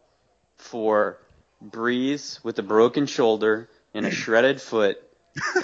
for 0.57 1.19
Brees 1.65 2.43
with 2.45 2.57
a 2.61 2.63
broken 2.63 3.07
shoulder 3.07 3.69
and 3.93 4.07
a 4.07 4.11
shredded 4.13 4.61
foot, 4.63 5.03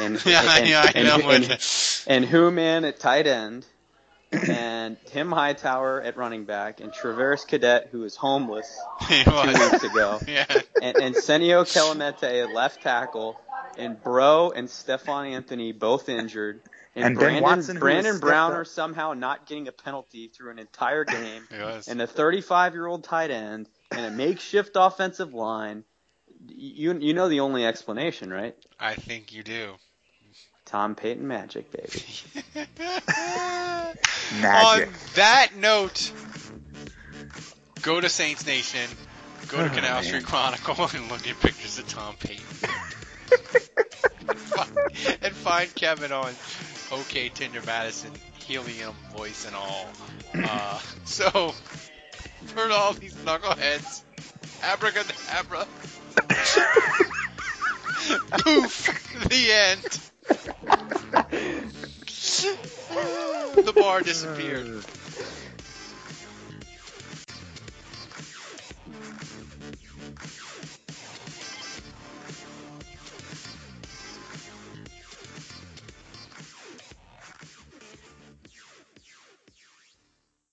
and 0.01 0.23
Yeah, 0.27 0.57
and, 0.59 0.69
yeah, 0.69 0.91
I 0.95 1.03
know 1.03 1.14
and, 1.16 1.25
what- 1.25 2.05
and 2.07 2.25
Hooman 2.25 2.87
at 2.89 2.99
tight 3.01 3.27
end, 3.27 3.66
and 4.33 4.97
Tim 5.07 5.31
Hightower 5.33 6.03
at 6.03 6.16
running 6.16 6.45
back, 6.45 6.81
and 6.81 6.93
Travaris 6.93 7.47
Cadet 7.47 7.89
who 7.91 8.01
was 8.03 8.16
homeless 8.16 8.79
He 9.09 9.25
two 9.25 9.31
was. 9.31 9.71
weeks 9.73 9.85
ago, 9.85 10.21
Yeah. 10.27 10.45
and, 10.83 10.97
and 11.01 11.14
Senio 11.14 11.62
Kelemete 11.64 12.43
at 12.45 12.53
left 12.55 12.83
tackle, 12.83 13.41
and 13.77 14.03
Bro 14.03 14.53
and 14.53 14.69
Stephone 14.69 15.27
Anthony 15.27 15.73
both 15.73 16.09
injured. 16.09 16.61
And, 16.97 17.05
And 17.07 17.16
Brandon, 17.16 17.43
Watson, 17.45 17.77
who 17.77 17.81
Brandon 17.81 18.07
has 18.07 18.16
stepped 18.16 18.27
Browner 18.29 18.61
up. 18.62 18.66
somehow 18.66 19.12
not 19.12 19.47
getting 19.47 19.69
a 19.69 19.73
penalty 19.73 20.29
through 20.29 20.51
an 20.51 20.59
entire 20.59 21.05
game, 21.05 21.47
and 21.87 22.03
a 22.03 22.07
35 22.09 22.75
year 22.75 22.87
old 22.87 23.05
tight 23.05 23.31
end, 23.31 23.69
and 23.93 24.05
a 24.05 24.11
makeshift 24.11 24.73
offensive 24.75 25.33
line. 25.33 25.85
You 26.47 26.97
you 26.99 27.14
know 27.14 27.28
the 27.28 27.41
only 27.41 27.64
explanation, 27.66 28.32
right? 28.32 28.55
I 28.78 28.95
think 28.95 29.32
you 29.32 29.43
do. 29.43 29.74
Tom 30.64 30.95
Payton 30.95 31.26
magic, 31.26 31.70
baby. 31.72 32.05
magic. 34.41 34.89
On 34.89 34.95
that 35.14 35.49
note, 35.57 36.12
go 37.82 38.01
to 38.01 38.09
Saints 38.09 38.47
Nation, 38.47 38.89
go 39.49 39.57
to 39.59 39.64
Oh, 39.64 39.68
Canal 39.68 39.95
man. 39.95 40.05
Street 40.05 40.24
Chronicle, 40.24 40.74
and 40.95 41.11
look 41.11 41.26
at 41.26 41.41
pictures 41.41 41.78
of 41.78 41.89
Tom 41.89 42.14
Payton. 42.20 42.45
and 45.22 45.34
find 45.34 45.74
Kevin 45.74 46.12
on 46.12 46.32
OK 46.93 47.30
Tinder 47.30 47.62
Madison, 47.66 48.11
helium 48.45 48.95
voice 49.16 49.47
and 49.47 49.57
all. 49.57 49.89
Uh, 50.34 50.78
so, 51.05 51.30
for 52.47 52.70
all 52.70 52.93
these 52.93 53.14
knuckleheads, 53.14 54.03
abracadabra. 54.62 55.66
Poof! 58.39 59.29
The 59.29 59.53
end. 59.53 60.01
the 63.64 63.73
bar 63.73 64.03
disappeared. 64.03 64.85